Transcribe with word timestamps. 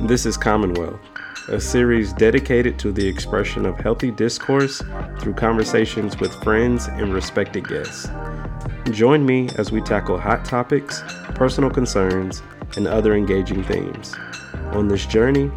This 0.00 0.26
is 0.26 0.36
Commonwealth, 0.36 1.00
a 1.48 1.58
series 1.58 2.12
dedicated 2.12 2.78
to 2.80 2.92
the 2.92 3.08
expression 3.08 3.64
of 3.64 3.80
healthy 3.80 4.10
discourse 4.10 4.82
through 5.18 5.32
conversations 5.34 6.18
with 6.20 6.34
friends 6.44 6.86
and 6.86 7.14
respected 7.14 7.66
guests. 7.66 8.08
Join 8.90 9.24
me 9.24 9.48
as 9.56 9.72
we 9.72 9.80
tackle 9.80 10.18
hot 10.18 10.44
topics, 10.44 11.02
personal 11.34 11.70
concerns, 11.70 12.42
and 12.76 12.86
other 12.86 13.14
engaging 13.14 13.64
themes. 13.64 14.14
On 14.72 14.86
this 14.86 15.06
journey, 15.06 15.50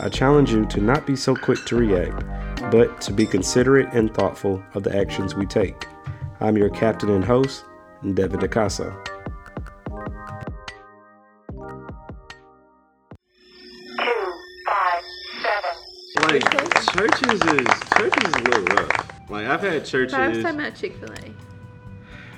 I 0.00 0.08
challenge 0.08 0.50
you 0.50 0.66
to 0.66 0.80
not 0.80 1.06
be 1.06 1.14
so 1.14 1.36
quick 1.36 1.64
to 1.66 1.76
react, 1.76 2.24
but 2.72 3.00
to 3.02 3.12
be 3.12 3.26
considerate 3.26 3.88
and 3.92 4.12
thoughtful 4.12 4.62
of 4.74 4.82
the 4.82 4.94
actions 4.94 5.36
we 5.36 5.46
take. 5.46 5.86
I'm 6.40 6.56
your 6.58 6.70
captain 6.70 7.10
and 7.10 7.24
host, 7.24 7.64
Devin 8.14 8.40
DeCasa. 8.40 9.13
Churches 17.18 17.42
is 17.60 17.66
churches 17.96 18.28
is 18.28 18.34
a 18.34 18.38
little 18.42 18.64
rough. 18.76 19.30
Like 19.30 19.46
I've 19.46 19.60
had 19.60 19.84
churches. 19.84 20.14
I 20.14 20.28
was 20.28 20.42
talking 20.42 20.60
about 20.60 20.74
Chick 20.74 20.96
Fil 20.98 21.10
A. 21.12 21.34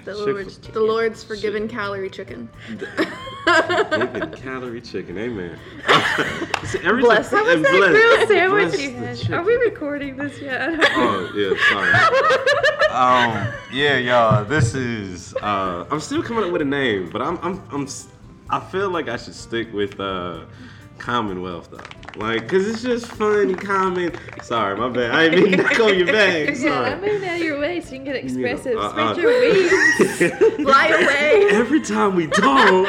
The 0.04 0.12
Chick-fil- 0.14 0.34
Lord's 0.34 0.58
The 0.58 0.80
Lord's 0.80 1.24
forgiven 1.24 1.66
calorie 1.66 2.08
chicken. 2.10 2.48
Giving 2.68 4.30
calorie 4.36 4.80
chicken, 4.80 5.18
amen. 5.18 5.58
See, 6.64 6.78
every 6.84 7.02
Bless 7.02 7.30
time- 7.30 7.44
it. 7.46 7.54
and 7.56 7.64
That 7.64 7.72
bless- 7.72 7.90
grilled 7.90 8.28
sandwich 8.28 8.68
bless 8.68 8.80
you 8.82 8.90
the 8.92 8.96
had. 9.06 9.16
chicken. 9.18 9.34
Are 9.34 9.42
we 9.42 9.54
recording 9.56 10.16
this 10.16 10.40
yet? 10.40 10.70
Oh 10.80 11.32
yeah, 11.34 11.56
sorry. 11.70 11.92
Um, 12.96 13.52
yeah, 13.72 13.96
y'all, 13.98 14.44
this 14.44 14.74
is 14.74 15.34
Uh, 15.42 15.84
I'm 15.90 16.00
still 16.00 16.22
coming 16.22 16.44
up 16.44 16.50
with 16.50 16.62
a 16.62 16.64
name, 16.64 17.10
but 17.10 17.20
I'm 17.20 17.36
I'm 17.42 17.62
I'm 17.70 17.82
s- 17.82 18.06
I 18.48 18.58
feel 18.60 18.88
like 18.90 19.08
I 19.08 19.16
should 19.18 19.34
stick 19.34 19.70
with 19.72 19.98
uh, 20.00 20.44
Commonwealth 20.96 21.68
though, 21.70 21.80
like 22.16 22.48
cause 22.48 22.66
it's 22.66 22.82
just 22.82 23.06
funny. 23.06 23.54
comment. 23.54 24.14
Sorry, 24.42 24.76
my 24.76 24.88
bad. 24.88 25.10
I 25.10 25.28
didn't 25.28 25.44
mean 25.44 25.56
to 25.58 25.62
knock 25.64 25.80
on 25.80 25.98
your 25.98 26.06
bag. 26.06 26.56
yeah, 26.58 26.80
I'm 26.80 27.00
moving 27.00 27.28
out 27.28 27.36
of 27.36 27.42
your 27.42 27.58
way 27.58 27.80
so 27.80 27.90
you 27.92 27.96
can 27.98 28.04
get 28.04 28.16
expressive. 28.16 28.76
uh, 28.78 28.90
Spread 28.90 29.06
uh, 29.06 29.14
your 29.20 29.40
wings. 29.40 30.56
Fly 30.64 30.86
away. 30.88 31.48
Every 31.50 31.80
time 31.80 32.14
we 32.14 32.26
talk. 32.26 32.46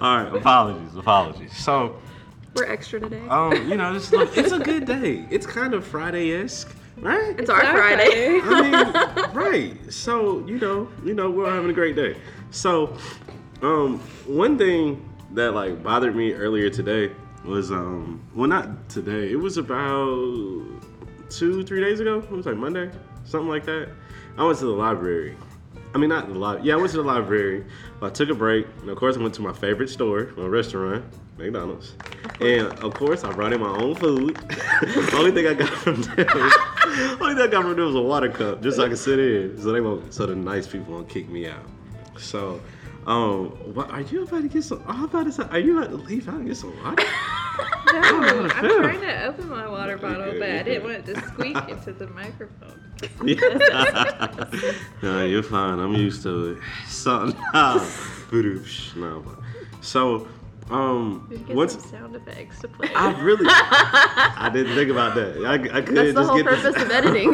all 0.00 0.16
right. 0.16 0.30
Apologies, 0.34 0.96
apologies. 0.96 1.56
So, 1.56 1.96
We're 2.54 2.70
extra 2.70 3.00
today. 3.00 3.26
Um, 3.28 3.52
you 3.68 3.76
know, 3.76 3.94
it's, 3.94 4.10
it's 4.12 4.52
a 4.52 4.58
good 4.58 4.86
day. 4.86 5.26
It's 5.30 5.46
kind 5.46 5.74
of 5.74 5.86
Friday 5.86 6.32
esque, 6.32 6.74
right? 6.98 7.38
it's 7.38 7.50
our 7.50 7.62
Our 7.62 7.76
Friday. 7.76 8.40
I 8.42 8.62
mean, 8.62 9.34
right. 9.34 9.92
So 9.92 10.44
you 10.46 10.58
know, 10.58 10.88
you 11.04 11.14
know, 11.14 11.30
we're 11.30 11.50
having 11.50 11.70
a 11.70 11.74
great 11.74 11.96
day. 11.96 12.16
So, 12.50 12.96
um, 13.62 13.98
one 14.26 14.58
thing 14.58 15.06
that 15.32 15.54
like 15.54 15.82
bothered 15.82 16.14
me 16.14 16.32
earlier 16.32 16.70
today 16.70 17.12
was 17.44 17.70
um, 17.70 18.22
well, 18.34 18.48
not 18.48 18.88
today. 18.88 19.30
It 19.30 19.40
was 19.40 19.56
about 19.56 20.66
two, 21.30 21.62
three 21.64 21.80
days 21.80 22.00
ago. 22.00 22.18
It 22.18 22.30
was 22.30 22.46
like 22.46 22.56
Monday, 22.56 22.90
something 23.24 23.48
like 23.48 23.64
that. 23.66 23.88
I 24.36 24.44
went 24.44 24.58
to 24.58 24.66
the 24.66 24.72
library. 24.72 25.36
I 25.94 25.98
mean, 25.98 26.08
not 26.08 26.28
the 26.28 26.34
library. 26.34 26.68
Yeah, 26.68 26.74
I 26.74 26.76
went 26.76 26.90
to 26.92 26.98
the 26.98 27.02
library. 27.02 27.64
I 28.00 28.10
took 28.10 28.28
a 28.28 28.34
break, 28.34 28.66
and 28.80 28.90
of 28.90 28.96
course, 28.96 29.16
I 29.16 29.20
went 29.20 29.34
to 29.34 29.42
my 29.42 29.52
favorite 29.52 29.88
store, 29.88 30.32
my 30.36 30.46
restaurant, 30.46 31.04
McDonald's. 31.36 31.94
And 32.40 32.68
of 32.84 32.94
course, 32.94 33.24
I 33.24 33.32
brought 33.32 33.52
in 33.52 33.60
my 33.60 33.68
own 33.68 33.94
food. 33.96 34.38
only 35.14 35.32
thing 35.32 35.46
I 35.46 35.54
got 35.54 35.68
from 35.68 36.02
them, 36.02 36.26
only 37.20 37.34
thing 37.34 37.42
I 37.42 37.46
got 37.48 37.62
from 37.62 37.76
them 37.76 37.86
was 37.86 37.94
a 37.96 38.00
water 38.00 38.28
cup, 38.28 38.62
just 38.62 38.76
so 38.76 38.84
I 38.84 38.88
could 38.88 38.98
sit 38.98 39.18
in, 39.18 39.60
so 39.60 39.72
they 39.72 39.80
won't, 39.80 40.14
so 40.14 40.26
the 40.26 40.36
nice 40.36 40.66
people 40.66 40.94
won't 40.94 41.08
kick 41.08 41.28
me 41.28 41.48
out. 41.48 41.66
So, 42.18 42.60
um, 43.06 43.46
what 43.74 43.90
are 43.90 44.02
you 44.02 44.22
about 44.24 44.42
to 44.42 44.48
get 44.48 44.64
some? 44.64 44.82
I'm 44.86 45.04
about 45.04 45.24
to 45.26 45.32
say, 45.32 45.44
are 45.50 45.58
you 45.58 45.78
about 45.78 45.90
to 45.90 45.96
leave 45.96 46.28
out 46.28 46.36
and 46.36 46.46
get 46.46 46.56
some 46.56 46.76
water? 46.82 47.04
No, 47.92 47.98
I'm 48.00 48.50
feel. 48.50 48.78
trying 48.78 49.00
to 49.00 49.24
open 49.26 49.48
my 49.48 49.68
water 49.68 49.98
bottle, 49.98 50.32
but 50.38 50.48
I 50.48 50.62
didn't 50.62 50.84
want 50.84 51.08
it 51.08 51.14
to 51.14 51.20
squeak 51.26 51.56
into 51.68 51.92
the 51.92 52.06
microphone. 52.06 52.80
no, 55.02 55.24
you're 55.24 55.42
fine. 55.42 55.78
I'm 55.80 55.94
used 55.94 56.22
to 56.22 56.52
it. 56.52 56.58
So, 56.86 57.32
no. 57.52 57.86
So, 59.80 60.28
um, 60.70 61.26
We 61.28 61.38
get 61.38 61.70
some 61.72 61.80
sound 61.80 62.16
effects 62.16 62.60
to 62.60 62.68
play. 62.68 62.90
I 62.94 63.20
really, 63.20 63.46
I 63.48 64.48
didn't 64.52 64.74
think 64.76 64.90
about 64.90 65.14
that. 65.16 65.44
I, 65.44 65.54
I 65.78 65.80
could 65.82 65.96
That's 65.96 66.14
the 66.14 66.20
just 66.20 66.30
whole 66.30 66.42
purpose 66.44 66.74
this. 66.74 66.82
of 66.82 66.90
editing. 66.90 67.32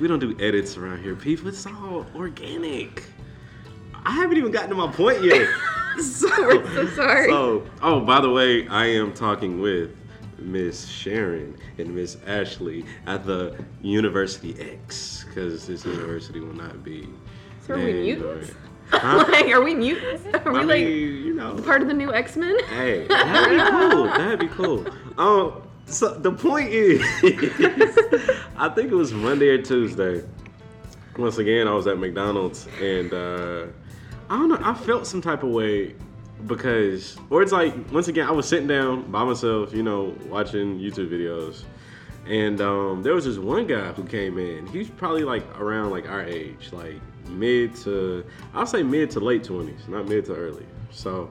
we 0.00 0.08
don't 0.08 0.18
do 0.20 0.34
edits 0.40 0.76
around 0.78 1.02
here, 1.02 1.14
people. 1.14 1.48
It's 1.48 1.66
all 1.66 2.06
organic. 2.16 3.02
I 4.06 4.12
haven't 4.12 4.36
even 4.36 4.50
gotten 4.52 4.70
to 4.70 4.74
my 4.76 4.90
point 4.92 5.22
yet. 5.22 5.48
so, 6.02 6.28
We're 6.46 6.66
so 6.74 6.86
sorry. 6.94 7.28
So, 7.28 7.66
oh, 7.82 8.00
by 8.00 8.20
the 8.20 8.30
way, 8.30 8.66
I 8.68 8.86
am 8.86 9.12
talking 9.12 9.60
with 9.60 9.90
Miss 10.38 10.86
Sharon 10.86 11.56
and 11.78 11.94
Miss 11.94 12.18
Ashley 12.26 12.84
at 13.06 13.24
the 13.24 13.56
University 13.82 14.56
X 14.60 15.24
because 15.28 15.66
this 15.66 15.84
university 15.84 16.40
will 16.40 16.54
not 16.54 16.82
be. 16.84 17.08
So 17.66 17.74
are 17.74 17.78
we 17.78 17.84
named 17.92 18.02
mutants? 18.20 18.50
or- 18.50 18.56
Huh? 18.90 19.24
like, 19.30 19.46
are 19.46 19.62
we 19.62 19.74
mutants? 19.74 20.22
Are 20.44 20.52
we 20.52 20.58
I 20.58 20.62
like 20.62 20.84
mean, 20.84 21.24
you 21.24 21.34
know. 21.34 21.54
part 21.62 21.80
of 21.80 21.88
the 21.88 21.94
new 21.94 22.12
X 22.12 22.36
Men? 22.36 22.56
Hey, 22.66 23.06
that'd 23.08 23.58
be 23.58 23.64
cool. 23.70 24.04
That'd 24.04 24.40
be 24.40 24.48
cool. 24.48 24.86
Um, 25.16 25.62
so 25.86 26.12
the 26.14 26.30
point 26.30 26.68
is, 26.68 27.00
I 28.58 28.68
think 28.68 28.92
it 28.92 28.94
was 28.94 29.12
Monday 29.14 29.48
or 29.48 29.62
Tuesday. 29.62 30.22
Once 31.16 31.38
again, 31.38 31.66
I 31.66 31.72
was 31.72 31.86
at 31.86 31.98
McDonald's 31.98 32.68
and 32.80 33.12
uh, 33.14 33.66
I 34.30 34.36
don't 34.36 34.48
know. 34.48 34.58
I 34.62 34.74
felt 34.74 35.06
some 35.06 35.20
type 35.20 35.42
of 35.42 35.50
way 35.50 35.94
because, 36.46 37.16
or 37.30 37.42
it's 37.42 37.52
like 37.52 37.74
once 37.92 38.08
again, 38.08 38.26
I 38.26 38.32
was 38.32 38.48
sitting 38.48 38.66
down 38.66 39.10
by 39.10 39.24
myself, 39.24 39.72
you 39.72 39.82
know, 39.82 40.14
watching 40.28 40.78
YouTube 40.78 41.10
videos, 41.10 41.62
and 42.26 42.60
um, 42.60 43.02
there 43.02 43.14
was 43.14 43.24
this 43.24 43.38
one 43.38 43.66
guy 43.66 43.92
who 43.92 44.04
came 44.04 44.38
in. 44.38 44.66
He's 44.68 44.88
probably 44.88 45.24
like 45.24 45.44
around 45.58 45.90
like 45.90 46.08
our 46.08 46.22
age, 46.24 46.72
like 46.72 47.00
mid 47.28 47.74
to 47.76 48.24
I'll 48.54 48.66
say 48.66 48.82
mid 48.82 49.10
to 49.12 49.20
late 49.20 49.44
twenties, 49.44 49.86
not 49.88 50.08
mid 50.08 50.24
to 50.26 50.34
early. 50.34 50.66
So 50.90 51.30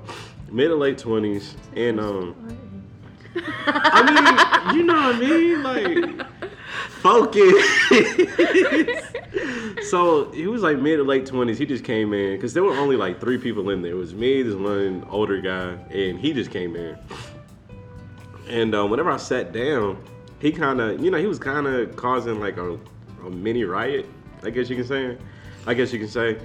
mid 0.51 0.69
to 0.69 0.75
late 0.75 0.97
twenties, 0.97 1.55
and 1.75 1.99
um, 1.99 2.35
I 3.65 4.65
mean, 4.67 4.77
you 4.77 4.83
know 4.83 4.93
what 4.93 5.15
I 5.15 5.19
mean, 5.19 5.63
like 5.63 6.27
focus. 7.01 7.53
so 9.89 10.31
he 10.31 10.47
was 10.47 10.61
like 10.61 10.79
mid 10.79 10.97
to 10.97 11.03
late 11.03 11.25
twenties. 11.25 11.57
He 11.57 11.65
just 11.65 11.83
came 11.83 12.13
in 12.13 12.35
because 12.35 12.53
there 12.53 12.63
were 12.63 12.75
only 12.75 12.95
like 12.95 13.19
three 13.19 13.37
people 13.37 13.69
in 13.69 13.81
there. 13.81 13.91
It 13.91 13.95
was 13.95 14.13
me, 14.13 14.41
this 14.41 14.55
one 14.55 15.05
older 15.09 15.41
guy, 15.41 15.73
and 15.91 16.19
he 16.19 16.33
just 16.33 16.51
came 16.51 16.75
in. 16.75 16.97
And 18.47 18.75
uh, 18.75 18.85
whenever 18.85 19.09
I 19.09 19.17
sat 19.17 19.51
down, 19.51 20.03
he 20.39 20.51
kind 20.51 20.81
of, 20.81 21.01
you 21.03 21.09
know, 21.09 21.17
he 21.17 21.27
was 21.27 21.39
kind 21.39 21.65
of 21.65 21.95
causing 21.95 22.39
like 22.39 22.57
a, 22.57 22.77
a 23.25 23.29
mini 23.29 23.63
riot, 23.63 24.07
I 24.43 24.49
guess 24.49 24.69
you 24.69 24.75
can 24.75 24.85
say. 24.85 25.17
I 25.65 25.73
guess 25.73 25.93
you 25.93 25.99
can 25.99 26.09
say. 26.09 26.37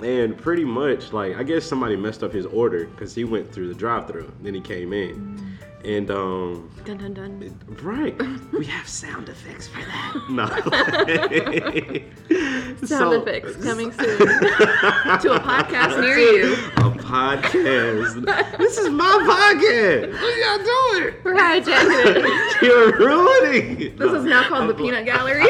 And 0.00 0.36
pretty 0.36 0.64
much, 0.64 1.14
like, 1.14 1.36
I 1.36 1.42
guess 1.42 1.64
somebody 1.64 1.96
messed 1.96 2.22
up 2.22 2.32
his 2.32 2.44
order 2.44 2.84
because 2.84 3.14
he 3.14 3.24
went 3.24 3.50
through 3.50 3.68
the 3.68 3.74
drive-through. 3.74 4.30
Then 4.42 4.52
he 4.52 4.60
came 4.60 4.92
in, 4.92 5.45
and 5.86 6.10
um, 6.10 6.68
Dun 6.84 6.96
dun 6.98 7.14
dun. 7.14 7.58
right, 7.82 8.14
we 8.52 8.64
have 8.66 8.86
sound 8.88 9.28
effects 9.28 9.68
for 9.68 9.78
that. 9.80 10.14
No. 10.28 10.46
Sound 12.84 12.88
So- 12.88 13.12
effects 13.22 13.56
coming 13.64 13.92
soon 13.92 14.18
to 14.18 15.32
a 15.34 15.40
podcast 15.40 16.00
near 16.00 16.18
you. 16.18 16.54
A 16.54 16.90
podcast. 16.90 18.26
this 18.58 18.76
is 18.78 18.90
my 18.90 19.04
podcast. 19.04 20.12
What 20.12 20.22
are 20.22 20.38
y'all 20.38 20.58
doing? 20.64 21.14
We're 21.24 21.34
hijacking 21.34 22.16
it. 22.16 22.62
You're 22.62 22.92
ruining 22.98 23.80
it. 23.80 23.96
This 23.98 24.12
is 24.12 24.24
now 24.24 24.42
called 24.48 24.68
the 24.68 24.74
Peanut 24.74 25.04
Gallery. 25.06 25.46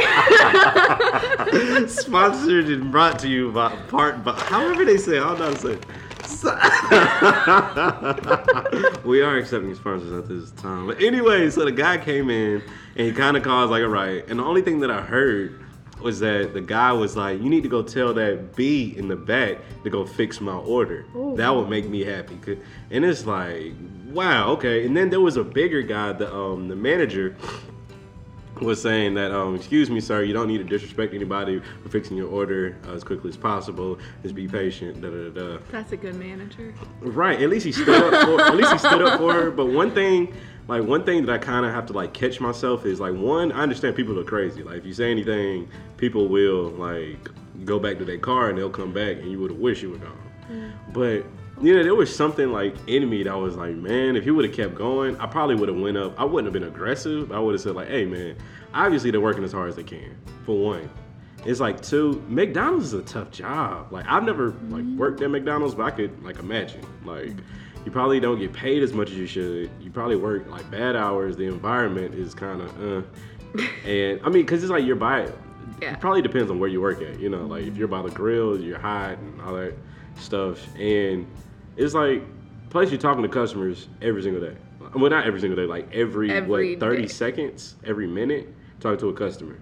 Sponsored 1.88 2.66
and 2.66 2.92
brought 2.92 3.18
to 3.20 3.28
you 3.28 3.50
by 3.52 3.74
part 3.88 4.22
by 4.22 4.38
however 4.40 4.84
they 4.84 4.98
say. 4.98 5.16
it, 5.16 5.22
I 5.22 5.28
don't 5.28 5.38
know 5.38 5.46
how 5.46 5.52
to 5.52 5.58
say. 5.58 5.72
it. 5.72 5.86
We 9.04 9.22
are 9.22 9.36
accepting 9.36 9.74
sponsors 9.74 10.12
at 10.12 10.28
this 10.28 10.50
time. 10.52 10.86
But 10.88 11.00
anyway, 11.00 11.48
so 11.50 11.64
the 11.64 11.72
guy 11.72 11.98
came 11.98 12.30
in 12.30 12.62
and 12.96 13.06
he 13.06 13.12
kind 13.12 13.36
of 13.36 13.42
caused 13.42 13.70
like 13.70 13.82
a 13.82 13.88
riot. 13.88 14.26
And 14.28 14.40
the 14.40 14.44
only 14.44 14.62
thing 14.62 14.80
that 14.80 14.90
I 14.90 15.00
heard 15.00 15.60
was 16.00 16.20
that 16.20 16.52
the 16.52 16.60
guy 16.60 16.92
was 16.92 17.16
like, 17.16 17.40
"You 17.40 17.48
need 17.48 17.62
to 17.62 17.68
go 17.68 17.82
tell 17.82 18.12
that 18.14 18.56
B 18.56 18.94
in 18.96 19.08
the 19.08 19.16
back 19.16 19.58
to 19.84 19.90
go 19.90 20.04
fix 20.04 20.40
my 20.40 20.54
order. 20.56 21.04
That 21.36 21.54
would 21.54 21.68
make 21.68 21.88
me 21.88 22.04
happy." 22.04 22.38
And 22.90 23.04
it's 23.04 23.26
like, 23.26 23.72
wow, 24.10 24.48
okay. 24.50 24.84
And 24.86 24.96
then 24.96 25.10
there 25.10 25.20
was 25.20 25.36
a 25.36 25.44
bigger 25.44 25.82
guy, 25.82 26.12
the 26.12 26.32
um 26.34 26.68
the 26.68 26.76
manager 26.76 27.36
was 28.60 28.80
saying 28.80 29.14
that, 29.14 29.32
um, 29.32 29.54
excuse 29.54 29.90
me, 29.90 30.00
sir, 30.00 30.22
you 30.22 30.32
don't 30.32 30.48
need 30.48 30.58
to 30.58 30.64
disrespect 30.64 31.14
anybody 31.14 31.60
for 31.82 31.88
fixing 31.88 32.16
your 32.16 32.28
order 32.28 32.76
uh, 32.86 32.92
as 32.92 33.04
quickly 33.04 33.30
as 33.30 33.36
possible. 33.36 33.98
Just 34.22 34.34
be 34.34 34.48
patient. 34.48 35.00
Da 35.00 35.10
da 35.10 35.28
da. 35.30 35.58
That's 35.70 35.92
a 35.92 35.96
good 35.96 36.14
manager. 36.14 36.74
Right. 37.00 37.40
At 37.40 37.50
least 37.50 37.66
he 37.66 37.72
stood 37.72 37.88
up. 37.88 38.24
For, 38.24 38.40
at 38.42 38.56
least 38.56 38.72
he 38.72 38.78
stood 38.78 39.02
up 39.02 39.18
for 39.18 39.32
her. 39.32 39.50
But 39.50 39.66
one 39.66 39.92
thing, 39.92 40.34
like 40.68 40.82
one 40.82 41.04
thing 41.04 41.26
that 41.26 41.32
I 41.32 41.38
kind 41.38 41.66
of 41.66 41.72
have 41.72 41.86
to 41.86 41.92
like 41.92 42.12
catch 42.12 42.40
myself 42.40 42.86
is 42.86 43.00
like 43.00 43.14
one. 43.14 43.52
I 43.52 43.62
understand 43.62 43.94
people 43.94 44.18
are 44.18 44.24
crazy. 44.24 44.62
Like 44.62 44.78
if 44.78 44.86
you 44.86 44.94
say 44.94 45.10
anything, 45.10 45.68
people 45.96 46.28
will 46.28 46.70
like 46.70 47.30
go 47.64 47.78
back 47.78 47.98
to 47.98 48.04
their 48.04 48.18
car 48.18 48.48
and 48.48 48.58
they'll 48.58 48.70
come 48.70 48.92
back 48.92 49.16
and 49.16 49.30
you 49.30 49.40
would 49.40 49.50
have 49.50 49.60
wished 49.60 49.82
you 49.82 49.90
were 49.90 49.98
gone. 49.98 50.72
But 50.92 51.24
you 51.60 51.74
know, 51.74 51.82
there 51.82 51.94
was 51.94 52.14
something 52.14 52.52
like 52.52 52.74
in 52.86 53.08
me 53.08 53.22
that 53.22 53.36
was 53.36 53.56
like, 53.56 53.74
man, 53.74 54.16
if 54.16 54.24
he 54.24 54.30
would 54.30 54.44
have 54.44 54.54
kept 54.54 54.74
going, 54.74 55.16
I 55.18 55.26
probably 55.26 55.54
would 55.54 55.68
have 55.68 55.78
went 55.78 55.96
up. 55.96 56.18
I 56.20 56.24
wouldn't 56.24 56.52
have 56.52 56.52
been 56.52 56.68
aggressive. 56.68 57.32
I 57.32 57.38
would 57.38 57.54
have 57.54 57.60
said 57.62 57.74
like, 57.74 57.88
hey, 57.88 58.04
man, 58.04 58.36
obviously 58.74 59.10
they're 59.10 59.20
working 59.20 59.44
as 59.44 59.52
hard 59.52 59.70
as 59.70 59.76
they 59.76 59.82
can. 59.82 60.16
For 60.44 60.58
one, 60.58 60.90
it's 61.46 61.60
like 61.60 61.80
two. 61.80 62.22
McDonald's 62.28 62.86
is 62.86 62.92
a 62.92 63.02
tough 63.02 63.30
job. 63.30 63.90
Like 63.90 64.04
I've 64.06 64.24
never 64.24 64.50
like 64.68 64.84
worked 64.98 65.22
at 65.22 65.30
McDonald's, 65.30 65.74
but 65.74 65.84
I 65.84 65.90
could 65.90 66.22
like 66.22 66.38
imagine 66.38 66.84
like. 67.04 67.32
You 67.84 67.92
probably 67.92 68.18
don't 68.18 68.40
get 68.40 68.52
paid 68.52 68.82
as 68.82 68.92
much 68.92 69.10
as 69.10 69.16
you 69.16 69.28
should. 69.28 69.70
You 69.80 69.92
probably 69.92 70.16
work 70.16 70.50
like 70.50 70.68
bad 70.72 70.96
hours. 70.96 71.36
The 71.36 71.44
environment 71.44 72.16
is 72.16 72.34
kind 72.34 72.60
of, 72.60 72.82
uh. 72.82 73.60
and 73.88 74.20
I 74.24 74.28
mean, 74.28 74.44
cause 74.44 74.60
it's 74.64 74.72
like 74.72 74.84
you're 74.84 74.96
by. 74.96 75.30
Yeah. 75.80 75.92
It 75.92 76.00
probably 76.00 76.20
depends 76.20 76.50
on 76.50 76.58
where 76.58 76.68
you 76.68 76.80
work 76.80 77.00
at. 77.00 77.20
You 77.20 77.28
know, 77.28 77.46
like 77.46 77.64
if 77.64 77.76
you're 77.76 77.86
by 77.86 78.02
the 78.02 78.10
grill, 78.10 78.60
you're 78.60 78.80
hot 78.80 79.18
and 79.18 79.40
all 79.40 79.54
that 79.54 79.74
stuff. 80.16 80.66
And 80.76 81.28
it's 81.76 81.94
like 81.94 82.22
plus 82.70 82.90
you're 82.90 83.00
talking 83.00 83.22
to 83.22 83.28
customers 83.28 83.88
every 84.02 84.22
single 84.22 84.40
day. 84.40 84.56
Well, 84.94 85.10
not 85.10 85.26
every 85.26 85.40
single 85.40 85.56
day, 85.56 85.66
like 85.66 85.92
every, 85.94 86.30
Every 86.30 86.72
what 86.76 86.80
30 86.80 87.02
day. 87.02 87.08
seconds, 87.08 87.76
every 87.84 88.06
minute, 88.06 88.52
talking 88.80 88.98
to 88.98 89.08
a 89.08 89.12
customer. 89.12 89.58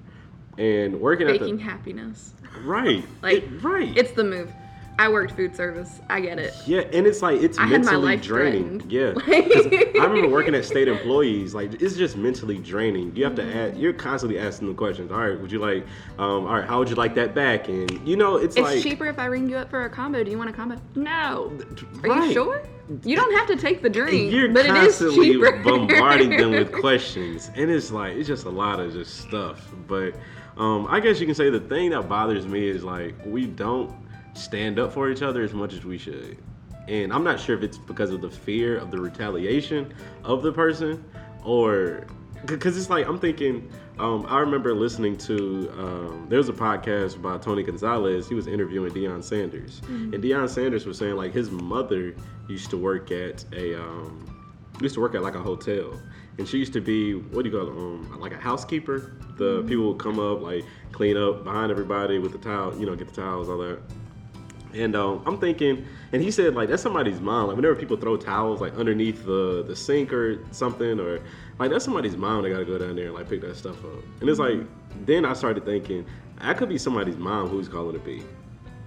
And 0.59 1.01
working 1.01 1.27
Faking 1.27 1.61
at 1.61 1.67
happiness. 1.67 2.33
right, 2.65 3.05
Like, 3.23 3.43
it- 3.45 3.63
right, 3.63 3.97
It's 3.97 4.13
the 4.13 4.25
move. 4.25 4.53
I 4.99 5.09
worked 5.09 5.33
food 5.33 5.57
service. 5.57 6.01
I 6.09 6.21
get 6.21 6.39
it. 6.39 6.55
yeah, 6.67 6.83
and 6.93 7.07
it's 7.07 7.21
like 7.21 7.43
it's 7.43 7.59
I 7.59 7.67
mentally 7.67 8.17
draining. 8.17 8.81
threatened. 8.81 8.93
Yeah, 8.93 9.15
I 10.01 10.07
remember 10.07 10.29
working 10.29 10.55
at 10.55 10.65
state 10.65 10.87
employees. 10.87 11.53
Like 11.55 11.83
it's 11.83 11.97
just 11.97 12.17
mentally 12.17 12.59
draining. 12.59 13.15
You 13.17 13.25
have 13.25 13.35
to 13.37 13.43
ask. 13.43 13.77
You're 13.77 13.93
constantly 13.93 14.39
asking 14.39 14.69
them 14.69 14.77
questions. 14.77 15.11
All 15.11 15.19
right, 15.19 15.39
would 15.41 15.51
you 15.51 15.59
like? 15.59 15.85
Um, 16.19 16.47
all 16.47 16.55
right, 16.55 16.65
how 16.69 16.79
would 16.79 16.89
you 16.89 16.95
like 16.95 17.15
that 17.17 17.35
back? 17.35 17.69
And 17.69 18.07
you 18.07 18.17
know, 18.17 18.37
it's, 18.37 18.57
It's 18.57 18.65
like 18.65 18.83
cheaper 18.83 19.07
if 19.07 19.19
I 19.19 19.27
ring 19.27 19.49
you 19.49 19.57
up 19.57 19.69
for 19.69 19.85
a 19.85 19.91
combo. 19.91 20.23
Do 20.23 20.31
you 20.31 20.39
want 20.39 20.51
a 20.51 20.53
combo? 20.53 20.81
No. 20.95 21.59
Are 22.05 22.11
right. 22.11 22.29
you 22.29 22.33
sure? 22.33 22.63
You 23.03 23.17
don't 23.17 23.35
have 23.35 23.49
to 23.49 23.57
take 23.57 23.83
the 23.83 23.89
drink, 23.89 24.31
You're 24.31 24.51
but 24.51 24.67
it 24.67 24.77
is 24.77 24.99
cheaper. 24.99 25.63
bombarding 25.63 26.37
them 26.37 26.51
with 26.53 26.71
questions, 26.81 27.51
and 27.57 27.71
it's 27.71 27.91
like 27.91 28.15
it's 28.15 28.29
just 28.29 28.45
a 28.45 28.51
lot 28.51 28.79
of 28.79 28.93
just 28.93 29.21
stuff. 29.23 29.73
But 29.89 30.15
um, 30.57 30.87
I 30.89 31.01
guess 31.01 31.19
you 31.19 31.27
can 31.27 31.35
say 31.35 31.51
the 31.51 31.61
thing 31.61 31.91
that 31.91 32.09
bothers 32.09 32.47
me 32.47 32.69
is 32.69 32.85
like 32.85 33.15
we 33.25 33.47
don't 33.47 33.93
stand 34.35 34.79
up 34.79 34.93
for 34.93 35.11
each 35.11 35.23
other 35.23 35.43
as 35.43 35.53
much 35.53 35.73
as 35.73 35.85
we 35.85 35.99
should, 35.99 36.39
and 36.89 37.13
I'm 37.13 37.25
not 37.25 37.41
sure 37.41 37.57
if 37.57 37.63
it's 37.63 37.79
because 37.79 38.11
of 38.11 38.21
the 38.21 38.31
fear 38.31 38.77
of 38.77 38.91
the 38.91 39.01
retaliation 39.01 39.95
of 40.25 40.43
the 40.43 40.53
person, 40.53 41.05
or 41.45 42.07
because 42.47 42.77
it's 42.77 42.91
like 42.91 43.07
I'm 43.07 43.19
thinking. 43.19 43.71
Um, 43.97 44.27
I 44.29 44.41
remember 44.41 44.75
listening 44.75 45.17
to 45.19 45.71
um, 45.79 46.27
there 46.29 46.39
was 46.39 46.49
a 46.49 46.53
podcast 46.53 47.23
by 47.23 47.39
Tony 47.39 47.63
Gonzalez. 47.63 48.29
He 48.29 48.35
was 48.35 48.49
interviewing 48.49 48.93
Deion 48.93 49.23
Sanders, 49.23 49.81
and 49.87 50.15
Deion 50.15 50.49
Sanders 50.49 50.85
was 50.85 50.99
saying 50.99 51.15
like 51.15 51.33
his 51.33 51.51
mother 51.51 52.15
used 52.49 52.71
to 52.71 52.77
work 52.77 53.13
at 53.13 53.45
a 53.53 53.81
um, 53.81 54.27
used 54.81 54.97
to 54.97 55.01
work 55.01 55.15
at 55.15 55.23
like 55.23 55.37
a 55.37 55.41
hotel, 55.41 55.97
and 56.39 56.49
she 56.49 56.59
used 56.59 56.73
to 56.73 56.81
be 56.81 57.15
what 57.15 57.45
do 57.45 57.51
you 57.51 57.57
call 57.57 57.69
it, 57.69 57.71
um, 57.71 58.21
like 58.21 58.33
a 58.33 58.37
housekeeper. 58.37 59.13
The 59.37 59.63
people 59.63 59.93
would 59.93 60.01
come 60.01 60.19
up 60.19 60.41
like 60.41 60.65
clean 60.93 61.17
up 61.17 61.45
behind 61.45 61.71
everybody 61.71 62.19
with 62.19 62.33
the 62.33 62.39
towel, 62.39 62.77
you 62.79 62.87
know, 62.87 62.97
get 62.97 63.09
the 63.09 63.21
towels, 63.23 63.49
all 63.49 63.59
that. 63.59 63.79
And 64.75 64.97
um, 64.97 65.23
I'm 65.25 65.39
thinking, 65.39 65.87
and 66.13 66.21
he 66.21 66.31
said 66.31 66.55
like 66.55 66.69
that's 66.69 66.83
somebody's 66.83 67.21
mom. 67.21 67.47
Like 67.47 67.57
whenever 67.57 67.77
people 67.77 67.97
throw 67.97 68.17
towels 68.17 68.61
like 68.61 68.75
underneath 68.77 69.25
the 69.25 69.63
the 69.67 69.77
sink 69.77 70.13
or 70.13 70.41
something, 70.51 70.99
or 70.99 71.21
like 71.59 71.71
that's 71.71 71.85
somebody's 71.85 72.17
mom. 72.17 72.43
They 72.43 72.51
gotta 72.51 72.65
go 72.65 72.79
down 72.79 72.97
there 72.97 73.07
and 73.07 73.15
like 73.15 73.29
pick 73.29 73.41
that 73.43 73.57
stuff 73.57 73.85
up. 73.85 74.03
And 74.21 74.29
it's 74.29 74.41
like 74.41 74.59
then 75.07 75.25
I 75.25 75.33
started 75.33 75.65
thinking 75.65 76.05
that 76.41 76.57
could 76.57 76.69
be 76.69 76.79
somebody's 76.79 77.17
mom 77.17 77.49
who's 77.49 77.69
calling 77.69 77.95
it 77.95 78.05
be. 78.05 78.23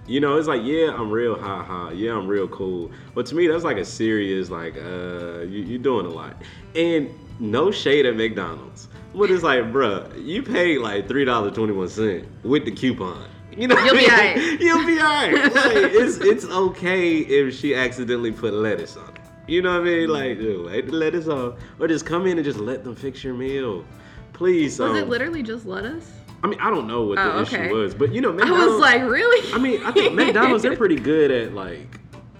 You 0.06 0.20
know, 0.20 0.36
it's 0.36 0.48
like 0.48 0.62
yeah, 0.62 0.94
I'm 0.94 1.10
real, 1.10 1.38
ha 1.38 1.62
ha. 1.62 1.90
Yeah, 1.90 2.12
I'm 2.12 2.26
real 2.26 2.48
cool. 2.48 2.90
But 3.14 3.26
to 3.26 3.34
me, 3.34 3.46
that's 3.46 3.64
like 3.64 3.78
a 3.78 3.84
serious 3.84 4.50
like 4.50 4.76
uh, 4.76 5.40
you 5.40 5.62
you 5.64 5.78
doing 5.78 6.06
a 6.06 6.10
lot. 6.10 6.42
And 6.74 7.10
no 7.40 7.70
shade 7.70 8.04
at 8.06 8.16
McDonald's. 8.16 8.88
But 9.14 9.30
it's 9.30 9.42
like, 9.42 9.64
bruh, 9.64 10.24
you 10.24 10.42
paid 10.42 10.78
like 10.78 11.08
three 11.08 11.24
dollars 11.24 11.54
twenty 11.54 11.72
one 11.72 11.88
cent 11.88 12.26
with 12.44 12.64
the 12.64 12.70
coupon. 12.70 13.26
You 13.58 13.66
know, 13.66 13.76
You'll 13.84 13.96
be 13.96 14.04
alright. 14.08 14.60
You'll 14.60 14.86
be 14.86 15.00
alright. 15.00 15.34
Like, 15.54 15.92
it's 15.92 16.18
it's 16.18 16.44
okay 16.44 17.18
if 17.18 17.58
she 17.58 17.74
accidentally 17.74 18.30
put 18.30 18.54
lettuce 18.54 18.96
on 18.96 19.08
it. 19.08 19.20
You 19.48 19.62
know 19.62 19.72
what 19.72 19.80
I 19.80 19.84
mean? 19.84 20.08
Like, 20.08 20.38
dude, 20.38 20.90
lettuce 20.92 21.26
on, 21.26 21.56
or 21.80 21.88
just 21.88 22.06
come 22.06 22.26
in 22.26 22.38
and 22.38 22.44
just 22.44 22.60
let 22.60 22.84
them 22.84 22.94
fix 22.94 23.24
your 23.24 23.34
meal, 23.34 23.84
please. 24.32 24.78
Was 24.78 24.90
um, 24.90 24.96
it 24.96 25.08
literally 25.08 25.42
just 25.42 25.66
lettuce? 25.66 26.08
I 26.44 26.46
mean, 26.46 26.60
I 26.60 26.70
don't 26.70 26.86
know 26.86 27.02
what 27.02 27.16
the 27.16 27.34
Oh, 27.34 27.42
issue 27.42 27.74
was, 27.74 27.94
but 27.94 28.12
you 28.14 28.20
know, 28.20 28.30
I 28.32 28.34
McDonald's. 28.34 28.72
was 28.74 28.80
like, 28.80 29.02
really? 29.02 29.52
I 29.52 29.58
mean, 29.58 29.82
I 29.84 29.90
think 29.90 30.14
McDonald's 30.20 30.62
they're 30.62 30.76
pretty 30.76 30.96
good 30.96 31.30
at 31.32 31.54
like, 31.54 31.98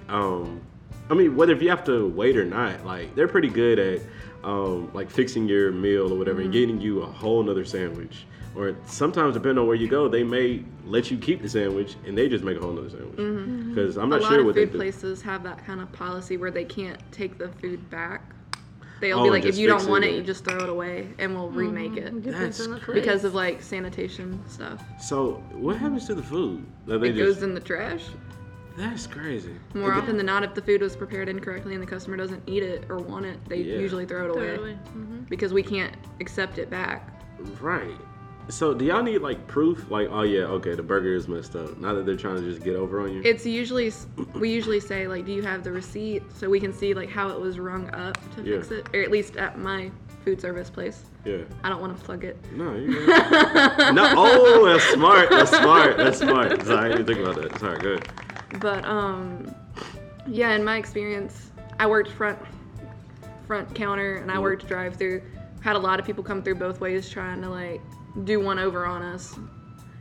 um, 0.09 0.61
I 1.11 1.15
mean, 1.15 1.35
whether 1.35 1.53
if 1.53 1.63
you 1.63 1.71
have 1.71 1.85
to 1.87 2.09
wait 2.11 2.37
or 2.37 2.45
not, 2.45 2.85
like 2.87 3.15
they're 3.17 3.27
pretty 3.27 3.49
good 3.49 3.79
at, 3.81 4.03
um, 4.45 4.91
like 4.95 5.11
fixing 5.11 5.49
your 5.49 5.73
meal 5.73 6.13
or 6.13 6.17
whatever 6.19 6.41
and 6.41 6.51
Mm-hmm. 6.51 6.53
getting 6.53 6.81
you 6.81 7.03
a 7.03 7.07
whole 7.07 7.43
nother 7.43 7.65
sandwich. 7.65 8.25
Or 8.57 8.75
sometimes, 8.87 9.35
depending 9.35 9.59
on 9.59 9.67
where 9.67 9.77
you 9.77 9.89
go, 9.89 10.09
they 10.09 10.25
may 10.25 10.65
let 10.85 11.11
you 11.11 11.19
keep 11.19 11.43
the 11.43 11.49
sandwich 11.49 11.97
and 12.07 12.17
they 12.17 12.29
just 12.29 12.43
make 12.45 12.57
a 12.57 12.61
whole 12.61 12.73
nother 12.73 12.91
sandwich. 12.91 13.17
Because 13.17 13.97
I'm 13.97 14.05
Mm-hmm. 14.09 14.13
a 14.13 14.17
not 14.17 14.23
lot 14.23 14.29
sure 14.29 14.41
of 14.41 14.47
what 14.47 14.55
they 14.55 14.67
food 14.67 14.77
places 14.77 15.23
have 15.23 15.43
that 15.45 15.65
kind 15.65 15.81
of 15.81 15.93
policy 15.93 16.37
where 16.37 16.51
they 16.51 16.65
can't 16.65 16.99
take 17.13 17.39
the 17.39 17.49
food 17.51 17.89
back. 17.91 18.35
They'll 19.01 19.21
Oh, 19.21 19.25
be 19.25 19.31
like, 19.31 19.45
if 19.45 19.57
you 19.57 19.69
don't 19.69 19.87
want 19.87 20.05
it 20.05 20.09
it, 20.09 20.17
you 20.17 20.23
just 20.23 20.45
throw 20.45 20.65
it 20.65 20.69
away, 20.69 21.07
and 21.21 21.33
we'll 21.37 21.51
remake 21.51 21.97
it 21.97 22.21
That's 22.25 22.67
because 22.93 23.23
of 23.23 23.33
like 23.33 23.63
sanitation 23.63 24.43
stuff. 24.49 24.83
So 24.99 25.35
what 25.53 25.77
happens 25.77 26.07
to 26.07 26.17
the 26.17 26.23
food? 26.23 26.67
That 26.87 26.99
they 26.99 27.11
It 27.11 27.13
just 27.13 27.35
goes 27.37 27.43
in 27.45 27.55
the 27.55 27.61
trash. 27.61 28.07
That's 28.79 29.07
crazy. 29.07 29.55
More 29.75 29.89
Like, 29.91 30.03
often 30.03 30.17
than 30.17 30.27
not, 30.27 30.43
if 30.45 30.55
the 30.55 30.63
food 30.63 30.81
was 30.81 30.97
prepared 30.97 31.29
incorrectly 31.29 31.75
and 31.75 31.83
the 31.83 31.87
customer 31.87 32.17
doesn't 32.17 32.43
eat 32.47 32.63
it 32.63 32.85
or 32.89 32.99
want 32.99 33.27
it, 33.27 33.39
they 33.49 33.57
Yeah. 33.63 33.79
usually 33.79 34.07
throw 34.07 34.25
it 34.25 34.31
away 34.31 34.51
Totally. 34.51 34.73
Mm-hmm. 34.73 35.19
because 35.29 35.53
we 35.53 35.63
can't 35.63 35.95
accept 36.21 36.59
it 36.59 36.71
back. 36.71 37.09
Right. 37.61 37.97
So 38.51 38.73
do 38.73 38.85
y'all 38.87 39.03
need 39.03 39.19
like 39.19 39.47
proof? 39.47 39.91
Like, 39.91 40.09
oh 40.11 40.23
yeah, 40.23 40.45
okay, 40.45 40.75
the 40.75 40.83
burger 40.83 41.15
is 41.15 41.29
messed 41.29 41.55
up. 41.55 41.77
Now 41.79 41.93
that 41.95 42.07
they're 42.07 42.17
trying 42.17 42.37
to 42.37 42.43
just 42.43 42.65
get 42.65 42.77
over 42.77 43.01
on 43.03 43.13
you. 43.13 43.21
It's 43.23 43.45
usually 43.45 43.93
we 44.35 44.49
usually 44.51 44.81
say 44.81 45.07
like, 45.07 45.27
do 45.27 45.33
you 45.33 45.43
have 45.43 45.63
the 45.65 45.71
receipt 45.73 46.23
so 46.35 46.49
we 46.49 46.59
can 46.59 46.73
see 46.73 46.95
like 46.95 47.11
how 47.11 47.29
it 47.29 47.39
was 47.39 47.59
rung 47.59 47.91
up 47.95 48.17
to 48.37 48.43
Yeah. 48.43 48.57
fix 48.57 48.71
it, 48.71 48.89
or 48.95 49.03
at 49.03 49.11
least 49.11 49.37
at 49.37 49.59
my 49.59 49.91
food 50.25 50.41
service 50.41 50.71
place. 50.71 51.05
yeah. 51.27 51.39
I 51.63 51.69
don't 51.69 51.81
want 51.83 51.97
to 51.99 52.03
plug 52.05 52.25
it. 52.25 52.37
No, 52.55 52.75
you 52.75 52.89
no. 53.07 54.15
Oh, 54.17 54.67
that's 54.67 54.85
smart. 54.95 55.29
That's 55.31 55.51
smart. 55.51 55.97
That's 55.99 56.19
smart. 56.19 56.63
Sorry, 56.65 56.87
I 56.87 56.97
didn't 56.97 57.07
think 57.07 57.19
about 57.21 57.37
that. 57.43 57.59
Sorry. 57.61 57.79
Good. 57.79 58.09
But 58.61 58.85
um, 58.85 59.55
yeah, 60.27 60.53
in 60.55 60.65
my 60.65 60.77
experience, 60.79 61.51
I 61.79 61.87
worked 61.87 62.11
front 62.11 62.39
front 63.47 63.75
counter 63.75 64.17
and 64.17 64.31
I 64.31 64.39
worked 64.39 64.67
drive 64.67 64.97
through. 64.97 65.23
Had 65.61 65.77
a 65.77 65.79
lot 65.79 65.99
of 65.99 66.07
people 66.07 66.23
come 66.23 66.43
through 66.43 66.57
both 66.57 66.81
ways 66.81 67.09
trying 67.09 67.43
to 67.43 67.49
like 67.51 67.81
do 68.25 68.41
one 68.41 68.59
over 68.59 68.87
on 68.87 69.03
us, 69.03 69.39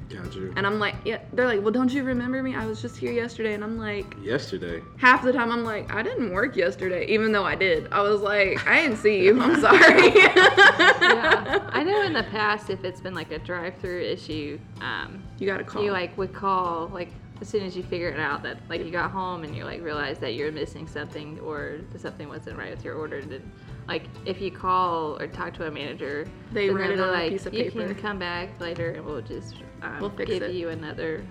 Got 0.09 0.33
you. 0.35 0.53
and 0.55 0.65
I'm 0.65 0.79
like, 0.79 0.95
yeah. 1.03 1.19
They're 1.33 1.45
like, 1.47 1.61
well, 1.61 1.71
don't 1.71 1.91
you 1.91 2.03
remember 2.03 2.41
me? 2.41 2.55
I 2.55 2.65
was 2.65 2.81
just 2.81 2.95
here 2.97 3.11
yesterday, 3.11 3.53
and 3.53 3.63
I'm 3.63 3.77
like, 3.77 4.05
Yesterday. 4.21 4.81
half 4.97 5.23
the 5.23 5.33
time 5.33 5.51
I'm 5.51 5.63
like, 5.63 5.91
I 5.93 6.01
didn't 6.03 6.31
work 6.31 6.55
yesterday, 6.55 7.05
even 7.07 7.31
though 7.31 7.43
I 7.43 7.55
did. 7.55 7.91
I 7.91 8.01
was 8.01 8.21
like, 8.21 8.65
I 8.67 8.81
didn't 8.81 8.97
see 8.97 9.23
you. 9.25 9.41
I'm 9.41 9.59
sorry. 9.59 10.13
yeah. 10.15 11.69
I 11.73 11.83
know 11.83 12.01
in 12.03 12.13
the 12.13 12.23
past, 12.23 12.69
if 12.69 12.83
it's 12.83 13.01
been 13.01 13.13
like 13.13 13.31
a 13.31 13.39
drive-through 13.39 14.01
issue, 14.01 14.59
um, 14.81 15.21
You 15.39 15.47
gotta 15.47 15.63
call. 15.63 15.83
you 15.83 15.91
like 15.91 16.17
would 16.17 16.33
call 16.33 16.87
like 16.87 17.09
as 17.41 17.47
soon 17.49 17.63
as 17.63 17.75
you 17.77 17.83
figure 17.83 18.09
it 18.09 18.19
out 18.19 18.41
that 18.43 18.57
like 18.69 18.83
you 18.83 18.91
got 18.91 19.11
home 19.11 19.43
and 19.43 19.55
you 19.55 19.63
like 19.63 19.81
realized 19.81 20.21
that 20.21 20.33
you're 20.33 20.51
missing 20.51 20.87
something 20.87 21.39
or 21.41 21.79
that 21.91 22.01
something 22.01 22.27
wasn't 22.27 22.57
right 22.57 22.71
with 22.75 22.83
your 22.83 22.95
order. 22.95 23.21
Then, 23.21 23.51
like 23.87 24.03
if 24.25 24.41
you 24.41 24.51
call 24.51 25.17
or 25.19 25.27
talk 25.27 25.53
to 25.55 25.67
a 25.67 25.71
manager, 25.71 26.27
They 26.51 26.67
then 26.67 26.75
write 26.75 26.91
it 26.91 26.97
they're 26.97 27.13
on 27.13 27.21
a 27.21 27.29
piece 27.29 27.45
of 27.45 27.53
paper 27.53 27.63
you 27.65 27.71
paper." 27.71 27.93
can 27.93 28.01
come 28.01 28.19
back 28.19 28.59
later 28.59 28.91
and 28.91 29.05
we'll 29.05 29.21
just 29.21 29.55
um, 29.81 29.99
We'll 30.01 30.09
fix 30.09 30.31
give 30.31 30.43
it." 30.43 30.55
you 30.55 30.69
another 30.69 31.23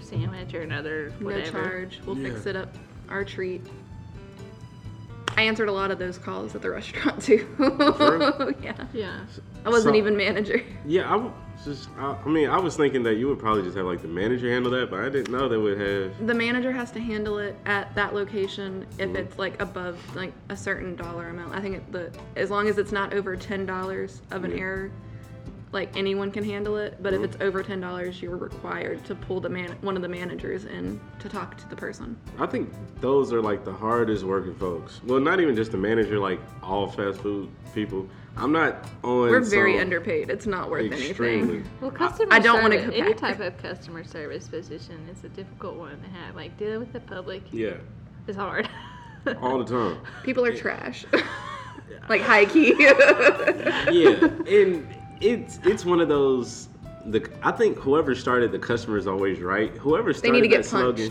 sandwich 0.00 0.52
or 0.54 0.62
another 0.62 1.10
whatever. 1.20 1.44
no 1.62 1.64
charge. 1.68 2.00
We'll 2.06 2.16
fix 2.16 2.46
it 2.46 2.56
up. 2.56 2.74
Our 3.08 3.24
treat. 3.24 3.66
I 5.36 5.42
answered 5.42 5.68
a 5.68 5.72
lot 5.72 5.90
of 5.90 5.98
those 5.98 6.18
calls 6.18 6.54
at 6.54 6.62
the 6.62 6.70
restaurant 6.78 7.22
too. 7.22 7.46
yeah. 8.62 8.86
Yeah. 8.92 9.20
I 9.64 9.68
wasn't 9.68 9.94
So- 9.94 9.98
even 9.98 10.16
manager. 10.16 10.62
Yeah, 10.86 11.10
I 11.10 11.16
was 11.16 11.32
just. 11.64 11.88
I, 11.98 12.16
I 12.24 12.28
mean, 12.28 12.50
I 12.50 12.58
was 12.58 12.76
thinking 12.76 13.02
that 13.04 13.14
you 13.14 13.28
would 13.28 13.38
probably 13.38 13.62
just 13.62 13.76
have 13.76 13.86
like 13.86 14.02
the 14.02 14.08
manager 14.08 14.50
handle 14.50 14.70
that, 14.72 14.90
but 14.90 15.00
I 15.00 15.08
didn't 15.08 15.32
know 15.32 15.48
they 15.48 15.56
would 15.56 15.80
have. 15.80 16.26
The 16.26 16.34
manager 16.34 16.72
has 16.72 16.90
to 16.92 17.00
handle 17.00 17.38
it 17.38 17.56
at 17.66 17.94
that 17.94 18.14
location 18.14 18.86
if 18.98 19.08
mm-hmm. 19.08 19.16
it's 19.16 19.38
like 19.38 19.60
above 19.62 19.98
like 20.14 20.32
a 20.48 20.56
certain 20.56 20.94
dollar 20.96 21.28
amount. 21.28 21.54
I 21.54 21.60
think 21.60 21.76
it, 21.76 21.92
the 21.92 22.12
as 22.36 22.50
long 22.50 22.68
as 22.68 22.78
it's 22.78 22.92
not 22.92 23.14
over 23.14 23.36
ten 23.36 23.64
dollars 23.66 24.20
of 24.30 24.44
an 24.44 24.52
Yeah. 24.52 24.58
error, 24.58 24.90
like 25.74 25.94
anyone 25.96 26.30
can 26.30 26.44
handle 26.44 26.78
it. 26.78 27.02
But 27.02 27.12
if 27.12 27.20
mm-hmm. 27.20 27.32
it's 27.32 27.42
over 27.42 27.62
ten 27.62 27.80
dollars, 27.80 28.22
you're 28.22 28.36
required 28.36 29.04
to 29.06 29.14
pull 29.14 29.40
the 29.40 29.48
man 29.48 29.76
one 29.82 29.96
of 29.96 30.02
the 30.02 30.08
managers 30.08 30.64
in 30.64 31.00
to 31.18 31.28
talk 31.28 31.56
to 31.58 31.68
the 31.68 31.76
person. 31.76 32.16
I 32.38 32.46
think 32.46 32.72
those 33.00 33.32
are 33.32 33.42
like 33.42 33.64
the 33.64 33.72
hardest 33.72 34.24
working 34.24 34.54
folks. 34.54 35.00
Well, 35.04 35.20
not 35.20 35.40
even 35.40 35.54
just 35.54 35.72
the 35.72 35.78
manager, 35.78 36.18
like 36.18 36.40
all 36.62 36.88
fast 36.88 37.20
food 37.20 37.50
people. 37.74 38.08
I'm 38.36 38.52
not 38.52 38.84
on. 39.02 39.28
We're 39.28 39.40
very 39.40 39.74
some 39.74 39.82
underpaid. 39.82 40.30
It's 40.30 40.46
not 40.46 40.70
worth 40.70 40.90
Extremely. 40.92 41.56
anything. 41.56 41.70
Well, 41.80 41.90
customer 41.90 42.32
I 42.32 42.38
don't 42.38 42.62
wanna 42.62 42.76
go 42.78 42.92
any 42.92 43.12
back. 43.12 43.16
type 43.18 43.40
of 43.40 43.56
customer 43.58 44.04
service 44.04 44.48
position 44.48 45.08
is 45.12 45.22
a 45.24 45.28
difficult 45.28 45.74
one 45.76 46.00
to 46.00 46.08
have. 46.08 46.34
Like 46.34 46.56
dealing 46.56 46.78
with 46.78 46.92
the 46.92 47.00
public, 47.00 47.42
Yeah. 47.52 47.74
is 48.26 48.36
hard. 48.36 48.68
all 49.42 49.58
the 49.58 49.64
time. 49.64 49.98
People 50.22 50.44
are 50.44 50.56
trash. 50.56 51.04
like 52.08 52.20
high 52.20 52.44
key. 52.44 52.74
yeah, 52.78 54.24
and 54.48 54.86
it's 55.24 55.58
it's 55.64 55.84
one 55.84 56.00
of 56.00 56.08
those. 56.08 56.68
The 57.06 57.28
I 57.42 57.50
think 57.52 57.78
whoever 57.78 58.14
started 58.14 58.52
the 58.52 58.58
customer 58.58 58.96
is 58.96 59.06
always 59.06 59.40
right. 59.40 59.70
Whoever 59.78 60.12
they 60.12 60.18
started 60.18 60.34
need 60.34 60.42
to 60.42 60.48
get 60.48 60.62
that 60.62 60.68
slogan. 60.68 61.10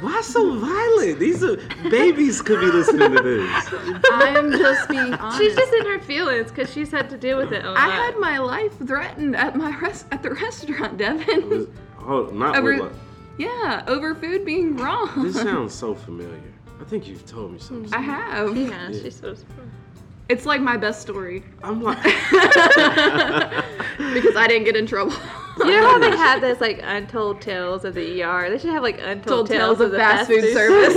Why 0.00 0.20
so 0.20 0.54
violent? 0.58 1.18
These 1.18 1.42
are 1.42 1.56
babies 1.90 2.40
could 2.40 2.60
be 2.60 2.66
listening 2.66 3.10
to 3.16 3.22
this. 3.22 4.04
I'm 4.12 4.52
just 4.52 4.88
being 4.88 5.12
honest. 5.14 5.38
she's 5.40 5.56
just 5.56 5.72
in 5.72 5.86
her 5.86 5.98
feelings 5.98 6.50
because 6.50 6.72
she's 6.72 6.90
had 6.92 7.10
to 7.10 7.18
deal 7.18 7.36
with 7.36 7.52
it. 7.52 7.64
A 7.64 7.68
lot. 7.70 7.78
I 7.78 7.90
had 7.90 8.16
my 8.18 8.38
life 8.38 8.78
threatened 8.86 9.34
at 9.34 9.56
my 9.56 9.76
res- 9.78 10.04
at 10.12 10.22
the 10.22 10.30
restaurant, 10.30 10.98
Devin. 10.98 11.72
Oh, 12.00 12.26
not 12.32 12.56
Over- 12.56 12.76
like, 12.84 12.92
yeah, 13.38 13.82
over 13.88 14.14
food 14.14 14.44
being 14.44 14.76
wrong. 14.76 15.10
This 15.22 15.34
sounds 15.34 15.74
so 15.84 15.94
familiar. 15.94 16.40
I 16.80 16.84
think 16.84 17.08
you've 17.08 17.26
told 17.26 17.52
me 17.52 17.58
something. 17.58 17.92
I 17.92 18.00
have. 18.00 18.56
Yeah, 18.56 18.88
she's 18.92 19.16
so. 19.16 19.34
It's 20.28 20.44
like 20.44 20.60
my 20.60 20.76
best 20.76 21.00
story 21.00 21.42
I'm 21.62 21.82
like, 21.82 21.96
because 22.02 22.12
I 24.36 24.44
didn't 24.46 24.64
get 24.64 24.76
in 24.76 24.86
trouble. 24.86 25.14
You 25.58 25.70
know 25.70 25.88
how 25.88 25.98
they 25.98 26.10
have 26.16 26.40
this 26.42 26.60
like 26.60 26.80
untold 26.82 27.40
tales 27.40 27.84
of 27.86 27.94
the 27.94 28.22
ER? 28.22 28.50
They 28.50 28.58
should 28.58 28.70
have 28.70 28.82
like 28.82 29.00
untold 29.00 29.48
tales, 29.48 29.78
tales 29.78 29.80
of 29.80 29.90
the 29.90 29.96
fast 29.98 30.28
food 30.28 30.52
service. 30.52 30.94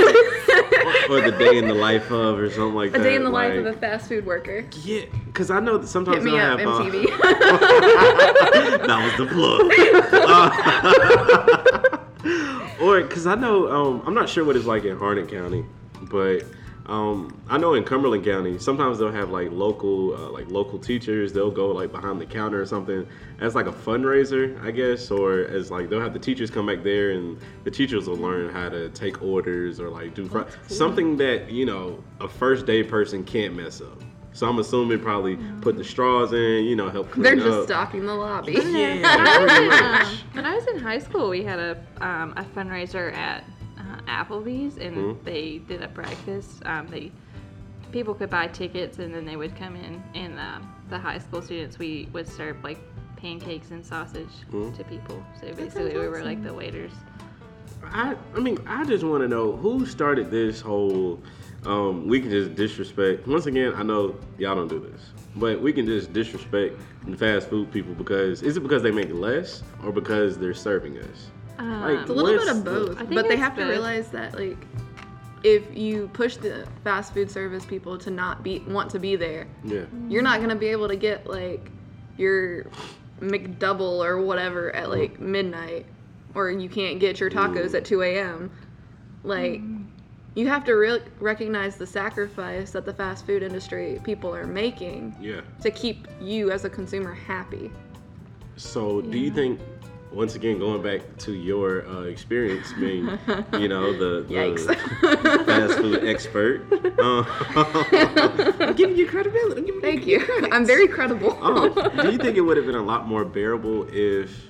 or 1.09 1.21
the 1.21 1.31
day 1.39 1.57
in 1.57 1.67
the 1.69 1.73
life 1.73 2.11
of, 2.11 2.39
or 2.39 2.49
something 2.51 2.75
like 2.75 2.89
A 2.89 2.91
that. 2.91 3.01
A 3.01 3.03
day 3.03 3.15
in 3.15 3.23
the 3.23 3.29
life 3.29 3.53
of 3.57 3.65
a 3.65 3.73
fast 3.73 4.09
food 4.09 4.25
worker. 4.25 4.65
Yeah, 4.83 5.05
because 5.27 5.49
I 5.49 5.61
know 5.61 5.77
that 5.77 5.87
sometimes 5.87 6.17
Hit 6.17 6.25
me 6.25 6.31
they'll 6.31 6.41
up, 6.41 6.59
have. 6.59 6.67
uh, 6.67 6.83
MTV. 6.83 7.05
that 8.87 8.99
was 9.05 9.15
the 9.17 9.27
plug. 9.33 9.71
Uh, 12.23 12.83
or 12.83 13.01
because 13.01 13.25
I 13.27 13.35
know, 13.35 13.71
um, 13.71 14.03
I'm 14.05 14.13
not 14.13 14.27
sure 14.29 14.43
what 14.43 14.55
it's 14.57 14.65
like 14.65 14.83
in 14.83 14.97
Harnett 14.97 15.29
County, 15.29 15.65
but 16.03 16.43
um, 16.91 17.41
I 17.47 17.57
know 17.57 17.73
in 17.75 17.85
Cumberland 17.85 18.25
County, 18.25 18.59
sometimes 18.59 18.99
they'll 18.99 19.13
have 19.13 19.29
like 19.29 19.49
local, 19.49 20.13
uh, 20.13 20.29
like 20.29 20.51
local 20.51 20.77
teachers. 20.77 21.31
They'll 21.31 21.49
go 21.49 21.69
like 21.69 21.89
behind 21.89 22.19
the 22.19 22.25
counter 22.25 22.61
or 22.61 22.65
something 22.65 23.07
as 23.39 23.55
like 23.55 23.67
a 23.67 23.71
fundraiser, 23.71 24.61
I 24.61 24.71
guess, 24.71 25.09
or 25.09 25.39
as 25.39 25.71
like 25.71 25.89
they'll 25.89 26.01
have 26.01 26.11
the 26.11 26.19
teachers 26.19 26.51
come 26.51 26.65
back 26.65 26.83
there 26.83 27.11
and 27.11 27.39
the 27.63 27.71
teachers 27.71 28.09
will 28.09 28.17
learn 28.17 28.53
how 28.53 28.67
to 28.67 28.89
take 28.89 29.23
orders 29.23 29.79
or 29.79 29.89
like 29.89 30.13
do 30.13 30.27
fr- 30.27 30.41
something 30.67 31.15
that 31.15 31.49
you 31.49 31.65
know 31.65 32.03
a 32.19 32.27
first 32.27 32.65
day 32.65 32.83
person 32.83 33.23
can't 33.23 33.55
mess 33.55 33.79
up. 33.79 34.01
So 34.33 34.49
I'm 34.49 34.59
assuming 34.59 34.99
probably 34.99 35.37
put 35.61 35.77
the 35.77 35.83
straws 35.85 36.33
in, 36.33 36.65
you 36.65 36.75
know, 36.75 36.89
help 36.89 37.11
clean 37.11 37.23
They're 37.23 37.33
up. 37.33 37.39
just 37.39 37.63
stocking 37.67 38.05
the 38.05 38.13
lobby. 38.13 38.53
Yeah, 38.53 39.45
pretty 39.47 39.67
much. 39.69 40.07
When 40.33 40.45
I 40.45 40.55
was 40.55 40.67
in 40.67 40.77
high 40.77 40.99
school, 40.99 41.29
we 41.29 41.43
had 41.43 41.59
a 41.59 41.77
um, 42.01 42.33
a 42.35 42.43
fundraiser 42.43 43.13
at 43.13 43.45
Applebee's, 44.07 44.77
and 44.77 44.95
Mhm. 44.95 45.23
they 45.23 45.59
did 45.67 45.81
a 45.81 45.87
breakfast. 45.87 46.61
Um, 46.65 46.87
they 46.87 47.11
people 47.91 48.13
could 48.13 48.29
buy 48.29 48.47
tickets, 48.47 48.99
and 48.99 49.13
then 49.13 49.25
they 49.25 49.35
would 49.35 49.55
come 49.55 49.75
in, 49.75 50.01
and 50.15 50.39
um, 50.39 50.67
the 50.89 50.97
high 50.97 51.17
school 51.17 51.41
students 51.41 51.77
we 51.77 52.07
would 52.13 52.27
serve 52.27 52.63
like 52.63 52.79
pancakes 53.17 53.71
and 53.71 53.85
sausage 53.85 54.29
Mhm. 54.51 54.75
to 54.77 54.83
people. 54.83 55.23
So 55.39 55.53
basically, 55.53 55.97
we 55.97 56.07
were 56.07 56.23
like 56.23 56.43
the 56.43 56.53
waiters. 56.53 56.91
I, 57.83 58.15
I 58.35 58.39
mean, 58.39 58.57
I 58.67 58.85
just 58.85 59.03
want 59.03 59.23
to 59.23 59.27
know 59.27 59.55
who 59.55 59.85
started 59.85 60.31
this 60.31 60.61
whole. 60.61 61.21
Um, 61.65 62.07
we 62.07 62.19
can 62.19 62.31
just 62.31 62.55
disrespect. 62.55 63.27
Once 63.27 63.45
again, 63.45 63.73
I 63.75 63.83
know 63.83 64.15
y'all 64.39 64.55
don't 64.55 64.67
do 64.67 64.79
this, 64.79 65.11
but 65.35 65.61
we 65.61 65.71
can 65.71 65.85
just 65.85 66.11
disrespect 66.11 66.79
the 67.05 67.15
fast 67.15 67.49
food 67.49 67.71
people 67.71 67.93
because 67.93 68.41
is 68.41 68.57
it 68.57 68.61
because 68.61 68.81
they 68.81 68.91
make 68.91 69.13
less 69.13 69.63
or 69.83 69.91
because 69.91 70.37
they're 70.37 70.53
serving 70.55 70.97
us? 70.97 71.29
Um, 71.57 71.97
It's 71.97 72.09
a 72.09 72.13
little 72.13 72.39
bit 72.39 72.47
of 72.47 72.63
both, 72.63 72.95
I 72.97 72.99
think 72.99 73.15
but 73.15 73.27
they 73.27 73.33
it's 73.35 73.43
have 73.43 73.55
to 73.57 73.65
realize 73.65 74.09
that 74.09 74.37
like 74.37 74.57
if 75.43 75.75
you 75.75 76.09
push 76.13 76.37
the 76.37 76.67
fast 76.83 77.13
food 77.13 77.29
service 77.31 77.65
people 77.65 77.97
to 77.97 78.11
not 78.11 78.43
be 78.43 78.59
want 78.59 78.89
to 78.91 78.99
be 78.99 79.15
there, 79.15 79.47
Yeah, 79.63 79.85
you're 80.07 80.21
not 80.21 80.39
gonna 80.41 80.55
be 80.55 80.67
able 80.67 80.87
to 80.87 80.95
get 80.95 81.27
like 81.27 81.71
your 82.17 82.65
McDouble 83.19 84.03
or 84.03 84.21
whatever 84.21 84.75
at 84.75 84.89
like 84.89 85.19
midnight, 85.19 85.85
or 86.35 86.49
you 86.49 86.69
can't 86.69 86.99
get 86.99 87.19
your 87.19 87.29
tacos 87.29 87.73
at 87.73 87.85
2 87.85 88.01
a.m. 88.03 88.51
Like 89.23 89.61
you 90.35 90.47
have 90.47 90.63
to 90.65 90.73
re- 90.73 91.03
recognize 91.19 91.75
the 91.75 91.85
sacrifice 91.85 92.71
that 92.71 92.85
the 92.85 92.93
fast 92.93 93.25
food 93.25 93.43
industry 93.43 93.99
people 94.03 94.33
are 94.33 94.47
making 94.47 95.15
yeah. 95.19 95.41
to 95.61 95.69
keep 95.71 96.07
you 96.21 96.51
as 96.51 96.63
a 96.63 96.69
consumer 96.69 97.13
happy. 97.13 97.69
So, 98.55 99.01
do 99.01 99.17
you 99.17 99.31
think? 99.31 99.59
Once 100.11 100.35
again, 100.35 100.59
going 100.59 100.81
back 100.81 101.01
to 101.17 101.31
your 101.31 101.87
uh, 101.87 102.01
experience 102.01 102.73
being, 102.73 103.05
you 103.53 103.69
know, 103.69 103.93
the, 103.93 104.25
the 104.27 105.43
fast 105.45 105.75
food 105.75 106.05
expert, 106.05 106.65
uh, 106.99 107.23
I'm 108.59 108.75
giving 108.75 108.97
you 108.97 109.07
credibility. 109.07 109.61
I'm 109.61 109.65
giving 109.65 109.81
Thank 109.81 110.05
you. 110.05 110.21
I'm 110.51 110.65
very 110.65 110.87
credible. 110.87 111.37
Oh, 111.41 111.69
do 112.01 112.11
you 112.11 112.17
think 112.17 112.35
it 112.35 112.41
would 112.41 112.57
have 112.57 112.65
been 112.65 112.75
a 112.75 112.83
lot 112.83 113.07
more 113.07 113.23
bearable 113.23 113.87
if, 113.89 114.47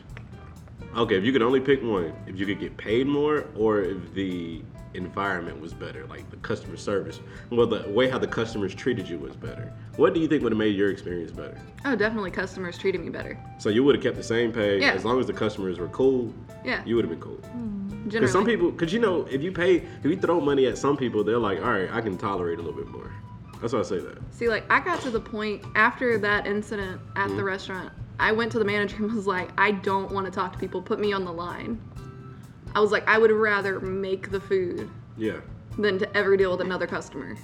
okay, 0.98 1.18
if 1.18 1.24
you 1.24 1.32
could 1.32 1.44
only 1.44 1.60
pick 1.60 1.84
one, 1.84 2.12
if 2.26 2.40
you 2.40 2.48
could 2.48 2.60
get 2.60 2.76
paid 2.78 3.06
more, 3.06 3.46
or 3.56 3.82
if 3.82 4.14
the 4.16 4.64
environment 4.94 5.60
was 5.60 5.74
better, 5.74 6.06
like 6.08 6.30
the 6.30 6.38
customer 6.38 6.78
service, 6.78 7.20
well, 7.50 7.68
the 7.68 7.88
way 7.90 8.10
how 8.10 8.18
the 8.18 8.28
customers 8.28 8.74
treated 8.76 9.08
you 9.08 9.18
was 9.18 9.36
better. 9.36 9.72
What 9.98 10.14
do 10.14 10.20
you 10.20 10.28
think 10.28 10.44
would 10.44 10.52
have 10.52 10.60
made 10.60 10.76
your 10.76 10.90
experience 10.92 11.32
better? 11.32 11.58
Oh, 11.86 11.96
definitely 11.96 12.32
customers 12.32 12.78
treating 12.78 13.04
me 13.04 13.10
better. 13.10 13.38
So 13.60 13.70
you 13.70 13.84
would 13.84 13.96
have 13.96 14.04
kept 14.04 14.18
the 14.18 14.24
same 14.24 14.52
pay 14.52 14.80
Yeah. 14.80 14.92
as 14.94 15.06
long 15.06 15.20
as 15.20 15.28
the 15.28 15.34
customers 15.34 15.80
were 15.80 15.88
cool. 15.90 16.34
Yeah. 16.64 16.84
You 16.86 16.96
would 16.96 17.06
have 17.06 17.12
been 17.12 17.22
cool. 17.22 17.40
Because 18.10 18.32
some 18.32 18.46
people, 18.46 18.72
because 18.72 18.92
you 18.94 19.00
know, 19.00 19.26
if 19.30 19.42
you 19.44 19.52
pay, 19.52 19.76
if 19.78 20.06
you 20.06 20.18
throw 20.18 20.42
money 20.42 20.66
at 20.68 20.78
some 20.78 20.98
people, 20.98 21.24
they're 21.24 21.38
like, 21.38 21.60
all 21.62 21.72
right, 21.72 21.90
I 21.92 22.02
can 22.02 22.18
tolerate 22.18 22.60
a 22.60 22.62
little 22.62 22.78
bit 22.78 22.88
more. 22.90 23.12
That's 23.62 23.74
why 23.74 23.80
I 23.80 23.84
say 23.84 24.00
that. 24.00 24.18
See, 24.32 24.50
like, 24.50 24.66
I 24.72 24.80
got 24.80 25.02
to 25.02 25.12
the 25.12 25.20
point 25.20 25.64
after 25.76 26.18
that 26.18 26.48
incident 26.48 27.00
at 27.16 27.28
Mm-hmm. 27.28 27.38
the 27.38 27.44
restaurant, 27.44 27.94
I 28.20 28.32
went 28.32 28.52
to 28.54 28.60
the 28.60 28.66
manager 28.66 28.98
and 28.98 29.14
was 29.14 29.28
like, 29.28 29.50
I 29.58 29.72
don't 29.72 30.12
want 30.12 30.26
to 30.26 30.32
talk 30.32 30.54
to 30.54 30.60
people. 30.60 30.82
Put 30.82 31.00
me 31.00 31.14
on 31.14 31.26
the 31.26 31.32
line. 31.32 31.80
I 32.74 32.80
was 32.80 32.92
like, 32.92 33.08
I 33.08 33.18
would 33.18 33.32
rather 33.32 33.80
make 33.80 34.32
the 34.32 34.40
food 34.40 34.90
Yeah, 35.18 35.38
than 35.78 36.00
to 36.00 36.18
ever 36.18 36.38
deal 36.38 36.52
with 36.52 36.62
another 36.62 36.88
customer. 36.88 37.36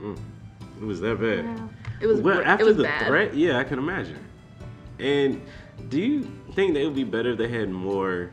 it 0.00 0.84
was 0.84 1.00
that 1.00 1.20
bad. 1.20 1.70
It 2.00 2.06
was, 2.06 2.20
well 2.20 2.40
it 2.40 2.46
after 2.46 2.64
was 2.64 2.76
the 2.76 2.82
bad. 2.84 3.06
threat. 3.06 3.34
Yeah, 3.34 3.58
I 3.58 3.64
can 3.64 3.78
imagine. 3.78 4.18
And 4.98 5.40
do 5.88 6.00
you 6.00 6.22
think 6.54 6.74
they 6.74 6.84
would 6.84 6.94
be 6.94 7.04
better 7.04 7.30
if 7.32 7.38
they 7.38 7.48
had 7.48 7.70
more? 7.70 8.30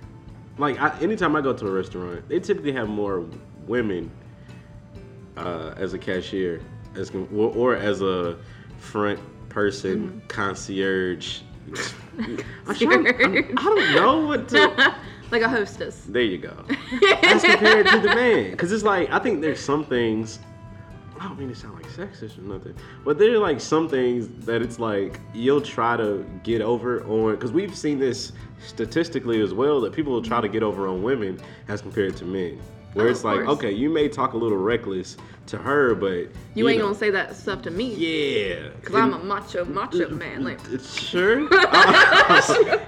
Like, 0.58 0.80
I, 0.82 0.98
anytime 1.00 1.36
I 1.36 1.42
go 1.42 1.54
to 1.54 1.68
a 1.68 1.72
restaurant, 1.72 2.28
they 2.28 2.40
typically 2.40 2.72
have 2.74 2.90
more 2.90 3.26
women 3.68 4.12
uh, 5.38 5.74
as 5.78 5.94
a 5.94 5.98
cashier, 6.00 6.62
as 6.96 7.10
or, 7.12 7.26
or 7.56 7.76
as 7.76 8.02
a 8.02 8.38
front 8.78 9.20
person, 9.50 10.10
Mm-hmm. 10.10 10.28
concierge. 10.28 11.42
I'm 12.68 12.76
trying, 12.76 13.08
I'm, 13.08 13.58
I 13.58 13.64
don't 13.64 13.92
know 13.92 14.26
what 14.28 14.50
to. 14.50 14.94
like 15.32 15.42
a 15.42 15.50
hostess. 15.50 16.04
There 16.08 16.22
you 16.22 16.38
go. 16.38 16.54
As 17.24 17.44
compared 17.44 17.88
to 17.88 18.00
the 18.00 18.10
man, 18.10 18.52
because 18.52 18.72
it's 18.72 18.84
like 18.84 19.12
I 19.12 19.20
think 19.20 19.42
there's 19.42 19.60
some 19.60 19.86
things. 19.86 20.40
I 21.20 21.26
don't 21.26 21.38
mean 21.38 21.50
to 21.50 21.56
sound 21.56 21.76
like 21.76 21.86
sexist 21.86 22.40
or 22.40 22.42
nothing, 22.42 22.76
but 23.06 23.20
there 23.20 23.32
are 23.34 23.38
like 23.38 23.62
some 23.62 23.88
things 23.88 24.28
that 24.46 24.62
it's 24.64 24.80
like 24.80 25.20
you'll 25.34 25.62
try 25.62 25.96
to 25.96 26.26
get 26.44 26.62
over 26.62 27.04
on. 27.06 27.36
Because 27.36 27.52
we've 27.52 27.76
seen 27.76 28.00
this 28.00 28.32
statistically 28.66 29.42
as 29.42 29.54
well 29.54 29.82
that 29.82 29.94
people 29.94 30.14
will 30.14 30.22
try 30.22 30.42
to 30.42 30.50
get 30.50 30.64
over 30.64 30.88
on 30.88 31.04
women 31.04 31.40
as 31.68 31.82
compared 31.82 32.18
to 32.18 32.26
men. 32.26 32.60
Where 32.94 33.08
Oh, 33.08 33.10
it's 33.10 33.24
like, 33.24 33.46
course. 33.46 33.50
okay, 33.58 33.72
you 33.72 33.90
may 33.90 34.10
talk 34.10 34.34
a 34.34 34.38
little 34.38 34.58
reckless 34.58 35.16
to 35.48 35.58
her, 35.58 35.96
but 35.96 36.28
You 36.56 36.68
ain't 36.68 36.80
know, 36.80 36.88
gonna 36.88 36.98
say 36.98 37.10
that 37.12 37.36
stuff 37.36 37.62
to 37.64 37.72
me. 37.72 37.94
yeah, 37.96 38.70
Cause 38.84 38.96
I'm 38.96 39.14
a 39.14 39.20
macho, 39.20 39.66
macho 39.66 40.10
man. 40.10 40.44
Like, 40.44 40.60
sure. 40.82 41.40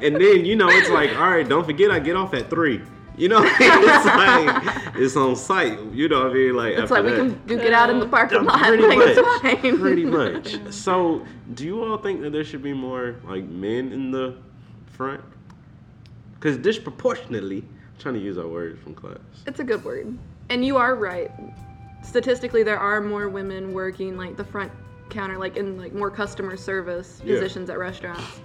and 0.02 0.16
then 0.16 0.46
you 0.46 0.56
know 0.56 0.68
it's 0.70 0.90
like, 0.90 1.16
all 1.16 1.30
right, 1.32 1.48
don't 1.48 1.66
forget 1.66 1.90
I 1.92 2.00
get 2.00 2.16
off 2.16 2.34
at 2.34 2.50
three. 2.50 2.82
You 3.16 3.30
know, 3.30 3.44
it's 3.46 4.06
like 4.06 4.96
it's 4.96 5.16
on 5.16 5.36
site. 5.36 5.80
You 5.92 6.10
know 6.10 6.24
what 6.24 6.32
I 6.32 6.34
mean? 6.34 6.56
Like 6.56 6.74
it's 6.78 6.92
like 6.92 7.04
we 7.04 7.12
that. 7.12 7.18
can 7.18 7.42
do 7.46 7.58
get 7.58 7.72
out 7.72 7.90
in 7.92 8.00
the 8.00 8.08
parking 8.08 8.44
lot. 8.44 8.60
Pretty 8.60 8.84
like, 8.84 8.98
much. 8.98 9.60
Pretty 9.80 10.06
much. 10.06 10.58
So, 10.74 11.24
do 11.54 11.64
you 11.64 11.84
all 11.84 11.98
think 11.98 12.22
that 12.22 12.32
there 12.32 12.44
should 12.44 12.64
be 12.64 12.74
more 12.74 13.16
like 13.26 13.44
men 13.46 13.92
in 13.92 14.10
the 14.12 14.36
front? 14.94 15.22
Because 16.36 16.58
disproportionately, 16.58 17.64
I'm 17.94 18.00
trying 18.00 18.16
to 18.16 18.20
use 18.22 18.38
our 18.38 18.48
word 18.48 18.80
from 18.80 18.96
class. 18.96 19.18
It's 19.48 19.60
a 19.60 19.64
good 19.64 19.84
word. 19.84 20.18
And 20.50 20.66
you 20.66 20.78
are 20.78 20.96
right. 20.96 21.32
Statistically, 22.02 22.64
there 22.64 22.80
are 22.80 23.00
more 23.02 23.30
women 23.30 23.74
working 23.74 24.18
like 24.18 24.36
the 24.36 24.44
front 24.44 24.72
counter, 25.10 25.38
like 25.38 25.58
in 25.58 25.78
like 25.78 25.94
more 25.94 26.12
customer 26.12 26.58
service 26.58 27.22
Yeah. 27.24 27.36
positions 27.36 27.70
at 27.70 27.78
restaurants. 27.78 28.42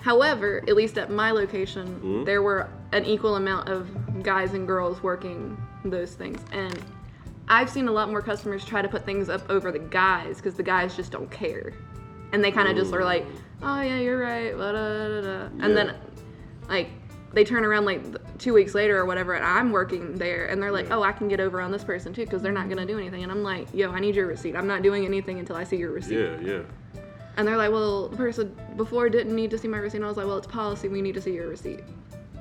However, 0.00 0.62
at 0.66 0.74
least 0.74 0.98
at 0.98 1.10
my 1.10 1.30
location, 1.30 2.00
Mhm. 2.02 2.24
there 2.24 2.42
were 2.42 2.68
an 2.92 3.04
equal 3.04 3.36
amount 3.36 3.68
of 3.68 3.88
guys 4.22 4.52
and 4.54 4.66
girls 4.66 5.02
working 5.02 5.56
those 5.84 6.14
things. 6.14 6.40
And 6.52 6.76
I've 7.48 7.68
seen 7.68 7.88
a 7.88 7.92
lot 7.92 8.10
more 8.10 8.22
customers 8.22 8.64
try 8.64 8.82
to 8.82 8.88
put 8.88 9.04
things 9.04 9.28
up 9.28 9.48
over 9.50 9.70
the 9.70 9.78
guys 9.78 10.36
because 10.36 10.54
the 10.54 10.62
guys 10.62 10.96
just 10.96 11.12
don't 11.12 11.30
care. 11.30 11.72
And 12.32 12.42
they 12.42 12.50
kind 12.50 12.68
of 12.68 12.76
just 12.76 12.92
are 12.94 13.04
like, 13.04 13.26
oh, 13.62 13.80
yeah, 13.80 13.98
you're 13.98 14.18
right. 14.18 14.56
blah, 14.56 14.72
da, 14.72 15.08
da, 15.08 15.20
da." 15.20 15.44
And 15.44 15.60
Yeah. 15.60 15.68
then, 15.74 15.94
like, 16.68 16.88
they 17.34 17.44
turn 17.44 17.64
around 17.64 17.84
like 17.84 18.02
two 18.38 18.52
weeks 18.52 18.74
later 18.74 18.98
or 18.98 19.06
whatever, 19.06 19.34
and 19.34 19.44
I'm 19.44 19.72
working 19.72 20.16
there, 20.16 20.46
and 20.46 20.62
they're 20.62 20.72
like, 20.72 20.88
Yeah. 20.88 20.96
"Oh, 20.96 21.02
I 21.02 21.12
can 21.12 21.28
get 21.28 21.40
over 21.40 21.60
on 21.60 21.70
this 21.72 21.84
person 21.84 22.12
too, 22.12 22.24
because 22.24 22.42
they're 22.42 22.52
not 22.52 22.68
gonna 22.68 22.86
do 22.86 22.98
anything." 22.98 23.22
And 23.22 23.32
I'm 23.32 23.42
like, 23.42 23.68
"Yo, 23.72 23.90
I 23.90 24.00
need 24.00 24.14
your 24.14 24.26
receipt. 24.26 24.54
I'm 24.56 24.66
not 24.66 24.82
doing 24.82 25.04
anything 25.04 25.38
until 25.38 25.56
I 25.56 25.64
see 25.64 25.76
your 25.76 25.92
receipt." 25.92 26.18
Yeah, 26.18 26.40
yeah. 26.40 26.62
And 27.36 27.48
they're 27.48 27.56
like, 27.56 27.70
"Well, 27.70 28.08
the 28.08 28.16
person 28.16 28.54
before 28.76 29.08
didn't 29.08 29.34
need 29.34 29.50
to 29.52 29.58
see 29.58 29.68
my 29.68 29.78
receipt." 29.78 29.98
And 29.98 30.04
I 30.04 30.08
was 30.08 30.16
like, 30.16 30.26
"Well, 30.26 30.38
it's 30.38 30.46
policy. 30.46 30.88
We 30.88 31.00
need 31.00 31.14
to 31.14 31.20
see 31.20 31.32
your 31.34 31.48
receipt." 31.48 31.80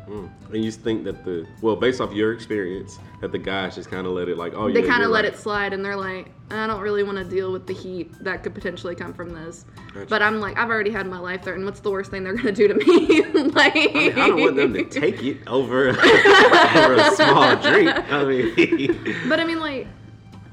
Mm. 0.08 0.29
And 0.53 0.65
you 0.65 0.72
think 0.72 1.03
that 1.05 1.24
the 1.24 1.48
well, 1.62 1.75
based 1.75 2.01
off 2.01 2.12
your 2.13 2.34
experience, 2.34 3.00
that 3.22 3.31
the 3.31 3.38
guys 3.38 3.75
just 3.75 3.89
kind 3.89 4.05
of 4.08 4.13
let 4.13 4.27
it 4.29 4.38
like, 4.38 4.53
oh, 4.55 4.72
They 4.72 4.81
yeah, 4.81 4.88
kind 4.89 5.03
of 5.03 5.12
let 5.12 5.24
right. 5.25 5.34
it 5.34 5.38
slide, 5.39 5.74
and 5.74 5.86
they're 5.86 5.96
like, 5.96 6.29
"I 6.50 6.67
don't 6.67 6.81
really 6.81 7.03
want 7.03 7.17
to 7.17 7.24
deal 7.24 7.51
with 7.51 7.67
the 7.67 7.74
heat 7.74 8.12
that 8.24 8.43
could 8.43 8.53
potentially 8.53 8.96
come 8.96 9.13
from 9.13 9.29
this." 9.34 9.65
Gotcha. 9.93 10.08
But 10.08 10.22
I'm 10.22 10.39
like, 10.39 10.58
I've 10.58 10.70
already 10.70 10.91
had 10.91 11.08
my 11.08 11.20
life 11.20 11.43
threatened. 11.43 11.65
What's 11.65 11.79
the 11.81 11.91
worst 11.91 12.12
thing 12.12 12.24
they're 12.24 12.36
gonna 12.36 12.51
do 12.51 12.67
to 12.67 12.74
me? 12.74 13.24
like, 13.51 13.75
I, 13.75 13.86
mean, 13.93 14.12
I 14.20 14.27
don't 14.27 14.41
want 14.41 14.55
them 14.55 14.74
to 14.74 14.84
take 14.86 15.22
it 15.24 15.38
over, 15.48 15.89
over 15.89 16.93
a 16.96 17.12
small 17.15 17.55
drink. 17.58 17.89
I 18.12 18.24
mean, 18.25 19.17
But 19.29 19.39
I 19.39 19.46
mean, 19.46 19.60
like, 19.60 19.88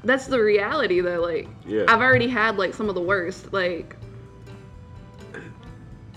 that's 0.03 0.27
the 0.27 0.39
reality 0.39 1.01
though. 1.01 1.21
Like, 1.21 1.47
Yeah. 1.65 1.85
I've 1.89 2.01
already 2.01 2.27
had 2.27 2.57
like 2.57 2.73
some 2.73 2.87
of 2.87 2.95
the 2.95 3.01
worst. 3.01 3.51
Like, 3.51 3.95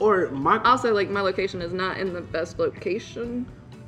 or 0.03 0.31
my 0.31 0.61
also 0.65 0.93
like 0.93 1.09
my 1.11 1.21
location 1.21 1.63
is 1.63 1.73
not 1.73 1.99
in 1.99 2.13
the 2.13 2.21
best 2.21 2.59
location 2.59 3.47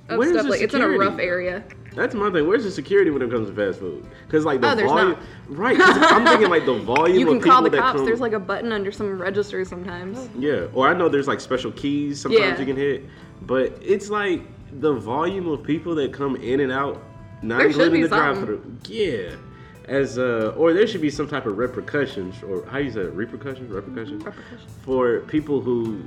of 0.09 0.19
Where's 0.19 0.33
stuff. 0.33 0.45
the 0.45 0.51
Like, 0.51 0.61
it's 0.61 0.75
in 0.75 0.81
a 0.81 0.85
security? 0.85 0.99
rough 1.11 1.19
area. 1.19 1.65
That's 1.95 2.15
my 2.15 2.31
thing. 2.31 2.47
Where's 2.47 2.65
the 2.65 2.71
security 2.71 3.11
when 3.11 3.23
it 3.23 3.31
comes 3.31 3.49
to 3.49 3.55
fast 3.55 3.79
food? 3.79 4.07
Because 4.27 4.45
like 4.45 4.61
the 4.61 4.73
Oh, 4.73 4.75
there's 4.75 4.91
volume, 4.91 5.11
not. 5.11 5.19
right? 5.49 5.77
'cause 5.79 5.97
I'm 6.13 6.27
thinking 6.27 6.51
like 6.51 6.67
the 6.67 6.75
volume 6.79 6.89
of 6.89 7.07
the 7.07 7.13
city. 7.13 7.19
You 7.21 7.27
of 7.27 7.33
can 7.33 7.39
people 7.41 7.53
call 7.53 7.63
the 7.63 7.71
that 7.71 7.81
cops. 7.81 7.97
come. 7.97 8.05
There's 8.07 8.21
like 8.21 8.33
a 8.33 8.41
button 8.41 8.73
under 8.73 8.91
some 8.93 9.21
registers 9.21 9.69
sometimes. 9.69 10.29
yeah, 10.39 10.67
or 10.75 10.89
I 10.89 10.95
know 10.95 11.09
there's 11.09 11.29
like 11.29 11.41
special 11.41 11.73
keys 11.73 12.21
sometimes 12.21 12.43
Yeah. 12.45 12.59
you 12.59 12.67
can 12.67 12.77
hit, 12.77 13.05
but 13.43 13.79
it's 13.81 14.11
like 14.11 14.43
the 14.81 14.93
volume 14.93 15.49
of 15.49 15.63
people 15.63 15.95
that 15.97 16.13
come 16.13 16.37
in 16.37 16.61
and 16.61 16.73
out, 16.73 17.03
not 17.43 17.59
There 17.59 17.73
should 17.73 17.81
including 17.83 18.03
be 18.03 18.09
the 18.09 18.17
drive-through. 18.17 18.77
Yeah, 18.89 19.31
as 19.89 20.19
uh, 20.19 20.55
or 20.57 20.73
there 20.73 20.87
should 20.87 21.01
be 21.03 21.11
some 21.11 21.29
type 21.29 21.47
of 21.47 21.59
repercussions, 21.59 22.43
or 22.43 22.65
how 22.67 22.79
you 22.79 22.91
say 22.91 23.01
it? 23.01 23.13
repercussions, 23.13 23.71
repercussions, 23.71 24.25
Repercussions. 24.25 24.71
for 24.83 25.21
people 25.21 25.61
who. 25.61 26.07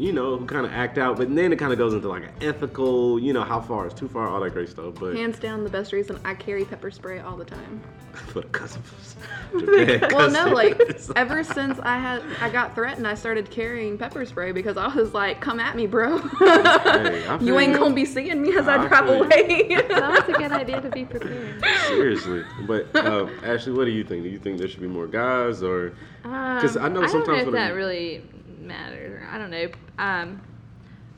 You 0.00 0.14
know, 0.14 0.38
who 0.38 0.46
kind 0.46 0.64
of 0.64 0.72
act 0.72 0.96
out, 0.96 1.18
but 1.18 1.34
then 1.34 1.52
it 1.52 1.56
kind 1.56 1.72
of 1.74 1.78
goes 1.78 1.92
into 1.92 2.08
like 2.08 2.22
an 2.22 2.32
ethical, 2.40 3.20
you 3.20 3.34
know, 3.34 3.42
how 3.42 3.60
far 3.60 3.86
is 3.86 3.92
too 3.92 4.08
far, 4.08 4.28
all 4.28 4.40
that 4.40 4.54
great 4.54 4.70
stuff. 4.70 4.94
But 4.98 5.14
Hands 5.14 5.38
down, 5.38 5.62
the 5.62 5.68
best 5.68 5.92
reason 5.92 6.18
I 6.24 6.32
carry 6.32 6.64
pepper 6.64 6.90
spray 6.90 7.18
all 7.20 7.36
the 7.36 7.44
time. 7.44 7.82
for 8.28 8.40
the 8.40 8.48
customers. 8.48 9.16
Well, 10.12 10.30
no, 10.30 10.48
like 10.54 10.80
ever 11.16 11.42
since 11.44 11.78
I 11.80 11.98
had 11.98 12.22
I 12.40 12.48
got 12.48 12.74
threatened, 12.74 13.06
I 13.06 13.14
started 13.14 13.50
carrying 13.50 13.98
pepper 13.98 14.24
spray 14.24 14.52
because 14.52 14.76
I 14.76 14.86
was 14.94 15.12
like, 15.12 15.40
"Come 15.40 15.58
at 15.60 15.74
me, 15.76 15.86
bro. 15.86 16.18
Hey, 16.18 17.36
you 17.40 17.58
ain't 17.58 17.76
gonna 17.76 17.94
be 17.94 18.04
seeing 18.04 18.40
me 18.40 18.56
as 18.56 18.68
I, 18.68 18.82
I 18.82 18.86
drive 18.88 19.08
away." 19.08 19.68
So 19.88 19.88
that's 19.88 20.28
a 20.28 20.32
good 20.32 20.52
idea 20.52 20.80
to 20.80 20.88
be 20.88 21.04
prepared. 21.04 21.62
Seriously, 21.88 22.44
but 22.66 22.94
um, 23.04 23.30
Ashley, 23.44 23.72
what 23.72 23.84
do 23.86 23.90
you 23.90 24.04
think? 24.04 24.22
Do 24.22 24.28
you 24.30 24.38
think 24.38 24.58
there 24.58 24.68
should 24.68 24.80
be 24.80 24.86
more 24.86 25.08
guys, 25.08 25.62
or 25.64 25.92
Because 26.22 26.76
I 26.76 26.88
know 26.88 27.00
Um, 27.00 27.04
I 27.04 27.08
don't 27.08 27.12
know 27.12 27.24
sometimes 27.24 27.38
if 27.40 27.44
when 27.46 27.54
that 27.54 27.66
I'm- 27.68 27.76
really 27.76 28.22
matters. 28.60 29.22
I 29.30 29.38
don't 29.38 29.50
know. 29.50 29.68
Um, 29.98 30.40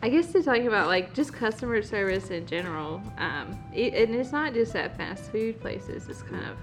I 0.03 0.09
guess 0.09 0.33
to 0.33 0.43
talk 0.43 0.59
about 0.59 0.89
like 0.89 1.15
just 1.15 1.33
customer 1.33 1.81
service 1.83 2.31
in 2.31 2.47
general, 2.47 3.01
um, 3.19 3.59
it, 3.73 3.95
and 3.95 4.15
it's 4.15 4.33
not 4.33 4.53
just 4.53 4.75
at 4.75 4.97
fast 4.97 5.31
food 5.31 5.61
places. 5.61 6.09
It's 6.09 6.23
kind 6.23 6.45
of 6.45 6.57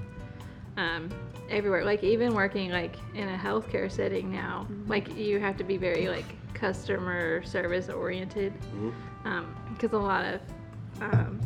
um, 0.75 1.09
everywhere. 1.49 1.85
Like 1.85 2.03
even 2.03 2.33
working 2.33 2.71
like 2.71 2.95
in 3.15 3.29
a 3.29 3.37
healthcare 3.37 3.89
setting 3.89 4.29
now, 4.31 4.67
like 4.87 5.15
you 5.15 5.39
have 5.39 5.55
to 5.57 5.63
be 5.63 5.77
very 5.77 6.09
like 6.09 6.25
customer 6.53 7.41
service 7.43 7.87
oriented 7.87 8.53
because 9.73 9.93
a 9.93 9.97
lot 9.97 10.25
of 10.25 10.41
um, 11.01 11.39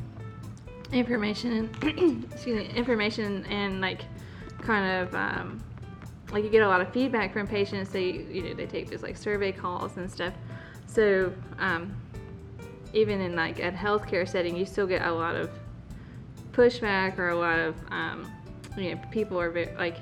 information, 0.92 1.70
excuse 2.32 2.58
me, 2.58 2.70
information 2.76 3.46
and 3.46 3.82
like 3.82 4.06
kind 4.62 5.02
of 5.02 5.14
um, 5.14 5.64
like 6.34 6.44
you 6.44 6.50
get 6.50 6.64
a 6.64 6.68
lot 6.68 6.82
of 6.82 6.92
feedback 6.92 7.32
from 7.32 7.48
patients. 7.48 7.92
They 7.92 8.12
you 8.12 8.44
know 8.44 8.54
they 8.54 8.66
take 8.66 8.90
those 8.90 9.04
like 9.04 9.16
survey 9.16 9.52
calls 9.52 9.98
and 9.98 10.12
stuff. 10.12 10.34
So 10.88 11.32
um, 11.60 11.96
even 12.94 13.22
in 13.22 13.36
like 13.36 13.60
a 13.60 13.72
healthcare 13.72 14.28
setting, 14.28 14.56
you 14.58 14.66
still 14.66 14.88
get 14.88 15.04
a 15.04 15.12
lot 15.12 15.36
of 15.36 15.50
pushback 16.52 17.18
or 17.18 17.30
a 17.30 17.36
lot 17.36 17.60
of 17.60 17.76
um, 17.92 18.32
you 18.78 18.94
know 18.94 19.02
people 19.12 19.40
are 19.40 19.50
very, 19.50 19.74
like 19.78 19.98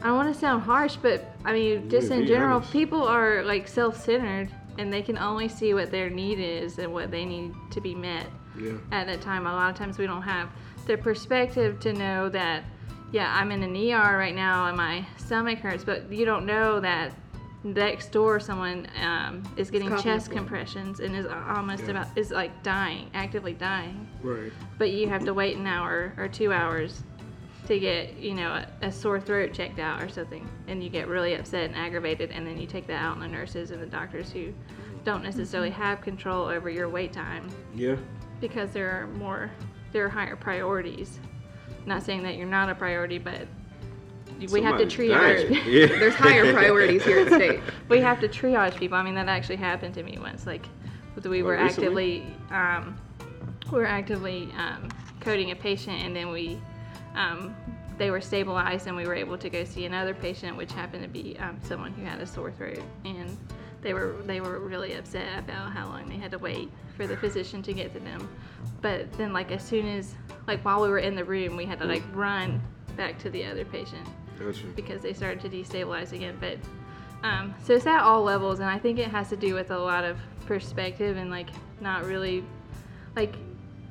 I 0.00 0.06
don't 0.06 0.16
want 0.16 0.32
to 0.32 0.40
sound 0.40 0.62
harsh, 0.62 0.96
but 0.96 1.34
I 1.44 1.52
mean 1.52 1.90
just 1.90 2.10
Yeah, 2.10 2.18
in 2.18 2.26
general, 2.26 2.56
honest. 2.56 2.72
people 2.72 3.02
are 3.02 3.42
like 3.42 3.68
self-centered 3.68 4.48
and 4.78 4.92
they 4.92 5.02
can 5.02 5.18
only 5.18 5.48
see 5.48 5.74
what 5.74 5.90
their 5.90 6.08
need 6.08 6.38
is 6.38 6.78
and 6.78 6.92
what 6.92 7.10
they 7.10 7.24
need 7.24 7.52
to 7.72 7.80
be 7.80 7.94
met 7.94 8.26
yeah, 8.58 8.72
at 8.92 9.06
that 9.08 9.20
time. 9.20 9.46
A 9.46 9.52
lot 9.52 9.70
of 9.70 9.76
times 9.76 9.98
we 9.98 10.06
don't 10.06 10.22
have 10.22 10.48
the 10.86 10.96
perspective 10.96 11.78
to 11.80 11.92
know 11.92 12.28
that, 12.30 12.64
yeah, 13.12 13.34
I'm 13.36 13.50
in 13.52 13.62
an 13.62 13.74
ER 13.76 14.16
right 14.16 14.34
now 14.34 14.66
and 14.66 14.76
my 14.76 15.04
stomach 15.18 15.58
hurts, 15.58 15.84
but 15.84 16.10
you 16.12 16.24
don't 16.24 16.46
know 16.46 16.80
that 16.80 17.12
next 17.62 18.10
door 18.12 18.40
someone 18.40 18.86
um, 19.02 19.42
is 19.56 19.70
getting 19.70 19.94
chest 19.98 20.30
compressions 20.30 21.00
and 21.00 21.14
is 21.14 21.26
almost 21.26 21.84
Yeah. 21.84 21.90
about 21.90 22.06
is 22.16 22.30
like 22.30 22.62
dying, 22.62 23.10
actively 23.14 23.52
dying. 23.52 24.08
right, 24.22 24.52
But 24.78 24.90
you 24.90 25.08
have 25.08 25.24
to 25.24 25.34
wait 25.34 25.56
an 25.56 25.66
hour 25.66 26.14
or 26.16 26.28
two 26.28 26.52
hours 26.52 27.02
to 27.66 27.78
get 27.78 28.16
you 28.16 28.34
know 28.34 28.52
a, 28.82 28.86
a 28.86 28.90
sore 28.92 29.20
throat 29.20 29.52
checked 29.52 29.78
out 29.78 30.02
or 30.02 30.08
something, 30.08 30.48
and 30.68 30.82
you 30.82 30.88
get 30.88 31.06
really 31.08 31.34
upset 31.34 31.64
and 31.64 31.76
aggravated, 31.76 32.30
and 32.30 32.46
then 32.46 32.58
you 32.58 32.66
take 32.66 32.86
that 32.86 33.00
out 33.02 33.14
on 33.16 33.20
the 33.20 33.28
nurses 33.28 33.70
and 33.70 33.80
the 33.82 33.86
doctors 33.86 34.32
who 34.32 34.52
don't 35.04 35.22
necessarily 35.22 35.70
have 35.70 36.00
control 36.00 36.46
over 36.46 36.68
your 36.70 36.88
wait 36.88 37.12
time. 37.12 37.48
Yeah, 37.74 37.96
because 38.40 38.70
there 38.70 38.90
are 38.90 39.06
more 39.08 39.50
there 39.92 40.04
are 40.06 40.08
higher 40.08 40.36
priorities 40.36 41.18
not 41.86 42.02
saying 42.02 42.22
that 42.22 42.36
you're 42.36 42.46
not 42.46 42.68
a 42.68 42.74
priority 42.74 43.18
but 43.18 43.46
we 44.50 44.62
have 44.62 44.78
to 44.78 44.88
Somebody's 44.90 44.92
triage. 44.92 45.64
Yeah, 45.66 45.86
There's 45.86 46.14
higher 46.14 46.52
priorities 46.52 47.04
here 47.04 47.20
at 47.20 47.26
state. 47.32 47.60
we 47.88 48.00
have 48.00 48.20
to 48.20 48.28
triage 48.28 48.76
people. 48.78 48.96
I 48.96 49.02
mean 49.02 49.14
that 49.14 49.28
actually 49.28 49.56
happened 49.56 49.94
to 49.94 50.02
me 50.02 50.18
once 50.20 50.46
like 50.46 50.66
we 51.24 51.42
were 51.42 51.58
Oh, 51.58 51.66
actively 51.66 52.24
um, 52.50 52.96
we 53.70 53.78
were 53.78 53.86
actively 53.86 54.48
um, 54.56 54.88
coding 55.20 55.50
a 55.50 55.56
patient 55.56 56.02
and 56.02 56.16
then 56.16 56.30
we 56.30 56.60
um, 57.14 57.54
they 57.98 58.10
were 58.10 58.20
stabilized 58.20 58.86
and 58.86 58.96
we 58.96 59.06
were 59.06 59.14
able 59.14 59.36
to 59.36 59.50
go 59.50 59.62
see 59.64 59.84
another 59.84 60.14
patient 60.14 60.56
which 60.56 60.72
happened 60.72 61.02
to 61.02 61.08
be 61.08 61.36
um, 61.38 61.58
someone 61.62 61.92
who 61.92 62.02
had 62.02 62.18
a 62.20 62.26
sore 62.26 62.50
throat. 62.50 62.82
And 63.04 63.36
they 63.82 63.92
were 63.92 64.16
they 64.24 64.40
were 64.40 64.58
really 64.60 64.94
upset 64.94 65.38
about 65.38 65.72
how 65.72 65.88
long 65.88 66.08
they 66.08 66.16
had 66.16 66.30
to 66.30 66.38
wait 66.38 66.70
for 66.96 67.06
the 67.06 67.16
physician 67.16 67.62
to 67.62 67.74
get 67.74 67.92
to 67.92 68.00
them. 68.00 68.26
But 68.80 69.12
then 69.14 69.34
like 69.34 69.52
as 69.52 69.62
soon 69.62 69.86
as 69.86 70.14
like 70.46 70.64
while 70.64 70.80
we 70.82 70.88
were 70.88 70.98
in 70.98 71.14
the 71.14 71.24
room 71.24 71.56
we 71.56 71.64
had 71.66 71.78
to 71.78 71.84
like 71.84 72.02
run 72.12 72.60
back 72.96 73.18
to 73.18 73.30
the 73.30 73.44
other 73.44 73.64
patient 73.64 74.06
gotcha. 74.38 74.66
because 74.76 75.02
they 75.02 75.12
started 75.12 75.40
to 75.40 75.48
destabilize 75.48 76.12
again. 76.12 76.36
But 76.40 76.58
um, 77.22 77.54
so 77.62 77.74
it's 77.74 77.86
at 77.86 78.00
all 78.02 78.22
levels, 78.22 78.60
and 78.60 78.68
I 78.68 78.78
think 78.78 78.98
it 78.98 79.08
has 79.08 79.28
to 79.28 79.36
do 79.36 79.54
with 79.54 79.70
a 79.70 79.78
lot 79.78 80.04
of 80.04 80.18
perspective 80.46 81.16
and 81.16 81.30
like 81.30 81.50
not 81.80 82.04
really 82.04 82.44
like 83.16 83.36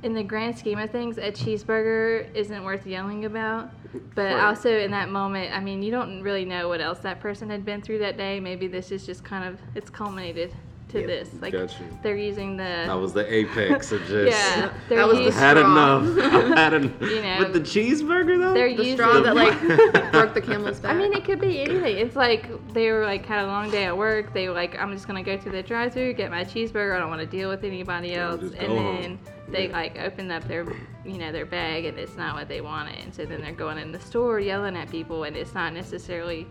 in 0.01 0.13
the 0.13 0.23
grand 0.23 0.57
scheme 0.57 0.79
of 0.79 0.89
things, 0.89 1.17
a 1.17 1.31
cheeseburger 1.31 2.33
isn't 2.33 2.63
worth 2.63 2.85
yelling 2.87 3.25
about. 3.25 3.71
But 4.15 4.35
Right. 4.35 4.43
also 4.43 4.77
in 4.77 4.91
that 4.91 5.09
moment, 5.09 5.55
I 5.55 5.61
mean, 5.61 5.81
you 5.81 5.91
don't 5.91 6.21
really 6.21 6.43
know 6.45 6.67
what 6.67 6.81
else 6.81 6.99
that 6.99 7.19
person 7.21 7.49
had 7.49 7.63
been 7.63 7.81
through 7.81 7.99
that 7.99 8.17
day. 8.17 8.39
Maybe 8.39 8.67
this 8.67 8.91
is 8.91 9.05
just 9.05 9.23
kind 9.23 9.45
of 9.45 9.59
it's 9.75 9.89
culminated 9.89 10.53
to 10.89 11.05
this. 11.05 11.29
Like 11.41 11.53
Gotcha. 11.53 11.83
they're 12.03 12.17
using 12.17 12.57
the 12.57 12.63
That 12.63 12.93
was 12.93 13.13
the 13.13 13.31
apex 13.31 13.91
of 13.91 14.01
just. 14.07 14.31
yeah, 14.35 14.71
they're 14.87 14.97
That 14.99 15.07
was 15.07 15.17
the 15.19 15.31
had 15.31 15.57
straw. 15.57 15.99
enough. 15.99 16.33
I've 16.33 16.57
had 16.57 16.73
enough. 16.73 17.01
You 17.01 17.21
know, 17.21 17.39
With 17.39 17.53
the 17.53 17.59
cheeseburger 17.61 18.39
though. 18.39 18.53
they're 18.53 18.75
The 18.75 18.83
using 18.83 18.97
straw 18.97 19.21
that 19.21 19.35
like 19.35 19.59
broke 20.11 20.33
the 20.33 20.41
camel's 20.41 20.79
back. 20.79 20.95
I 20.95 20.97
mean, 20.97 21.13
it 21.13 21.23
could 21.23 21.39
be 21.39 21.61
anything. 21.61 21.97
It's 21.97 22.15
like 22.15 22.49
they 22.73 22.91
were 22.91 23.03
like 23.05 23.25
had 23.25 23.43
a 23.45 23.47
long 23.47 23.69
day 23.71 23.85
at 23.85 23.97
work. 23.97 24.33
They 24.33 24.47
were 24.47 24.53
like, 24.55 24.77
I'm 24.79 24.91
just 24.93 25.07
gonna 25.07 25.23
go 25.23 25.37
to 25.37 25.49
the 25.49 25.61
drive-through, 25.63 26.13
get 26.13 26.31
my 26.31 26.43
cheeseburger. 26.43 26.95
I 26.95 26.99
don't 26.99 27.09
want 27.09 27.21
to 27.21 27.27
deal 27.27 27.49
with 27.49 27.63
anybody 27.63 28.09
Yeah, 28.09 28.31
else. 28.31 28.41
just 28.41 28.55
And 28.55 28.71
then 28.71 29.03
home. 29.03 29.19
they 29.49 29.67
Yeah. 29.67 29.73
like 29.73 29.99
open 29.99 30.31
up 30.31 30.47
their, 30.47 30.65
you 31.05 31.17
know, 31.19 31.31
their 31.31 31.45
bag, 31.45 31.85
and 31.85 31.97
it's 31.99 32.17
not 32.17 32.35
what 32.35 32.47
they 32.47 32.61
wanted. 32.61 32.97
And 33.03 33.13
so 33.13 33.25
then 33.25 33.41
they're 33.41 33.51
going 33.51 33.77
in 33.77 33.91
the 33.91 33.99
store 33.99 34.39
yelling 34.39 34.75
at 34.75 34.89
people, 34.89 35.23
and 35.23 35.35
it's 35.37 35.53
not 35.53 35.73
necessarily 35.73 36.47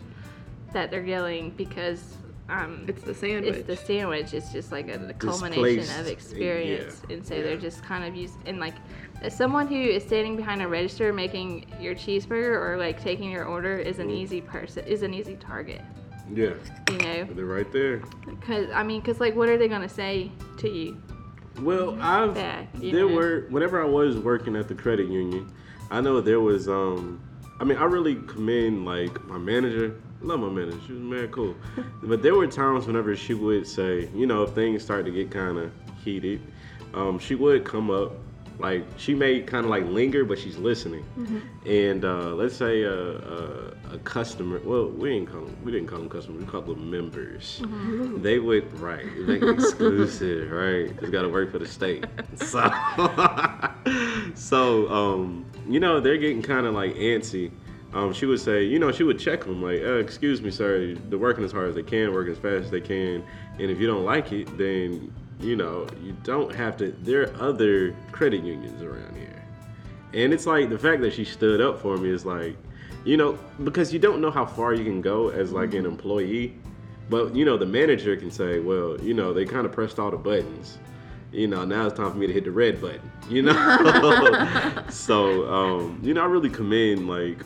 that 0.72 0.90
they're 0.90 1.02
yelling 1.04 1.50
because 1.56 2.16
um, 2.48 2.84
it's 2.88 3.02
the 3.02 3.14
sandwich. 3.14 3.56
it's 3.56 3.66
the 3.66 3.76
sandwich. 3.76 4.32
It's 4.34 4.50
just 4.52 4.72
like 4.72 4.88
a, 4.88 4.98
the 4.98 5.14
culmination 5.14 5.62
Displaced, 5.76 6.00
of 6.00 6.06
yeah, 6.06 6.12
experience, 6.12 7.02
and 7.10 7.26
so 7.26 7.34
yeah. 7.34 7.42
they're 7.42 7.56
just 7.58 7.82
kind 7.82 8.04
of 8.04 8.14
used. 8.16 8.34
And 8.46 8.58
like, 8.58 8.74
as 9.20 9.36
someone 9.36 9.66
who 9.66 9.74
is 9.76 10.02
standing 10.02 10.36
behind 10.36 10.62
a 10.62 10.68
register 10.68 11.12
making 11.12 11.66
your 11.80 11.94
cheeseburger 11.94 12.58
or 12.60 12.76
like 12.78 13.00
taking 13.02 13.30
your 13.30 13.44
order 13.44 13.76
is 13.76 13.98
an 13.98 14.10
easy 14.10 14.40
person 14.40 14.84
is 14.86 15.02
an 15.02 15.12
easy 15.12 15.36
target. 15.36 15.82
yeah, 16.32 16.54
You 16.90 16.98
know, 16.98 17.24
they're 17.24 17.44
right 17.44 17.70
there. 17.72 17.98
because 18.26 18.70
I 18.70 18.82
mean, 18.82 19.00
because 19.00 19.20
like, 19.20 19.34
what 19.36 19.48
are 19.48 19.58
they 19.58 19.68
gonna 19.68 19.88
say 19.88 20.30
to 20.58 20.68
you? 20.70 21.00
Well, 21.60 21.98
I've 22.00 22.34
Back, 22.34 22.68
you 22.80 22.92
there 22.92 23.08
know. 23.08 23.14
were 23.16 23.46
whenever 23.50 23.82
I 23.82 23.86
was 23.86 24.16
working 24.16 24.54
at 24.56 24.68
the 24.68 24.74
credit 24.74 25.08
union, 25.08 25.52
I 25.90 26.00
know 26.00 26.20
there 26.20 26.40
was 26.40 26.68
um 26.68 27.20
I 27.60 27.64
mean 27.64 27.76
I 27.78 27.84
really 27.84 28.14
commend 28.26 28.84
like 28.86 29.22
my 29.26 29.38
manager. 29.38 30.00
Love 30.20 30.40
my 30.40 30.48
manager. 30.48 30.78
She 30.86 30.92
was 30.92 31.02
mad 31.02 31.30
cool. 31.30 31.54
but 32.02 32.22
there 32.22 32.34
were 32.34 32.46
times 32.46 32.86
whenever 32.86 33.14
she 33.14 33.34
would 33.34 33.66
say, 33.66 34.08
you 34.14 34.26
know, 34.26 34.42
if 34.42 34.50
things 34.50 34.82
start 34.82 35.04
to 35.04 35.10
get 35.12 35.30
kind 35.30 35.58
of 35.58 35.70
heated, 36.04 36.40
um, 36.94 37.18
she 37.18 37.34
would 37.34 37.64
come 37.64 37.90
up, 37.90 38.12
like 38.58 38.84
she 38.96 39.14
may 39.14 39.40
kind 39.40 39.64
of 39.64 39.70
like 39.70 39.84
linger, 39.84 40.24
but 40.24 40.36
she's 40.38 40.56
listening. 40.56 41.04
And 41.66 42.04
uh, 42.04 42.34
let's 42.34 42.56
say 42.56 42.82
a, 42.82 42.92
a, 42.92 43.72
a 43.92 43.98
customer, 44.02 44.60
well, 44.64 44.88
we 44.88 45.10
didn't 45.10 45.30
call 45.30 45.42
them, 45.42 45.56
we 45.64 45.70
didn't 45.70 45.86
call 45.86 46.00
them 46.00 46.08
customers, 46.08 46.42
we 46.44 46.50
called 46.50 46.66
them 46.66 46.90
members. 46.90 47.62
They 48.16 48.40
would 48.40 48.72
right, 48.80 49.06
make 49.18 49.42
it 49.42 49.50
exclusive, 49.50 50.50
right? 50.52 50.98
Just 50.98 51.12
got 51.12 51.22
to 51.22 51.28
work 51.28 51.52
for 51.52 51.58
the 51.60 51.66
state. 51.68 52.04
So, 52.38 52.60
so 54.34 54.88
um, 54.88 55.44
you 55.68 55.78
know, 55.80 56.00
they're 56.00 56.16
getting 56.18 56.42
kind 56.42 56.66
of 56.66 56.74
like 56.74 56.94
antsy. 56.94 57.50
Um, 57.94 58.12
she 58.12 58.26
would 58.26 58.40
say, 58.40 58.64
you 58.64 58.78
know, 58.78 58.92
she 58.92 59.02
would 59.02 59.18
check 59.18 59.44
them 59.44 59.62
like, 59.62 59.80
uh, 59.80 59.94
excuse 59.94 60.42
me, 60.42 60.50
sir, 60.50 60.94
they're 61.08 61.18
working 61.18 61.44
as 61.44 61.52
hard 61.52 61.70
as 61.70 61.74
they 61.74 61.82
can, 61.82 62.12
working 62.12 62.32
as 62.32 62.38
fast 62.38 62.66
as 62.66 62.70
they 62.70 62.82
can, 62.82 63.24
and 63.58 63.70
if 63.70 63.80
you 63.80 63.86
don't 63.86 64.04
like 64.04 64.30
it, 64.32 64.58
then 64.58 65.12
you 65.40 65.56
know, 65.56 65.86
you 66.02 66.12
don't 66.24 66.54
have 66.54 66.76
to. 66.78 66.92
There 67.02 67.22
are 67.22 67.42
other 67.48 67.94
credit 68.12 68.44
unions 68.44 68.82
around 68.82 69.16
here, 69.16 69.42
and 70.12 70.32
it's 70.32 70.46
like 70.46 70.68
the 70.68 70.78
fact 70.78 71.00
that 71.02 71.12
she 71.12 71.24
stood 71.24 71.60
up 71.60 71.80
for 71.80 71.96
me 71.96 72.10
is 72.10 72.26
like, 72.26 72.56
you 73.04 73.16
know, 73.16 73.38
because 73.64 73.92
you 73.92 73.98
don't 73.98 74.20
know 74.20 74.30
how 74.30 74.44
far 74.44 74.74
you 74.74 74.84
can 74.84 75.00
go 75.00 75.30
as 75.30 75.52
like 75.52 75.74
an 75.74 75.86
employee, 75.86 76.54
but 77.08 77.34
you 77.34 77.44
know, 77.44 77.56
the 77.56 77.66
manager 77.66 78.16
can 78.16 78.30
say, 78.30 78.58
well, 78.58 79.00
you 79.00 79.14
know, 79.14 79.32
they 79.32 79.44
kind 79.44 79.64
of 79.64 79.72
pressed 79.72 79.98
all 79.98 80.10
the 80.10 80.16
buttons. 80.16 80.78
You 81.30 81.46
know, 81.46 81.64
now 81.64 81.86
it's 81.86 81.96
time 81.96 82.10
for 82.10 82.16
me 82.16 82.26
to 82.26 82.32
hit 82.32 82.44
the 82.44 82.50
red 82.50 82.80
button. 82.80 83.12
You 83.28 83.42
know, 83.42 84.82
so 84.90 85.52
um, 85.52 86.00
you 86.02 86.14
know, 86.14 86.22
I 86.22 86.26
really 86.26 86.50
commend 86.50 87.08
like 87.08 87.38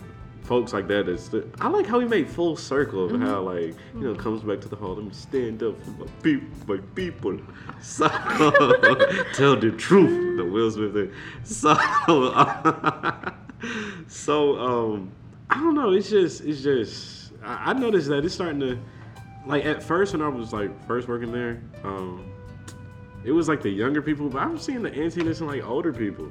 folks 0.52 0.74
like 0.74 0.86
that. 0.86 1.06
That's 1.06 1.30
I 1.62 1.68
like 1.68 1.86
how 1.86 1.98
he 1.98 2.06
made 2.06 2.28
full 2.28 2.56
circle 2.56 3.06
of 3.06 3.18
how 3.22 3.40
like 3.40 3.74
you 3.94 4.02
know 4.02 4.14
comes 4.14 4.42
back 4.42 4.60
to 4.60 4.68
the 4.68 4.76
whole. 4.76 4.96
Let 4.96 5.06
me 5.06 5.12
stand 5.12 5.62
up 5.62 5.82
for 5.82 5.90
my 5.92 6.06
people, 6.22 6.48
my 6.66 6.76
people. 6.94 7.38
So 7.80 8.06
tell 9.34 9.56
the 9.56 9.74
truth. 9.76 10.36
The 10.36 10.44
Will 10.44 10.70
Smith 10.70 10.92
thing. 10.92 11.12
So 11.42 11.74
so 14.06 14.58
um, 14.58 15.10
I 15.50 15.54
don't 15.54 15.74
know. 15.74 15.90
It's 15.90 16.10
just 16.10 16.42
it's 16.42 16.62
just 16.62 17.32
I, 17.42 17.70
I 17.70 17.72
noticed 17.72 18.08
that 18.08 18.24
it's 18.24 18.34
starting 18.34 18.60
to 18.60 18.78
like 19.46 19.64
at 19.64 19.82
first 19.82 20.12
when 20.12 20.22
I 20.22 20.28
was 20.28 20.52
like 20.52 20.70
first 20.86 21.08
working 21.08 21.32
there. 21.32 21.62
Um, 21.82 22.30
it 23.24 23.32
was 23.32 23.48
like 23.48 23.62
the 23.62 23.70
younger 23.70 24.02
people, 24.02 24.28
but 24.28 24.42
I'm 24.42 24.58
seeing 24.58 24.82
the 24.82 24.90
antiness 24.90 25.40
in 25.40 25.46
like 25.46 25.64
older 25.64 25.92
people. 25.92 26.30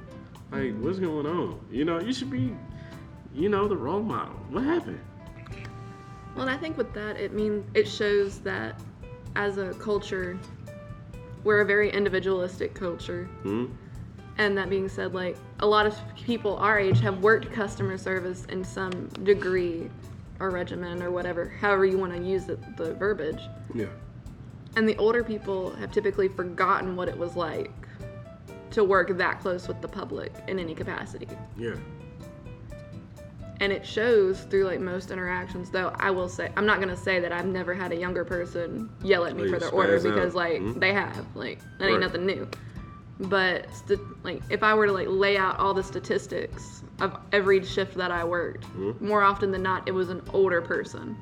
Like, 0.52 0.76
what's 0.80 1.00
going 1.00 1.26
on? 1.26 1.60
You 1.72 1.86
know, 1.86 2.02
you 2.02 2.12
should 2.12 2.30
be, 2.30 2.54
you 3.34 3.50
know, 3.50 3.68
the 3.68 3.78
role 3.78 4.02
model. 4.02 4.36
What 4.50 4.64
happened? 4.64 5.00
Well, 6.36 6.48
and 6.48 6.50
I 6.50 6.58
think 6.58 6.78
with 6.78 6.94
that, 6.94 7.18
it 7.18 7.34
means 7.34 7.66
it 7.74 7.88
shows 7.88 8.40
that 8.40 8.80
as 9.36 9.58
a 9.58 9.74
culture, 9.74 10.38
we're 11.44 11.62
a 11.62 11.66
very 11.66 11.92
individualistic 11.92 12.74
culture. 12.74 13.26
Hmm? 13.44 13.66
And 14.38 14.58
that 14.58 14.70
being 14.70 14.88
said, 14.88 15.14
like 15.14 15.38
a 15.60 15.68
lot 15.68 15.86
of 15.86 15.98
people 16.16 16.56
our 16.58 16.80
age 16.80 17.00
have 17.02 17.22
worked 17.22 17.52
customer 17.52 17.98
service 17.98 18.46
in 18.46 18.64
some 18.64 19.08
degree 19.24 19.90
or 20.40 20.50
regimen 20.50 21.04
or 21.04 21.12
whatever, 21.12 21.54
however 21.60 21.86
you 21.86 21.98
want 21.98 22.14
to 22.14 22.22
use 22.22 22.46
the, 22.46 22.58
the 22.78 22.94
verbiage. 22.96 23.42
Yeah. 23.74 23.88
And 24.76 24.88
the 24.88 24.96
older 24.98 25.24
people 25.24 25.76
have 25.76 25.92
typically 25.92 26.30
forgotten 26.30 26.96
what 26.96 27.10
it 27.10 27.18
was 27.18 27.36
like 27.36 27.72
to 28.72 28.84
work 28.84 29.16
that 29.18 29.42
close 29.42 29.68
with 29.68 29.82
the 29.82 29.88
public 29.88 30.34
in 30.48 30.58
any 30.58 30.74
capacity. 30.74 31.28
Yeah. 31.58 31.76
And 33.62 33.72
it 33.72 33.86
shows 33.86 34.42
through 34.42 34.66
like 34.66 34.80
most 34.80 35.12
interactions, 35.12 35.70
though 35.70 35.94
I 36.00 36.10
will 36.10 36.28
say, 36.28 36.52
I'm 36.58 36.66
not 36.66 36.80
gonna 36.80 36.98
say 36.98 37.20
that 37.20 37.32
I've 37.32 37.46
never 37.46 37.76
had 37.76 37.92
a 37.92 37.96
younger 37.96 38.26
person 38.26 38.90
yell 39.04 39.24
at 39.24 39.36
me 39.36 39.48
for 39.48 39.60
their 39.60 39.70
order 39.70 39.98
spaz 40.00 40.08
out. 40.08 40.16
because 40.16 40.36
like 40.36 40.60
Mhm. 40.62 40.80
they 40.80 40.92
have, 40.94 41.26
like, 41.36 41.60
that 41.78 41.86
ain't 41.86 41.94
Right. 41.94 42.00
nothing 42.02 42.26
new. 42.26 42.48
But 43.20 43.72
st- 43.72 44.00
like 44.26 44.42
if 44.50 44.64
I 44.64 44.74
were 44.74 44.88
to 44.88 44.92
like 44.92 45.08
lay 45.10 45.38
out 45.38 45.60
all 45.60 45.76
the 45.76 45.84
statistics 45.84 46.82
of 47.02 47.16
every 47.32 47.64
shift 47.64 47.94
that 47.98 48.10
I 48.10 48.24
worked, 48.24 48.66
Mhm. 48.76 49.00
more 49.00 49.22
often 49.22 49.52
than 49.52 49.62
not, 49.62 49.88
it 49.88 49.92
was 49.92 50.10
an 50.10 50.24
older 50.34 50.60
person 50.62 51.16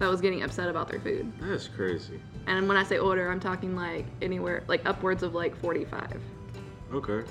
that 0.00 0.10
was 0.10 0.20
getting 0.20 0.42
upset 0.42 0.68
about 0.68 0.88
their 0.88 0.98
food. 0.98 1.32
That's 1.40 1.68
crazy. 1.68 2.20
And 2.48 2.66
when 2.66 2.76
I 2.78 2.82
say 2.82 2.98
older, 2.98 3.30
I'm 3.30 3.38
talking 3.38 3.76
like 3.76 4.06
anywhere 4.20 4.64
like 4.66 4.82
upwards 4.88 5.22
of 5.22 5.34
like 5.36 5.54
45 5.54 6.20
Okay. 6.92 7.22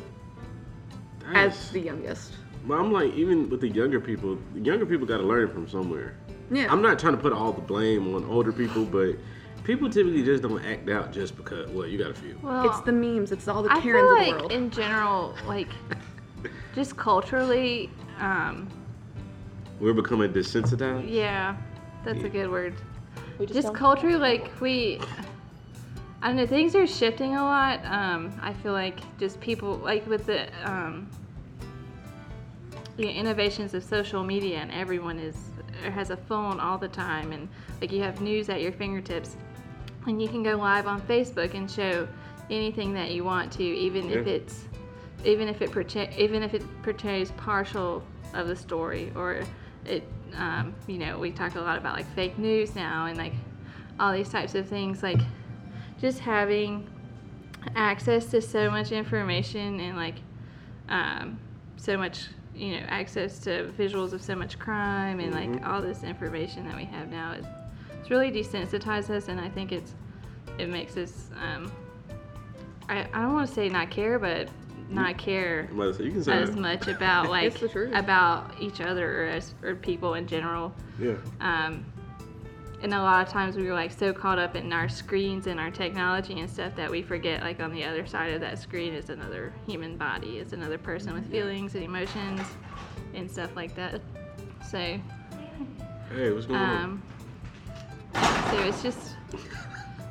as 1.35 1.71
the 1.71 1.81
youngest. 1.81 2.35
But 2.65 2.75
I'm 2.79 2.91
like, 2.91 3.13
even 3.13 3.49
with 3.49 3.61
the 3.61 3.69
younger 3.69 3.99
people, 3.99 4.37
the 4.53 4.59
younger 4.61 4.85
people 4.85 5.05
got 5.07 5.17
to 5.17 5.23
learn 5.23 5.49
from 5.51 5.67
somewhere. 5.67 6.15
Yeah. 6.51 6.71
I'm 6.71 6.81
not 6.81 6.99
trying 6.99 7.15
to 7.15 7.21
put 7.21 7.31
all 7.33 7.53
the 7.53 7.61
blame 7.61 8.13
on 8.15 8.25
older 8.25 8.51
people, 8.51 8.83
but 8.85 9.15
people 9.63 9.89
typically 9.89 10.23
just 10.23 10.41
don't 10.43 10.63
act 10.65 10.89
out 10.89 11.11
just 11.11 11.35
because. 11.37 11.69
Well, 11.69 11.87
you 11.87 11.97
got 11.97 12.11
a 12.11 12.13
few. 12.15 12.37
Well, 12.41 12.67
it's 12.69 12.81
the 12.81 12.91
memes. 12.91 13.31
It's 13.31 13.47
all 13.47 13.61
the 13.63 13.71
I 13.71 13.79
Karens 13.81 14.07
feel 14.07 14.11
of 14.11 14.17
like 14.17 14.27
the 14.33 14.37
world. 14.39 14.51
in 14.51 14.69
general, 14.71 15.35
like 15.47 15.67
just 16.75 16.97
culturally, 16.97 17.89
um, 18.19 18.67
We're 19.79 19.93
becoming 19.93 20.33
desensitized. 20.33 21.09
yeah, 21.09 21.55
that's 22.03 22.19
Yeah. 22.19 22.25
a 22.25 22.29
good 22.29 22.49
word. 22.49 22.75
We 23.37 23.45
just, 23.45 23.61
Just 23.61 23.73
culturally, 23.75 24.17
like 24.17 24.51
we, 24.59 24.99
I 26.21 26.27
don't 26.27 26.35
know, 26.35 26.45
things 26.47 26.75
are 26.75 26.85
shifting 26.87 27.35
a 27.37 27.43
lot. 27.43 27.79
Um, 27.85 28.37
I 28.41 28.53
feel 28.53 28.73
like 28.73 28.99
just 29.17 29.39
people, 29.39 29.75
like 29.77 30.05
with 30.07 30.25
the 30.25 30.47
um, 30.69 31.07
know, 33.05 33.11
innovations 33.11 33.73
of 33.73 33.83
social 33.83 34.23
media, 34.23 34.57
and 34.57 34.71
everyone 34.71 35.19
is 35.19 35.37
has 35.93 36.09
a 36.09 36.17
phone 36.17 36.59
all 36.59 36.77
the 36.77 36.87
time, 36.87 37.31
and 37.31 37.47
like 37.81 37.91
you 37.91 38.01
have 38.01 38.21
news 38.21 38.49
at 38.49 38.61
your 38.61 38.71
fingertips, 38.71 39.37
and 40.07 40.21
you 40.21 40.27
can 40.27 40.43
go 40.43 40.55
live 40.55 40.87
on 40.87 41.01
Facebook 41.01 41.53
and 41.53 41.69
show 41.69 42.07
anything 42.49 42.93
that 42.93 43.11
you 43.11 43.23
want 43.23 43.51
to, 43.53 43.63
even 43.63 44.09
if 44.09 44.27
it's 44.27 44.65
even 45.23 45.47
if 45.47 45.61
it 45.61 45.71
portray, 45.71 46.13
even 46.17 46.43
if 46.43 46.53
it 46.53 46.63
portrays 46.81 47.31
partial 47.31 48.03
of 48.33 48.47
the 48.47 48.55
story 48.55 49.11
or 49.15 49.41
it 49.85 50.03
um, 50.35 50.75
you 50.87 50.97
know 50.97 51.17
we 51.17 51.31
talk 51.31 51.55
a 51.55 51.59
lot 51.59 51.77
about 51.77 51.95
like 51.95 52.15
fake 52.15 52.37
news 52.37 52.75
now 52.75 53.07
and 53.07 53.17
like 53.17 53.33
all 53.99 54.13
these 54.13 54.29
types 54.29 54.55
of 54.55 54.67
things 54.67 55.03
like 55.03 55.19
just 55.99 56.19
having 56.19 56.87
access 57.75 58.27
to 58.27 58.41
so 58.41 58.69
much 58.69 58.91
information 58.91 59.79
and 59.79 59.97
like 59.97 60.15
um, 60.87 61.39
so 61.77 61.97
much 61.97 62.27
you 62.59 62.73
know 62.73 62.85
access 62.89 63.39
to 63.39 63.71
visuals 63.77 64.11
of 64.11 64.21
so 64.21 64.35
much 64.35 64.59
crime 64.59 65.19
and 65.21 65.33
like 65.33 65.65
all 65.65 65.81
this 65.81 66.03
information 66.03 66.65
that 66.67 66.75
we 66.75 66.83
have 66.83 67.09
now 67.09 67.31
is 67.31 67.45
it's 67.99 68.09
really 68.09 68.29
desensitized 68.31 69.09
us 69.09 69.29
and 69.29 69.39
i 69.39 69.47
think 69.49 69.71
it's 69.71 69.95
it 70.57 70.67
makes 70.67 70.97
us 70.97 71.29
um, 71.41 71.71
I, 72.89 72.99
I 73.13 73.21
don't 73.21 73.33
want 73.33 73.47
to 73.47 73.53
say 73.53 73.69
not 73.69 73.89
care 73.89 74.19
but 74.19 74.49
not 74.89 75.17
care 75.17 75.67
I'm 75.69 75.79
about 75.79 75.93
to 75.93 75.93
say, 75.99 76.03
you 76.05 76.11
can 76.11 76.23
say 76.23 76.33
as 76.33 76.49
that. 76.51 76.59
much 76.59 76.87
about 76.95 77.29
like 77.29 77.55
about 77.93 78.51
each 78.59 78.81
other 78.81 79.23
or 79.23 79.27
as 79.27 79.53
or 79.63 79.75
people 79.75 80.15
in 80.15 80.27
general 80.27 80.73
Yeah. 80.99 81.15
um, 81.39 81.85
and 82.81 82.93
a 82.93 83.01
lot 83.01 83.25
of 83.25 83.31
times 83.31 83.55
we 83.55 83.63
were 83.67 83.73
like 83.73 83.91
so 83.91 84.13
caught 84.13 84.39
up 84.39 84.55
in 84.55 84.71
our 84.71 84.87
screens 84.87 85.47
and 85.47 85.59
our 85.59 85.69
technology 85.71 86.39
and 86.39 86.49
stuff 86.49 86.73
that 86.75 86.89
we 86.89 87.01
forget 87.01 87.41
like 87.41 87.59
on 87.59 87.73
the 87.73 87.83
other 87.83 88.05
side 88.05 88.33
of 88.33 88.39
that 88.41 88.57
screen 88.57 88.93
is 88.93 89.09
another 89.09 89.53
human 89.67 89.97
body 89.97 90.37
is 90.37 90.53
another 90.53 90.77
person 90.77 91.13
with 91.13 91.29
feelings 91.29 91.75
and 91.75 91.83
emotions 91.83 92.41
and 93.13 93.29
stuff 93.29 93.55
like 93.55 93.75
that 93.75 94.01
so 94.69 94.77
Hey, 96.11 96.31
what's 96.31 96.45
going 96.47 96.59
on? 96.59 96.83
um, 96.83 97.03
so 98.49 98.57
it's 98.63 98.81
just 98.81 99.15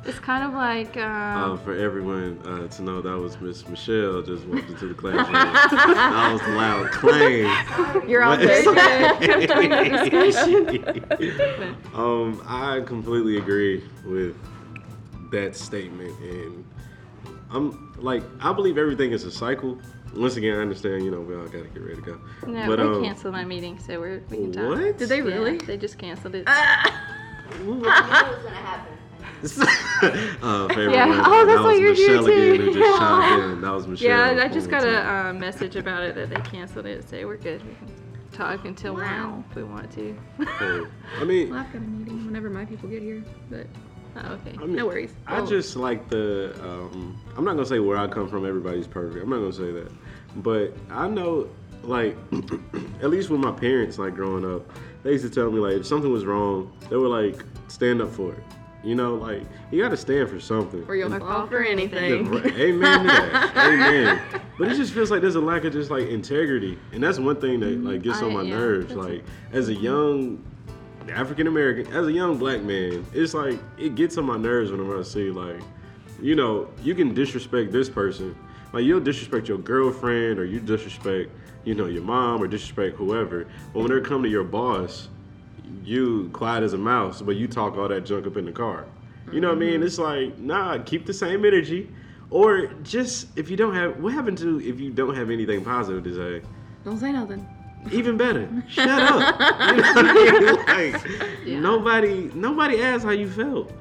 it's 0.05 0.19
kind 0.19 0.43
of 0.43 0.53
like 0.53 0.95
um, 0.97 1.53
Uh, 1.53 1.57
for 1.57 1.75
everyone 1.75 2.39
uh, 2.45 2.67
to 2.67 2.81
know, 2.81 3.01
that 3.01 3.17
was 3.17 3.39
Miss 3.41 3.67
Michelle 3.67 4.21
just 4.21 4.45
walked 4.45 4.69
into 4.69 4.87
the 4.87 4.93
classroom. 4.93 5.33
that 5.33 6.29
was 6.31 6.41
loud 6.55 6.91
claim. 6.91 7.45
You're 8.09 8.23
on 8.23 8.39
What? 8.39 8.49
um, 11.93 12.41
I 12.47 12.81
completely 12.85 13.37
agree 13.37 13.83
with 14.05 14.35
that 15.31 15.55
statement, 15.55 16.17
and 16.19 16.65
I'm 17.51 17.93
like, 17.99 18.23
I 18.41 18.53
believe 18.53 18.77
everything 18.77 19.11
is 19.11 19.23
a 19.25 19.31
cycle. 19.31 19.77
Once 20.15 20.37
again, 20.37 20.57
I 20.57 20.61
understand. 20.61 21.03
You 21.03 21.11
know, 21.11 21.21
we 21.21 21.35
all 21.35 21.45
gotta 21.45 21.67
get 21.67 21.83
ready 21.83 21.95
to 21.97 22.01
go. 22.01 22.19
no 22.47 22.65
but 22.67 22.77
they 22.77 22.83
um, 22.83 23.03
canceled 23.03 23.33
my 23.33 23.45
meeting 23.45 23.77
so 23.77 23.99
we're, 23.99 24.23
we 24.29 24.37
can 24.37 24.51
talk 24.51 24.65
what? 24.65 24.97
Did 24.97 25.09
they 25.09 25.17
Yeah, 25.17 25.23
really? 25.23 25.57
they 25.57 25.77
just 25.77 25.97
canceled 25.99 26.33
it 26.35 26.47
uh, 29.43 30.67
for 30.67 30.81
Yeah. 30.81 31.03
everyone, 31.03 31.21
Oh, 31.25 31.45
that's 31.45 31.57
that 31.57 31.63
why 31.63 31.71
was 31.71 31.79
you're 31.79 31.93
here 31.93 32.07
Michelle 32.21 32.25
again 32.25 32.57
too. 32.57 32.65
who 32.65 32.73
just 32.73 32.99
chimed 32.99 33.43
in. 33.53 33.61
That 33.61 33.71
was 33.73 33.87
Michelle. 33.87 34.35
Yeah, 34.35 34.43
I 34.43 34.47
just 34.49 34.69
got 34.69 34.83
a 34.83 35.09
um, 35.29 35.39
message 35.39 35.75
about 35.75 36.03
it 36.03 36.15
that 36.15 36.29
they 36.29 36.41
canceled 36.41 36.85
it. 36.85 37.07
Say 37.09 37.25
we're 37.25 37.37
good. 37.37 37.61
We 37.63 37.73
can 37.75 37.93
talk 38.31 38.65
until 38.65 38.93
one 38.95 39.43
if 39.49 39.55
we 39.55 39.63
want 39.63 39.91
to. 39.93 40.17
So, 40.59 40.87
I 41.19 41.23
mean, 41.23 41.49
Well, 41.51 41.59
I've 41.59 41.71
got 41.71 41.77
a 41.81 41.85
meeting 41.85 42.25
whenever 42.25 42.49
my 42.49 42.65
people 42.65 42.89
get 42.89 43.01
here, 43.01 43.23
but 43.49 43.65
oh, 44.17 44.33
okay. 44.33 44.55
I 44.57 44.65
mean, 44.65 44.75
no 44.75 44.85
worries. 44.87 45.13
I 45.27 45.39
Oh. 45.39 45.45
just 45.45 45.75
like 45.75 46.09
the. 46.09 46.53
Um, 46.63 47.17
I'm 47.37 47.45
not 47.45 47.53
gonna 47.53 47.65
say 47.65 47.79
where 47.79 47.97
I 47.97 48.07
come 48.07 48.27
from. 48.29 48.45
Everybody's 48.45 48.87
perfect. 48.87 49.23
I'm 49.23 49.29
not 49.29 49.37
gonna 49.37 49.53
say 49.53 49.71
that, 49.71 49.91
but 50.37 50.73
I 50.91 51.07
know, 51.07 51.49
like, 51.83 52.17
at 53.01 53.09
least 53.09 53.29
with 53.29 53.39
my 53.39 53.51
parents, 53.51 53.97
like 53.97 54.15
growing 54.15 54.43
up, 54.45 54.69
they 55.03 55.13
used 55.13 55.23
to 55.23 55.29
tell 55.29 55.49
me 55.49 55.59
like 55.59 55.73
if 55.77 55.85
something 55.85 56.11
was 56.11 56.25
wrong, 56.25 56.71
they 56.89 56.97
would 56.97 57.07
like 57.09 57.43
stand 57.69 58.01
up 58.01 58.11
for 58.11 58.33
it. 58.33 58.43
You 58.83 58.95
know, 58.95 59.15
like 59.15 59.43
you 59.71 59.81
got 59.81 59.89
to 59.89 59.97
stand 59.97 60.29
for 60.29 60.39
something. 60.39 60.85
Or 60.87 60.95
you'll 60.95 61.13
Or 61.13 61.19
fall 61.19 61.47
for 61.47 61.61
anything. 61.61 62.25
Yeah. 62.33 62.51
Amen 62.55 63.01
to 63.01 63.07
that. 63.07 63.57
Amen. 63.57 64.21
But 64.57 64.71
it 64.71 64.75
just 64.75 64.93
feels 64.93 65.11
like 65.11 65.21
there's 65.21 65.35
a 65.35 65.41
lack 65.41 65.65
of 65.65 65.73
just 65.73 65.91
like 65.91 66.07
integrity, 66.07 66.77
and 66.93 67.03
that's 67.03 67.19
one 67.19 67.41
thing 67.41 67.59
that 67.59 67.83
like 67.83 68.01
gets 68.01 68.21
on 68.21 68.33
my 68.33 68.43
yeah, 68.43 68.55
nerves. 68.55 68.93
Like 68.93 69.23
as 69.51 69.67
a 69.67 69.73
young 69.73 70.43
African 71.09 71.47
American, 71.47 71.91
as 71.93 72.07
a 72.07 72.11
young 72.11 72.37
black 72.37 72.61
man, 72.61 73.05
it's 73.13 73.33
like 73.33 73.59
it 73.77 73.95
gets 73.95 74.17
on 74.17 74.25
my 74.25 74.37
nerves 74.37 74.71
whenever 74.71 74.97
I 74.97 75.03
see 75.03 75.29
like, 75.29 75.61
you 76.21 76.35
know, 76.35 76.69
you 76.81 76.95
can 76.95 77.13
disrespect 77.13 77.71
this 77.71 77.89
person, 77.89 78.35
like 78.73 78.85
you'll 78.85 78.99
disrespect 79.01 79.47
your 79.47 79.57
girlfriend 79.57 80.39
or 80.39 80.45
you 80.45 80.59
disrespect, 80.59 81.31
you 81.65 81.75
know, 81.75 81.87
your 81.87 82.03
mom 82.03 82.41
or 82.41 82.47
disrespect 82.47 82.95
whoever. 82.95 83.45
But 83.73 83.81
when 83.81 83.91
they 83.91 84.07
come 84.07 84.23
to 84.23 84.29
your 84.29 84.43
boss, 84.43 85.09
you 85.83 86.29
quiet 86.33 86.63
as 86.63 86.73
a 86.73 86.77
mouse, 86.77 87.21
but 87.21 87.35
you 87.35 87.47
talk 87.47 87.77
all 87.77 87.87
that 87.87 88.05
junk 88.05 88.27
up 88.27 88.37
in 88.37 88.45
the 88.45 88.51
car. 88.51 88.85
You 89.31 89.41
know 89.41 89.49
what 89.49 89.57
I 89.57 89.59
mean? 89.59 89.73
Mm-hmm. 89.75 89.83
It's 89.83 89.99
like, 89.99 90.37
nah, 90.39 90.77
keep 90.79 91.05
the 91.05 91.13
same 91.13 91.45
energy. 91.45 91.89
Or 92.31 92.67
just 92.83 93.27
if 93.37 93.49
you 93.49 93.57
don't 93.57 93.73
have 93.73 93.99
what 94.01 94.13
happened 94.13 94.37
to 94.39 94.59
if 94.61 94.79
you 94.79 94.91
don't 94.91 95.15
have 95.15 95.29
anything 95.29 95.63
positive 95.63 96.03
to 96.03 96.15
say, 96.41 96.47
Don't 96.83 96.99
say 96.99 97.11
nothing. 97.11 97.47
even 97.91 98.17
better. 98.17 98.47
Shut 98.67 98.87
up. 98.87 99.39
You 99.69 99.81
know 99.81 99.93
what 99.93 100.05
I 100.05 100.13
mean? 100.13 100.65
Like 100.67 101.07
Yeah. 101.45 101.59
nobody 101.59 102.31
nobody 102.35 102.81
asks 102.81 103.03
how 103.03 103.11
you 103.11 103.29
felt. 103.29 103.71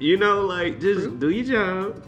You 0.00 0.16
know, 0.18 0.42
like 0.42 0.80
just 0.80 1.18
do 1.18 1.30
your 1.30 1.44
job. 1.44 2.04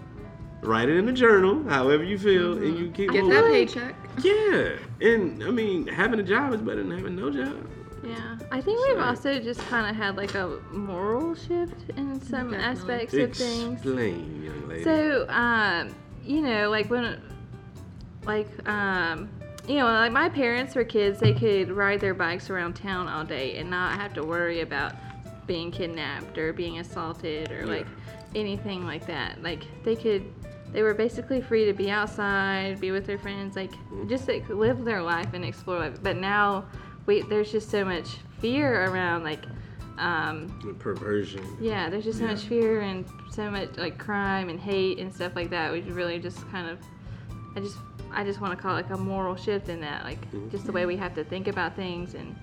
Write 0.62 0.88
it 0.88 0.96
in 0.96 1.08
a 1.08 1.12
journal, 1.12 1.62
however 1.68 2.02
you 2.02 2.18
feel, 2.18 2.54
and 2.54 2.62
mm-hmm. 2.62 2.76
you 2.76 2.90
keep 2.90 3.12
Get 3.12 3.28
that 3.28 3.44
paycheck. 3.44 3.94
Yeah. 4.22 4.72
And 5.00 5.42
I 5.44 5.50
mean, 5.50 5.86
having 5.86 6.18
a 6.18 6.22
job 6.22 6.52
is 6.52 6.60
better 6.60 6.82
than 6.82 6.90
having 6.96 7.16
no 7.16 7.30
job. 7.30 7.56
Yeah, 8.06 8.38
I 8.52 8.60
think 8.60 8.78
we've 8.86 8.96
Sorry. 8.96 9.08
also 9.08 9.40
just 9.40 9.60
kind 9.62 9.88
of 9.90 9.96
had 9.96 10.16
like 10.16 10.34
a 10.34 10.60
moral 10.72 11.34
shift 11.34 11.90
in 11.96 12.20
some 12.20 12.52
Definitely. 12.52 12.56
aspects 12.58 13.14
of 13.14 13.34
things. 13.34 13.80
Explain, 13.80 14.42
young 14.42 14.68
lady. 14.68 14.84
So, 14.84 15.26
um, 15.28 15.94
you 16.24 16.40
know, 16.42 16.70
like 16.70 16.88
when, 16.88 17.20
like, 18.24 18.48
um, 18.68 19.28
you 19.66 19.76
know, 19.76 19.86
like 19.86 20.12
my 20.12 20.28
parents 20.28 20.74
were 20.76 20.84
kids, 20.84 21.18
they 21.18 21.32
could 21.32 21.70
ride 21.72 22.00
their 22.00 22.14
bikes 22.14 22.48
around 22.50 22.74
town 22.74 23.08
all 23.08 23.24
day 23.24 23.56
and 23.56 23.68
not 23.68 23.98
have 23.98 24.14
to 24.14 24.22
worry 24.22 24.60
about 24.60 24.94
being 25.46 25.70
kidnapped 25.72 26.38
or 26.38 26.52
being 26.52 26.78
assaulted 26.78 27.50
or 27.50 27.60
Yeah. 27.60 27.66
like 27.66 27.86
anything 28.34 28.84
like 28.86 29.06
that. 29.06 29.42
Like 29.42 29.64
they 29.84 29.96
could, 29.96 30.32
they 30.72 30.82
were 30.82 30.94
basically 30.94 31.40
free 31.40 31.64
to 31.64 31.72
be 31.72 31.90
outside, 31.90 32.80
be 32.80 32.92
with 32.92 33.06
their 33.06 33.18
friends, 33.18 33.56
like 33.56 33.72
just 34.08 34.28
like 34.28 34.48
live 34.48 34.84
their 34.84 35.02
life 35.02 35.34
and 35.34 35.44
explore 35.44 35.80
life. 35.80 36.00
But 36.02 36.16
now, 36.16 36.66
we 37.06 37.22
there's 37.22 37.50
just 37.52 37.70
so 37.70 37.84
much 37.84 38.16
fear 38.40 38.84
around 38.90 39.24
like. 39.24 39.44
Um, 39.98 40.48
The 40.62 40.74
perversion. 40.74 41.56
yeah, 41.58 41.88
there's 41.88 42.04
just 42.04 42.18
so 42.18 42.24
Yeah. 42.26 42.32
much 42.32 42.42
fear 42.42 42.82
and 42.82 43.06
so 43.30 43.50
much 43.50 43.78
like 43.78 43.96
crime 43.96 44.50
and 44.50 44.60
hate 44.60 44.98
and 44.98 45.12
stuff 45.14 45.34
like 45.34 45.48
that. 45.50 45.72
We 45.72 45.80
really 45.80 46.18
just 46.18 46.46
kind 46.50 46.68
of, 46.68 46.78
I 47.56 47.60
just, 47.60 47.78
I 48.12 48.22
just 48.22 48.42
want 48.42 48.54
to 48.54 48.60
call 48.62 48.72
it 48.76 48.82
like 48.82 48.90
a 48.90 48.98
moral 48.98 49.36
shift 49.36 49.70
in 49.70 49.80
that, 49.80 50.04
like 50.04 50.18
just 50.50 50.66
the 50.66 50.72
way 50.72 50.84
we 50.84 50.98
have 50.98 51.14
to 51.14 51.24
think 51.24 51.48
about 51.48 51.74
things 51.76 52.12
and 52.12 52.36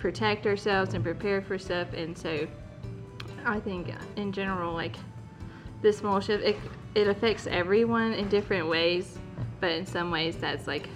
protect 0.00 0.46
ourselves 0.48 0.94
and 0.94 1.04
prepare 1.04 1.40
for 1.40 1.58
stuff. 1.60 1.92
And 1.92 2.18
so, 2.18 2.48
I 3.44 3.60
think 3.60 3.94
in 4.16 4.32
general, 4.32 4.74
like 4.74 4.96
this 5.80 6.02
moral 6.02 6.18
shift, 6.18 6.42
it, 6.44 6.56
it 6.96 7.06
affects 7.06 7.46
everyone 7.46 8.14
in 8.14 8.28
different 8.28 8.68
ways, 8.68 9.16
but 9.60 9.70
in 9.70 9.86
some 9.86 10.10
ways 10.10 10.36
that's 10.38 10.66
like 10.66 10.88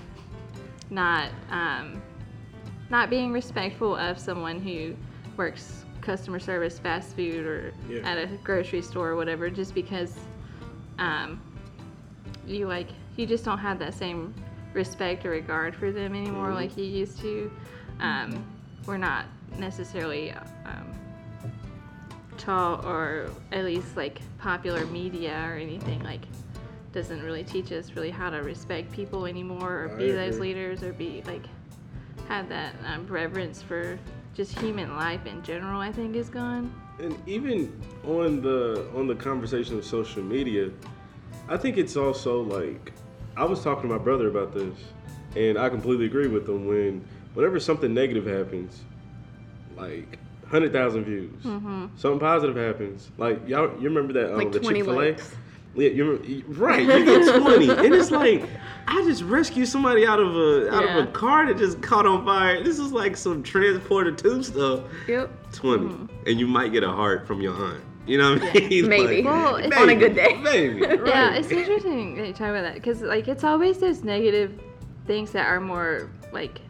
not, 0.90 1.30
um, 1.50 2.02
not 2.90 3.08
being 3.08 3.32
respectful 3.32 3.96
of 3.96 4.18
someone 4.18 4.60
who 4.60 4.94
works 5.36 5.84
customer 6.00 6.40
service, 6.40 6.78
fast 6.78 7.14
food, 7.14 7.46
or 7.46 7.72
Yeah. 7.88 8.00
at 8.08 8.18
a 8.18 8.26
grocery 8.42 8.82
store 8.82 9.10
or 9.10 9.16
whatever, 9.16 9.48
just 9.48 9.74
because 9.74 10.18
um, 10.98 11.40
you 12.46 12.66
like 12.66 12.88
you 13.16 13.26
just 13.26 13.44
don't 13.44 13.58
have 13.58 13.78
that 13.78 13.94
same 13.94 14.34
respect 14.72 15.24
or 15.26 15.30
regard 15.30 15.74
for 15.74 15.92
them 15.92 16.14
anymore 16.14 16.54
like 16.54 16.76
you 16.76 16.84
used 16.84 17.20
to. 17.20 17.50
Um, 18.00 18.44
we're 18.86 18.96
not 18.96 19.26
necessarily 19.58 20.32
um, 20.32 20.92
taught, 22.38 22.84
or 22.84 23.30
at 23.52 23.64
least 23.64 23.96
like 23.96 24.20
popular 24.38 24.86
media 24.86 25.44
or 25.46 25.56
anything 25.56 26.02
like 26.02 26.22
doesn't 26.92 27.22
really 27.22 27.44
teach 27.44 27.70
us 27.72 27.92
really 27.94 28.10
how 28.10 28.30
to 28.30 28.38
respect 28.38 28.90
people 28.90 29.26
anymore 29.26 29.84
or 29.84 29.90
I 29.94 29.98
be 29.98 30.12
those 30.12 30.38
leaders 30.40 30.82
or 30.82 30.92
be 30.92 31.22
like 31.26 31.44
have 32.30 32.48
that 32.48 32.76
um, 32.86 33.04
reverence 33.08 33.60
for 33.60 33.98
just 34.34 34.56
human 34.60 34.94
life 34.96 35.26
in 35.26 35.42
general 35.42 35.80
i 35.80 35.90
think 35.90 36.14
is 36.14 36.28
gone. 36.30 36.72
And 37.00 37.16
even 37.26 37.82
on 38.04 38.40
the 38.40 38.86
on 38.94 39.08
the 39.08 39.16
conversation 39.16 39.76
of 39.76 39.84
social 39.84 40.22
media 40.22 40.70
i 41.48 41.56
think 41.56 41.76
it's 41.76 41.96
also 41.96 42.42
like 42.42 42.92
i 43.36 43.44
was 43.44 43.64
talking 43.64 43.88
to 43.90 43.96
my 43.96 44.02
brother 44.02 44.28
about 44.28 44.52
this 44.54 44.78
and 45.34 45.58
i 45.58 45.68
completely 45.68 46.06
agree 46.06 46.28
with 46.28 46.48
him 46.48 46.66
when 46.68 47.04
whenever 47.34 47.58
something 47.58 47.92
negative 47.92 48.26
happens 48.26 48.82
like 49.76 50.18
100000 50.50 51.04
views 51.04 51.42
something 51.96 52.20
positive 52.20 52.54
happens 52.56 53.10
like 53.18 53.40
y'all 53.48 53.72
you 53.80 53.88
remember 53.88 54.12
that 54.12 54.30
um, 54.32 54.38
Like 54.38 54.52
the 54.52 54.60
chick-fil-a? 54.60 54.94
likes. 54.94 55.34
Yeah, 55.74 55.88
you 55.88 56.10
remember, 56.10 56.60
right. 56.60 56.82
You 56.82 57.04
get 57.04 57.40
twenty, 57.40 57.70
and 57.70 57.94
it's 57.94 58.10
like 58.22 58.48
I 58.86 59.02
just 59.04 59.22
rescued 59.22 59.68
somebody 59.68 60.06
out 60.06 60.20
of 60.20 60.34
a 60.36 60.74
out 60.74 60.84
of 60.84 61.08
a 61.08 61.12
car 61.12 61.46
that 61.46 61.58
just 61.58 61.80
caught 61.80 62.06
on 62.06 62.24
fire. 62.24 62.62
This 62.62 62.78
is 62.78 62.92
like 62.92 63.16
some 63.16 63.42
transporter 63.42 64.12
tube 64.12 64.44
stuff. 64.44 64.82
Yep. 65.06 65.30
20 65.52 65.84
mm-hmm. 65.84 66.06
and 66.26 66.38
you 66.38 66.46
might 66.46 66.72
get 66.72 66.82
a 66.82 66.90
heart 66.90 67.26
from 67.26 67.40
your 67.40 67.54
aunt 67.54 67.82
you 68.06 68.18
know 68.18 68.34
what 68.34 68.42
i 68.42 68.68
mean 68.68 68.88
Maybe. 68.88 69.22
Well, 69.22 69.56
it's- 69.56 69.80
On 69.80 69.88
a 69.88 69.94
good 69.94 70.14
day. 70.14 70.34
maybe 70.42 70.80
right. 70.82 71.06
Yeah, 71.06 71.34
it's 71.34 71.50
interesting 71.50 72.16
that 72.16 72.26
you 72.26 72.32
talk 72.32 72.48
about 72.48 72.62
that 72.62 72.74
because 72.74 73.02
like 73.02 73.28
it's 73.28 73.44
always 73.44 73.78
those 73.78 74.02
negative 74.02 74.58
things 75.06 75.32
that 75.32 75.46
are 75.46 75.60
more 75.60 76.10
like 76.32 76.60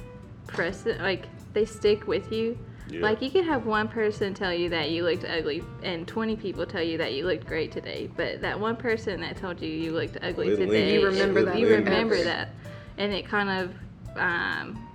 present, 0.46 1.00
like 1.00 1.26
they 1.52 1.64
stick 1.64 2.06
with 2.06 2.32
you. 2.32 2.58
Yeah. 2.90 3.00
Like 3.00 3.22
you 3.22 3.30
could 3.30 3.44
have 3.44 3.66
one 3.66 3.88
person 3.88 4.34
tell 4.34 4.52
you 4.52 4.68
that 4.70 4.90
you 4.90 5.04
looked 5.04 5.24
ugly, 5.24 5.62
and 5.82 6.06
20 6.06 6.36
people 6.36 6.66
tell 6.66 6.82
you 6.82 6.98
that 6.98 7.14
you 7.14 7.24
looked 7.24 7.46
great 7.46 7.72
today. 7.72 8.10
But 8.16 8.40
that 8.40 8.58
one 8.58 8.76
person 8.76 9.20
that 9.20 9.36
told 9.36 9.60
you 9.60 9.68
you 9.68 9.92
looked 9.92 10.18
ugly 10.22 10.56
today. 10.56 10.94
You 10.94 11.06
remember 11.06 11.44
that 11.44 11.58
You 11.58 11.68
remember 11.68 12.22
that, 12.22 12.50
and 12.98 13.12
it 13.12 13.26
kind 13.26 13.48
of, 13.48 14.18
um, 14.18 14.88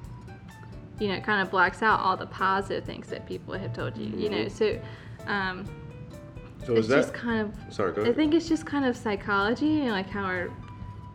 you 0.99 1.08
know, 1.08 1.15
it 1.15 1.23
kind 1.23 1.41
of 1.41 1.49
blocks 1.49 1.81
out 1.81 1.99
all 1.99 2.17
the 2.17 2.27
positive 2.27 2.84
things 2.84 3.08
that 3.08 3.25
people 3.25 3.53
have 3.53 3.73
told 3.73 3.97
you. 3.97 4.08
You 4.17 4.29
know, 4.29 4.47
so. 4.47 4.79
Um, 5.27 5.65
so 6.65 6.73
it's 6.73 6.81
is 6.81 6.88
that 6.88 7.01
just 7.01 7.13
kind 7.13 7.41
of 7.41 7.73
sorry 7.73 7.93
go 7.93 8.03
I 8.05 8.13
think 8.13 8.34
it's 8.34 8.49
just 8.49 8.65
kind 8.65 8.86
of 8.86 8.97
psychology 8.97 9.81
and 9.81 9.91
like 9.91 10.10
how 10.10 10.23
our, 10.23 10.49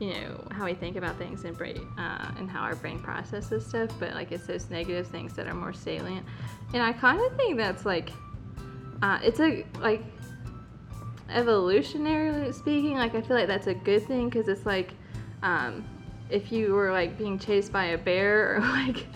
you 0.00 0.14
know, 0.14 0.48
how 0.50 0.64
we 0.64 0.72
think 0.74 0.96
about 0.96 1.16
things 1.18 1.44
and 1.44 1.56
brain, 1.56 1.86
uh, 1.98 2.32
and 2.38 2.50
how 2.50 2.62
our 2.62 2.74
brain 2.74 2.98
processes 2.98 3.66
stuff. 3.66 3.90
But 4.00 4.14
like 4.14 4.32
it's 4.32 4.46
those 4.46 4.70
negative 4.70 5.06
things 5.06 5.34
that 5.34 5.46
are 5.46 5.54
more 5.54 5.74
salient, 5.74 6.26
and 6.72 6.82
I 6.82 6.92
kind 6.92 7.20
of 7.20 7.36
think 7.36 7.58
that's 7.58 7.84
like, 7.84 8.10
uh, 9.02 9.18
it's 9.22 9.40
a 9.40 9.64
like, 9.78 10.02
evolutionarily 11.28 12.52
speaking, 12.54 12.96
like 12.96 13.14
I 13.14 13.20
feel 13.20 13.36
like 13.36 13.46
that's 13.46 13.66
a 13.66 13.74
good 13.74 14.06
thing 14.06 14.30
because 14.30 14.48
it's 14.48 14.64
like, 14.64 14.94
um, 15.42 15.84
if 16.30 16.50
you 16.50 16.72
were 16.72 16.92
like 16.92 17.18
being 17.18 17.38
chased 17.38 17.70
by 17.70 17.86
a 17.86 17.98
bear 17.98 18.56
or 18.56 18.60
like, 18.60 19.06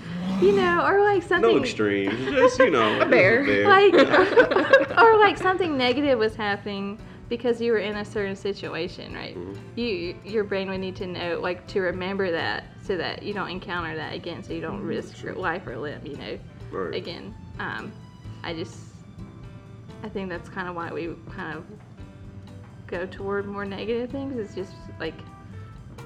you 0.43 0.55
know, 0.55 0.85
or 0.85 1.03
like 1.03 1.23
something 1.23 1.57
no 1.57 1.63
extremes 1.63 2.27
just 2.27 2.59
you 2.59 2.71
know 2.71 3.01
a 3.01 3.07
bear. 3.07 3.67
like 3.67 3.95
or 4.99 5.19
like 5.19 5.39
something 5.39 5.79
negative 5.79 6.19
was 6.19 6.35
happening 6.37 6.99
because 7.29 7.61
you 7.61 7.73
were 7.73 7.79
in 7.79 7.97
a 7.97 8.05
certain 8.05 8.37
situation 8.37 9.15
right? 9.15 9.37
Mm-hmm. 9.37 9.79
You 9.79 10.17
your 10.25 10.45
brain 10.45 10.69
would 10.69 10.81
need 10.81 10.97
to 10.97 11.07
know 11.07 11.41
like 11.41 11.67
to 11.69 11.81
remember 11.81 12.31
that 12.31 12.65
so 12.83 12.97
that 12.97 13.23
you 13.23 13.33
don't 13.33 13.49
encounter 13.49 13.97
that 13.97 14.15
again 14.15 14.43
so 14.43 14.53
you 14.53 14.61
don't 14.61 14.79
mm-hmm. 14.79 14.89
risk 14.89 15.23
your 15.23 15.35
life 15.35 15.67
or 15.67 15.77
limb 15.77 16.05
you 16.05 16.17
know 16.17 16.39
Right. 16.71 16.95
again. 16.95 17.35
Um 17.61 17.93
i 18.43 18.53
just 18.53 18.79
i 20.03 20.09
think 20.09 20.29
that's 20.29 20.49
kind 20.49 20.69
of 20.69 20.75
why 20.75 20.91
we 20.93 21.15
kind 21.31 21.57
of 21.57 21.65
go 22.87 23.07
toward 23.07 23.47
more 23.47 23.65
negative 23.65 24.11
things 24.11 24.37
it's 24.39 24.55
just 24.55 24.75
like 25.01 25.15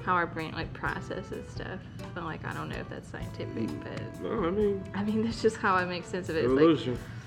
how 0.05 0.13
our 0.13 0.25
brain 0.25 0.53
like 0.53 0.71
processes 0.73 1.49
stuff. 1.51 1.79
But 2.15 2.23
like 2.23 2.45
i 2.45 2.53
don't 2.53 2.69
know 2.69 2.77
if 2.77 2.89
that's 2.89 3.09
scientific 3.09 3.67
mm. 3.67 3.83
but 3.83 4.21
no 4.21 4.47
i 4.47 4.49
mean 4.49 4.83
i 4.95 5.03
mean 5.03 5.23
that's 5.23 5.41
just 5.41 5.57
how 5.57 5.75
i 5.75 5.85
make 5.85 6.05
sense 6.05 6.29
of 6.29 6.37
it. 6.37 6.45
It's 6.45 6.51
like, 6.53 6.61
evolution. 6.61 6.93
It's- 6.93 7.18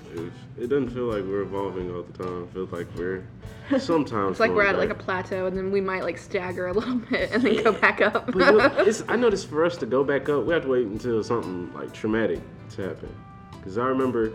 it 0.57 0.67
doesn't 0.67 0.89
feel 0.89 1.05
like 1.05 1.23
we're 1.23 1.41
evolving 1.41 1.93
all 1.93 2.03
the 2.03 2.23
time 2.23 2.43
it 2.43 2.53
feels 2.53 2.71
like 2.71 2.87
we're 2.95 3.23
sometimes 3.79 4.31
It's 4.31 4.39
like 4.39 4.51
we're 4.51 4.65
at 4.65 4.77
like 4.77 4.89
a 4.89 4.95
plateau 4.95 5.45
and 5.45 5.57
then 5.57 5.71
we 5.71 5.81
might 5.81 6.03
like 6.03 6.17
stagger 6.17 6.67
a 6.67 6.73
little 6.73 6.95
bit 7.09 7.31
and 7.31 7.41
then 7.41 7.63
go 7.63 7.71
back 7.71 8.01
up. 8.01 8.25
but 8.27 8.35
you 8.35 8.57
know, 8.57 8.73
it's, 8.79 9.03
I 9.07 9.15
noticed 9.15 9.47
for 9.49 9.63
us 9.65 9.77
to 9.77 9.85
go 9.85 10.03
back 10.03 10.29
up, 10.29 10.45
we 10.45 10.53
have 10.53 10.63
to 10.63 10.69
wait 10.69 10.87
until 10.87 11.23
something 11.23 11.73
like 11.73 11.93
traumatic 11.93 12.41
to 12.71 12.81
happen. 12.89 13.15
Because 13.53 13.77
I 13.77 13.85
remember, 13.85 14.33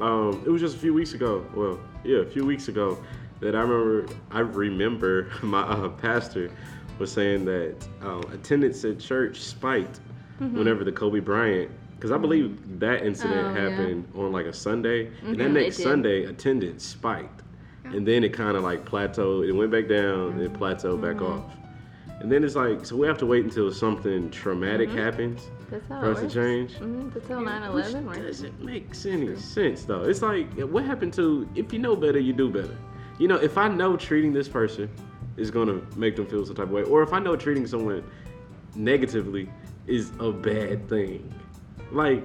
um, 0.00 0.42
it 0.46 0.50
was 0.50 0.60
just 0.60 0.76
a 0.76 0.78
few 0.78 0.94
weeks 0.94 1.12
ago. 1.14 1.44
Well, 1.54 1.80
yeah, 2.04 2.18
a 2.18 2.24
few 2.26 2.46
weeks 2.46 2.68
ago 2.68 2.96
that 3.40 3.56
I 3.56 3.60
remember. 3.60 4.14
I 4.30 4.40
remember 4.40 5.30
my 5.42 5.62
uh, 5.62 5.88
pastor 5.88 6.50
was 6.98 7.10
saying 7.10 7.44
that 7.46 7.74
um, 8.02 8.22
attendance 8.32 8.84
at 8.84 9.00
church 9.00 9.40
spiked 9.40 10.00
whenever 10.38 10.84
the 10.84 10.92
Kobe 10.92 11.18
Bryant. 11.20 11.70
Because 11.98 12.12
I 12.12 12.16
believe 12.16 12.78
that 12.78 13.04
incident 13.04 13.48
Oh, 13.48 13.54
yeah. 13.54 13.68
happened 13.70 14.06
on 14.14 14.30
like 14.30 14.46
a 14.46 14.52
Sunday, 14.52 15.10
and 15.24 15.36
Yeah, 15.36 15.48
that 15.48 15.52
next. 15.52 15.82
Sunday 15.82 16.24
attendance 16.26 16.84
spiked. 16.84 17.42
and 17.84 18.06
then 18.06 18.22
it 18.22 18.32
kind 18.34 18.56
of 18.56 18.62
like 18.62 18.84
plateaued. 18.84 19.48
It 19.48 19.52
went 19.52 19.70
back 19.72 19.88
down, 19.88 20.38
it 20.40 20.52
plateaued 20.52 21.00
back 21.00 21.16
Mm-hmm. 21.16 21.24
off, 21.24 21.56
and 22.20 22.30
then 22.30 22.44
it's 22.44 22.54
like 22.54 22.84
so 22.86 22.94
we 22.96 23.06
have 23.06 23.18
to 23.18 23.26
wait 23.26 23.44
until 23.44 23.72
something 23.72 24.30
traumatic 24.30 24.90
Mm-hmm. 24.90 24.98
happens 24.98 25.48
That's 25.70 25.88
how 25.88 26.00
for 26.00 26.10
it 26.12 26.16
us 26.18 26.20
to 26.20 26.28
change. 26.40 26.74
Mm, 26.74 27.12
that's 27.14 27.28
how 27.28 27.40
9 27.40 27.62
Which 27.74 27.86
11 27.86 28.06
works. 28.06 28.18
doesn't 28.18 28.62
make 28.64 28.90
any 29.06 29.34
sense 29.36 29.84
though. 29.84 30.02
It's 30.04 30.22
like 30.22 30.52
what 30.74 30.84
happened 30.84 31.14
to 31.14 31.48
if 31.56 31.72
you 31.72 31.78
know 31.80 31.96
better, 31.96 32.18
you 32.20 32.32
do 32.32 32.48
better. 32.50 32.76
You 33.18 33.26
know, 33.26 33.36
if 33.36 33.56
I 33.58 33.66
know 33.68 33.96
treating 33.96 34.32
this 34.32 34.48
person 34.48 34.88
is 35.36 35.50
gonna 35.50 35.80
make 35.96 36.14
them 36.14 36.26
feel 36.26 36.44
some 36.46 36.54
type 36.56 36.66
of 36.66 36.70
way, 36.72 36.82
or 36.84 37.02
if 37.02 37.12
I 37.12 37.18
know 37.20 37.34
treating 37.36 37.66
someone 37.66 38.04
negatively 38.76 39.48
is 39.86 40.12
a 40.20 40.30
bad 40.30 40.88
thing, 40.88 41.32
like 41.92 42.24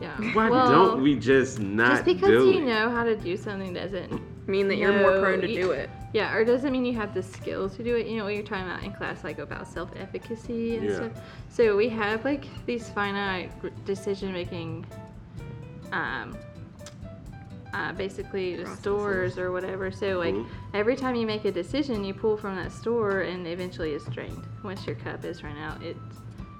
Yeah. 0.00 0.16
why 0.32 0.48
well, 0.50 0.68
don't 0.68 1.02
we 1.02 1.16
just 1.16 1.58
not 1.60 1.90
Just 1.90 2.04
because 2.04 2.30
you 2.30 2.60
it? 2.60 2.64
know 2.66 2.90
how 2.90 3.04
to 3.04 3.16
do 3.16 3.36
something 3.36 3.72
doesn't 3.74 4.20
mean 4.48 4.68
that 4.68 4.76
you're 4.76 4.92
more 4.92 5.18
prone 5.20 5.40
to 5.40 5.50
you- 5.50 5.62
do 5.62 5.70
it. 5.72 5.90
Yeah, 6.14 6.34
or 6.34 6.42
doesn't 6.44 6.72
mean 6.72 6.86
you 6.86 6.94
have 6.94 7.12
the 7.12 7.22
skills 7.22 7.76
to 7.76 7.84
do 7.84 7.94
it. 7.96 8.06
You 8.06 8.16
know 8.16 8.24
what 8.24 8.34
you're 8.34 8.42
talking 8.42 8.64
about 8.64 8.82
in 8.82 8.92
class, 8.92 9.22
like 9.24 9.38
about 9.38 9.66
self-efficacy 9.68 10.76
and 10.78 10.88
Yeah. 10.88 10.94
stuff. 10.94 11.12
So 11.50 11.76
we 11.76 11.88
have 11.90 12.24
like 12.24 12.46
these 12.64 12.88
finite 12.88 13.50
decision-making, 13.84 14.86
um, 15.92 16.34
uh, 17.74 17.92
basically 17.92 18.56
the 18.56 18.66
stores 18.76 19.36
or 19.38 19.52
whatever. 19.52 19.90
So 19.90 20.16
like 20.18 20.34
Mhm. 20.34 20.46
every 20.72 20.96
time 20.96 21.14
you 21.14 21.26
make 21.26 21.44
a 21.44 21.52
decision, 21.52 22.02
you 22.04 22.14
pull 22.14 22.36
from 22.38 22.56
that 22.56 22.72
store, 22.72 23.20
and 23.20 23.46
eventually 23.46 23.90
it's 23.92 24.06
drained. 24.06 24.42
Once 24.64 24.86
your 24.86 24.96
cup 24.96 25.24
is 25.26 25.44
run 25.44 25.58
out, 25.58 25.82
it's 25.82 25.98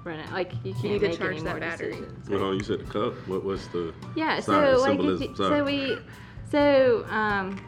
run 0.03 0.19
out. 0.19 0.31
Like 0.31 0.53
you 0.63 0.73
can't 0.73 0.83
need 0.85 0.99
to 0.99 1.07
make 1.09 1.17
charge 1.17 1.35
any 1.35 1.43
that 1.43 1.51
more 1.51 1.59
battery. 1.59 1.91
decisions. 1.91 2.29
Well, 2.29 2.53
you 2.53 2.63
said 2.63 2.79
the 2.79 2.83
cup. 2.85 3.13
What 3.27 3.43
was 3.43 3.67
the? 3.69 3.93
Yeah, 4.15 4.39
Sorry, 4.39 4.75
so 4.75 4.81
like 4.81 4.99
if 4.99 5.21
you, 5.21 5.35
so 5.35 5.63
we 5.63 5.97
so 6.49 7.05
um 7.09 7.59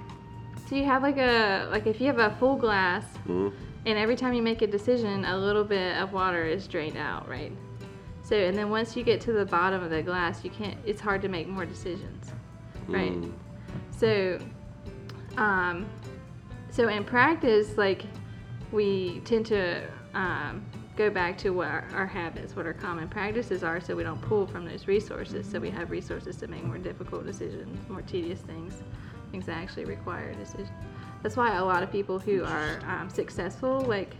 so 0.68 0.76
you 0.76 0.84
have 0.86 1.04
like 1.04 1.18
a 1.18 1.68
like 1.72 1.88
if 1.88 2.00
you 2.00 2.08
have 2.08 2.20
a 2.20 2.36
full 2.38 2.56
glass 2.56 3.06
Mhm. 3.28 3.54
and 3.86 3.98
every 3.98 4.16
time 4.16 4.34
you 4.34 4.42
make 4.42 4.62
a 4.62 4.68
decision 4.68 5.26
a 5.26 5.38
little 5.38 5.64
bit 5.64 5.98
of 5.98 6.14
water 6.14 6.46
is 6.46 6.68
drained 6.68 6.98
out, 6.98 7.28
right? 7.28 7.52
So 8.24 8.36
and 8.36 8.58
then 8.58 8.70
once 8.70 8.96
you 8.96 9.04
get 9.04 9.20
to 9.22 9.34
the 9.34 9.46
bottom 9.46 9.84
of 9.84 9.90
the 9.90 10.02
glass, 10.02 10.44
you 10.44 10.50
can't 10.50 10.78
it's 10.86 11.02
hard 11.02 11.22
to 11.24 11.28
make 11.28 11.48
more 11.48 11.66
decisions. 11.66 12.32
Right? 12.88 13.12
Mm. 13.12 13.34
So 13.92 14.40
um 15.38 15.86
so 16.70 16.88
in 16.88 17.04
practice 17.04 17.78
like 17.78 18.04
we 18.72 19.20
tend 19.26 19.46
to 19.48 19.84
um, 20.14 20.66
go 21.02 21.10
back 21.10 21.36
to 21.40 21.50
what 21.50 21.68
our, 21.68 21.84
our 21.96 22.06
habits, 22.06 22.56
what 22.56 22.66
our 22.68 22.74
common 22.74 23.08
practices 23.08 23.64
are, 23.64 23.82
so 23.82 23.96
we 23.96 24.04
don't 24.04 24.22
pull 24.22 24.46
from 24.46 24.66
those 24.66 24.88
resources. 24.88 25.50
So 25.50 25.60
we 25.60 25.72
have 25.72 25.90
resources 25.90 26.36
to 26.38 26.48
make 26.48 26.64
more 26.64 26.78
difficult 26.78 27.26
decisions, 27.26 27.90
more 27.90 28.04
tedious 28.04 28.40
things, 28.42 28.84
things 29.32 29.48
that 29.48 29.54
actually 29.54 29.86
require 29.86 30.32
decisions. 30.36 30.70
That's 31.24 31.36
why 31.36 31.56
a 31.58 31.66
lot 31.66 31.82
of 31.82 31.92
people 31.92 32.20
who 32.20 32.44
are 32.44 32.80
um, 32.88 33.10
successful, 33.10 33.80
like 33.82 34.16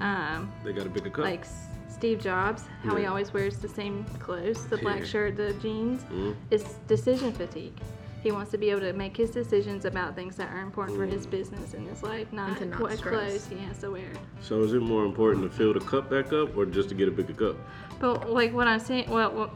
um, 0.00 0.50
They 0.64 0.72
got 0.72 0.86
a 0.86 0.90
bigger 0.90 1.10
cup. 1.10 1.24
like 1.24 1.44
Steve 1.90 2.18
Jobs, 2.22 2.62
how 2.82 2.96
he 2.96 3.04
always 3.04 3.34
wears 3.34 3.58
the 3.58 3.68
same 3.68 4.04
clothes, 4.18 4.64
the 4.68 4.78
black 4.78 5.00
Yeah. 5.00 5.04
shirt, 5.04 5.36
the 5.36 5.52
jeans, 5.54 6.04
Mhm. 6.04 6.34
is 6.50 6.64
decision 6.88 7.32
fatigue. 7.32 7.78
He 8.22 8.30
wants 8.30 8.52
to 8.52 8.58
be 8.58 8.70
able 8.70 8.82
to 8.82 8.92
make 8.92 9.16
his 9.16 9.30
decisions 9.30 9.84
about 9.84 10.14
things 10.14 10.36
that 10.36 10.48
are 10.52 10.60
important 10.60 10.96
for 10.96 11.06
his 11.06 11.26
business 11.26 11.74
and 11.74 11.88
his 11.88 12.04
life, 12.04 12.32
not, 12.32 12.56
to 12.58 12.66
not 12.66 12.80
what 12.80 12.96
stress. 12.96 13.12
clothes 13.12 13.46
he 13.48 13.58
has 13.66 13.78
to 13.78 13.90
wear. 13.90 14.06
So 14.40 14.62
is 14.62 14.72
it 14.74 14.80
more 14.80 15.04
important 15.04 15.50
to 15.50 15.56
fill 15.56 15.72
the 15.74 15.80
cup 15.80 16.08
back 16.08 16.32
up 16.32 16.56
or 16.56 16.64
just 16.64 16.88
to 16.90 16.94
get 16.94 17.08
a 17.08 17.10
bigger 17.10 17.32
cup? 17.32 17.56
But 17.98 18.30
like 18.30 18.52
what 18.52 18.68
I'm 18.68 18.78
saying, 18.78 19.10
well, 19.10 19.32
well 19.32 19.50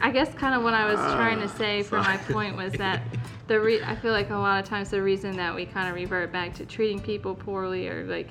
I 0.00 0.10
guess 0.10 0.32
kind 0.34 0.54
of 0.54 0.62
what 0.62 0.72
I 0.72 0.86
was 0.86 0.98
trying 1.14 1.40
to 1.40 1.48
say 1.48 1.82
for 1.82 1.98
my 1.98 2.16
point 2.16 2.56
was 2.56 2.72
that 2.74 3.02
the 3.48 3.60
re- 3.60 3.82
I 3.82 3.94
feel 3.96 4.12
like 4.12 4.30
a 4.30 4.36
lot 4.36 4.62
of 4.62 4.68
times 4.68 4.90
the 4.90 5.02
reason 5.02 5.36
that 5.36 5.54
we 5.54 5.66
kind 5.66 5.88
of 5.88 5.94
revert 5.94 6.32
back 6.32 6.54
to 6.54 6.64
treating 6.64 7.00
people 7.00 7.34
poorly 7.34 7.88
or 7.88 8.04
like 8.06 8.30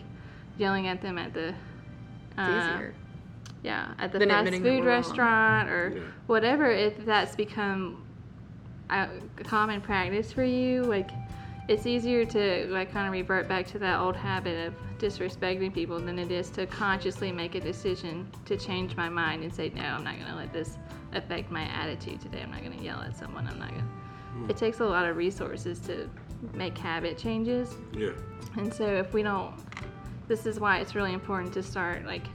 yelling 0.58 0.88
at 0.88 1.02
them 1.02 1.18
at 1.20 1.34
the 1.34 1.50
It's 1.50 2.38
uh, 2.40 2.72
easier. 2.74 2.94
yeah 3.64 3.94
at 4.00 4.12
the 4.12 4.20
Than 4.20 4.30
fast 4.30 4.52
food 4.62 4.84
restaurant 4.84 5.70
or 5.70 5.94
Yeah. 5.96 6.02
whatever 6.28 6.70
if 6.72 7.06
that's 7.06 7.36
become 7.36 8.05
a 8.90 9.08
common 9.44 9.82
practice 9.82 10.32
for 10.32 10.44
you? 10.44 10.84
Like 10.84 11.12
it's 11.68 11.86
easier 11.86 12.26
to 12.26 12.68
like 12.70 12.92
kind 12.92 13.08
of 13.08 13.14
revert 13.14 13.48
back 13.48 13.66
to 13.68 13.80
that 13.80 14.00
old 14.00 14.16
habit 14.16 14.68
of 14.68 14.74
disrespecting 15.00 15.74
people 15.74 16.00
than 16.00 16.20
it 16.20 16.32
is 16.32 16.50
to 16.52 16.66
consciously 16.68 17.32
make 17.32 17.56
a 17.56 17.60
decision 17.60 18.28
to 18.46 18.56
change 18.56 18.96
my 18.96 19.10
mind 19.10 19.44
and 19.44 19.54
say 19.54 19.70
no 19.76 19.82
i'm 19.82 20.04
not 20.06 20.16
going 20.16 20.28
to 20.28 20.36
let 20.36 20.54
this 20.54 20.78
affect 21.16 21.52
my 21.52 21.64
attitude 21.64 22.22
today. 22.22 22.42
I'm 22.44 22.52
not 22.52 22.64
going 22.64 22.78
to 22.78 22.84
yell 22.84 23.02
at 23.02 23.16
someone. 23.16 23.48
I'm 23.48 23.60
not 23.60 23.70
going 23.70 23.82
to 23.82 23.88
hmm. 23.88 24.50
it 24.50 24.58
takes 24.58 24.80
a 24.80 24.86
lot 24.86 25.06
of 25.06 25.16
resources 25.16 25.80
to 25.82 26.10
make 26.54 26.78
habit 26.78 27.18
changes. 27.18 27.76
Yeah. 27.98 28.12
and 28.58 28.74
so 28.74 28.86
if 28.86 29.14
we 29.14 29.24
don't, 29.24 29.54
this 30.28 30.46
is 30.46 30.60
why 30.60 30.80
it's 30.80 30.96
really 30.96 31.14
important 31.14 31.54
to 31.54 31.64
start 31.64 32.06
like 32.06 32.26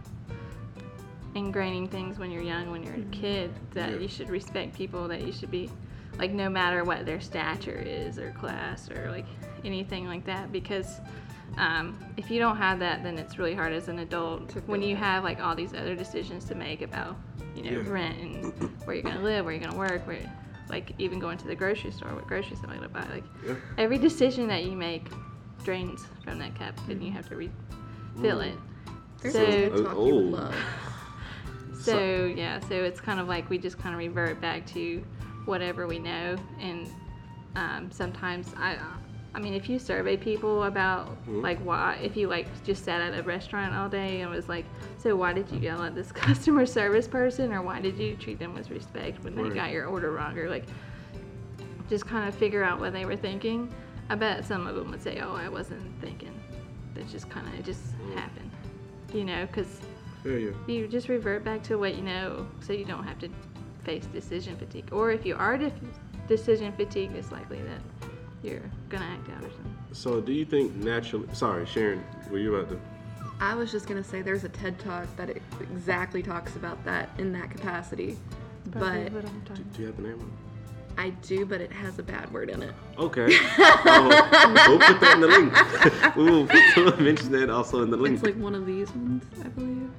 ingraining 1.35 1.89
things 1.91 2.19
when 2.19 2.31
you're 2.31 2.43
young, 2.43 2.71
when 2.71 2.83
you're 2.83 2.95
a 2.95 2.99
mm-hmm. 2.99 3.11
kid, 3.11 3.51
that 3.73 3.91
Yeah. 3.91 3.99
you 3.99 4.09
should 4.09 4.31
respect 4.31 4.75
people, 4.75 5.07
that 5.09 5.23
you 5.23 5.33
should 5.33 5.51
be 5.51 5.71
like 6.19 6.33
no 6.33 6.49
matter 6.51 6.85
what 6.85 7.07
their 7.07 7.21
stature 7.21 7.83
is 7.85 8.19
or 8.19 8.31
class 8.33 8.91
or 8.91 9.11
like 9.11 9.27
anything 9.65 10.07
like 10.07 10.25
that 10.25 10.51
because 10.53 11.01
um, 11.59 11.99
if 12.17 12.31
you 12.31 12.39
don't 12.39 12.57
have 12.57 12.79
that 12.79 13.03
then 13.03 13.19
it's 13.19 13.39
really 13.39 13.55
hard 13.55 13.73
as 13.73 13.89
an 13.89 13.99
adult 14.01 14.53
when 14.67 14.83
you 14.83 14.95
have 14.97 15.25
like 15.25 15.41
all 15.41 15.55
these 15.55 15.75
other 15.75 15.95
decisions 15.95 16.45
to 16.45 16.55
make 16.55 16.83
about 16.83 17.17
you 17.57 17.63
know 17.65 17.71
Yeah. 17.83 17.91
rent 17.91 18.19
and 18.19 18.53
where 18.85 18.95
you're 18.97 19.03
gonna 19.03 19.23
live 19.23 19.45
where 19.45 19.53
you're 19.55 19.63
gonna 19.65 19.77
work 19.79 20.07
where 20.07 20.19
like 20.69 20.93
even 20.99 21.19
going 21.19 21.37
to 21.39 21.47
the 21.49 21.55
grocery 21.55 21.91
store 21.91 22.15
what 22.15 22.27
groceries 22.27 22.61
am 22.63 22.71
i 22.71 22.75
gonna 22.77 22.89
buy 22.89 23.05
like 23.13 23.25
Yeah. 23.47 23.55
every 23.79 23.99
decision 23.99 24.47
that 24.49 24.65
you 24.65 24.73
make 24.73 25.09
drains 25.65 26.07
from 26.25 26.39
that 26.39 26.55
cup 26.55 26.79
and 26.89 27.03
you 27.03 27.11
have 27.13 27.29
to 27.29 27.37
refill 27.37 28.41
it 28.41 28.55
There's 29.21 29.35
So- 29.35 29.43
a 29.45 29.69
talk 29.71 29.97
you 30.07 30.15
Oh. 30.15 30.19
love. 30.19 30.55
so 31.81 32.33
yeah 32.37 32.61
so 32.61 32.75
it's 32.75 33.01
kind 33.01 33.19
of 33.21 33.27
like 33.29 33.49
we 33.51 33.59
just 33.59 33.79
kind 33.79 33.95
of 33.95 33.99
revert 33.99 34.41
back 34.41 34.67
to 34.67 35.03
whatever 35.47 35.87
we 35.87 35.99
know 35.99 36.37
and 36.61 36.89
um, 37.57 37.91
sometimes 37.91 38.55
i 38.57 38.77
i 39.35 39.39
mean 39.41 39.55
if 39.55 39.69
you 39.69 39.79
survey 39.79 40.17
people 40.17 40.65
about 40.65 41.07
Mhm. 41.27 41.43
like 41.43 41.59
why 41.61 41.99
if 42.03 42.17
you 42.17 42.29
like 42.29 42.47
just 42.65 42.85
sat 42.85 43.01
at 43.01 43.19
a 43.19 43.23
restaurant 43.23 43.75
all 43.75 43.89
day 43.89 44.21
and 44.21 44.31
was 44.31 44.49
like 44.49 44.65
so 44.99 45.17
why 45.17 45.33
did 45.33 45.51
you 45.51 45.59
yell 45.59 45.83
at 45.83 45.95
this 45.95 46.13
customer 46.27 46.67
service 46.67 47.09
person 47.09 47.53
or 47.53 47.63
why 47.63 47.81
did 47.81 47.99
you 47.99 48.17
treat 48.17 48.39
them 48.39 48.55
with 48.55 48.71
respect 48.71 49.23
when 49.25 49.35
they 49.35 49.49
got 49.51 49.71
your 49.71 49.87
order 49.87 50.13
wrong? 50.13 50.37
Or 50.39 50.49
like 50.49 50.67
just 51.89 52.07
kind 52.07 52.29
of 52.29 52.35
figure 52.35 52.63
out 52.63 52.79
what 52.79 52.93
they 52.93 53.05
were 53.05 53.17
thinking. 53.17 53.73
I 54.09 54.15
bet 54.15 54.45
some 54.45 54.67
of 54.67 54.75
them 54.77 54.91
would 54.91 55.03
say 55.03 55.21
oh 55.21 55.35
i 55.35 55.49
wasn't 55.49 55.83
thinking. 56.01 56.35
That 56.95 57.09
just 57.09 57.31
kind 57.31 57.47
of 57.57 57.65
just 57.65 57.95
happened 58.15 58.51
you 59.13 59.25
know 59.25 59.47
because 59.47 59.81
yeah. 60.25 60.51
you 60.67 60.87
just 60.89 61.09
revert 61.09 61.45
back 61.45 61.63
to 61.65 61.77
what 61.77 61.95
you 61.95 62.03
know 62.03 62.47
so 62.61 62.73
you 62.73 62.85
don't 62.85 63.05
have 63.05 63.19
to 63.19 63.29
face 63.91 64.07
decision 64.07 64.57
fatigue 64.57 64.89
or 64.93 65.11
if 65.11 65.27
you 65.27 65.35
are 65.35 65.59
def- 65.59 65.73
decision 66.29 66.73
fatigued 66.73 67.17
it's 67.17 67.33
likely 67.33 67.61
that 67.63 67.81
you're 68.43 68.71
gonna 68.89 69.05
act 69.05 69.29
out 69.31 69.43
or 69.43 69.51
something 69.51 69.77
So 69.93 70.21
do 70.21 70.33
you 70.33 70.45
think 70.45 70.73
naturally? 70.77 71.27
Sorry, 71.33 71.67
Sharon, 71.67 72.05
were 72.31 72.39
you 72.39 72.55
about 72.55 72.69
to? 72.71 72.81
I 73.41 73.57
was 73.57 73.73
just 73.73 73.89
gonna 73.89 74.05
say 74.05 74.23
there's 74.23 74.45
a 74.45 74.49
TED 74.49 74.79
talk 74.79 75.05
that 75.17 75.29
it 75.29 75.43
exactly 75.61 76.23
talks 76.23 76.55
about 76.55 76.83
that 76.85 77.11
in 77.19 77.33
that 77.33 77.51
capacity. 77.51 78.17
Probably 78.71 79.05
But 79.05 79.13
what 79.13 79.25
I'm 79.25 79.41
Do, 79.41 79.63
do 79.73 79.81
you 79.81 79.87
have 79.89 79.97
the 79.97 80.03
name? 80.03 80.33
I 80.97 81.11
do, 81.11 81.45
but 81.45 81.61
it 81.61 81.73
has 81.73 81.99
a 81.99 82.03
bad 82.05 82.31
word 82.33 82.51
in 82.51 82.63
it. 82.63 82.69
it? 82.69 82.75
Okay. 82.99 83.29
Oh, 83.59 84.67
we'll 84.69 84.79
put 84.79 85.01
that 85.01 85.15
in 85.15 85.21
the 85.21 85.27
link. 85.27 86.17
we 86.17 86.25
will 86.25 86.47
put, 86.47 86.77
we'll 86.77 86.97
mention 87.01 87.33
that 87.33 87.51
also 87.51 87.83
in 87.83 87.91
the 87.91 87.97
link. 87.97 88.15
It's 88.15 88.25
like 88.25 88.37
one 88.37 88.55
of 88.55 88.67
these 88.67 88.91
ones, 88.93 89.25
I 89.45 89.49
believe. 89.49 89.91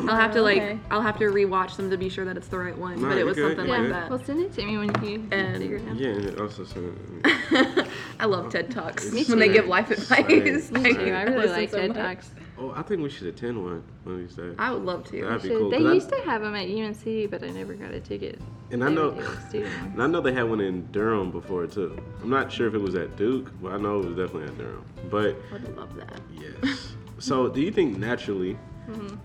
I'll 0.00 0.16
have 0.16 0.32
to 0.32 0.42
like 0.42 0.56
okay. 0.58 0.78
I'll 0.90 1.02
have 1.02 1.18
to 1.18 1.24
rewatch 1.24 1.76
them 1.76 1.90
to 1.90 1.96
be 1.98 2.08
sure 2.08 2.24
that 2.24 2.36
it's 2.36 2.48
the 2.48 2.58
right 2.58 2.76
one, 2.76 3.00
No, 3.02 3.08
but 3.08 3.18
it 3.18 3.24
was 3.24 3.36
good, 3.36 3.56
something 3.56 3.70
like 3.70 3.82
good. 3.82 3.92
that. 3.92 4.10
well 4.10 4.18
send 4.24 4.40
it 4.40 4.52
to 4.54 4.64
me 4.64 4.78
when 4.78 4.88
you 5.04 5.26
And- 5.30 5.58
figure 5.58 5.76
it 5.76 5.88
out 5.88 5.96
yeah, 5.96 6.08
and 6.08 6.24
it 6.24 6.40
also 6.40 6.64
sent 6.64 6.94
it. 7.24 7.86
I 8.20 8.24
love 8.24 8.50
TED 8.50 8.70
Talks 8.70 9.12
Me 9.12 9.24
when 9.24 9.38
they 9.38 9.48
give 9.48 9.66
life 9.66 9.90
advice. 9.90 10.26
Same. 10.26 10.82
Me 10.82 10.94
too. 10.94 11.12
I 11.12 11.22
really 11.24 11.36
listen 11.36 11.52
like 11.52 11.70
so 11.70 11.78
TED. 11.86 11.94
Talks. 11.94 12.30
Oh, 12.58 12.72
I 12.76 12.82
think 12.82 13.02
we 13.02 13.08
should 13.10 13.26
attend 13.28 13.62
one 13.62 13.82
one 14.04 14.14
of 14.16 14.20
these 14.20 14.34
days. 14.36 14.54
I 14.58 14.70
would 14.72 14.82
love 14.84 15.04
to. 15.10 15.20
That'd 15.22 15.42
be 15.42 15.48
Should- 15.48 15.58
cool. 15.58 15.70
they 15.70 15.78
'cause 15.78 15.86
I- 15.86 15.94
used 15.94 16.08
to 16.10 16.20
have 16.22 16.42
them 16.42 16.54
at 16.54 16.68
UNC, 16.68 17.26
but 17.30 17.42
I 17.44 17.50
never 17.50 17.74
got 17.74 17.92
a 17.92 18.00
ticket. 18.00 18.38
And 18.70 18.82
I 18.84 18.88
know, 18.88 19.10
would 19.10 19.18
do 19.18 19.30
a 19.30 19.40
student 19.48 19.74
one. 19.80 19.90
and 19.92 20.02
I 20.02 20.06
know 20.06 20.20
they 20.20 20.32
had 20.32 20.48
one 20.48 20.60
in 20.60 20.86
Durham 20.92 21.30
before 21.30 21.66
too. 21.66 21.96
I'm 22.22 22.30
not 22.30 22.50
sure 22.50 22.66
if 22.68 22.74
it 22.74 22.80
was 22.80 22.94
at 22.94 23.16
Duke, 23.16 23.50
but 23.62 23.72
I 23.72 23.76
know 23.78 24.00
it 24.00 24.06
was 24.06 24.16
definitely 24.16 24.48
at 24.48 24.58
Durham. 24.58 24.84
But 25.10 25.36
I 25.50 25.52
would 25.54 25.76
love 25.76 25.94
that. 25.96 26.20
yes. 26.38 26.92
so, 27.18 27.48
do 27.48 27.60
you 27.60 27.70
think 27.70 27.98
naturally, 27.98 28.56
Mm-hmm. 28.90 29.16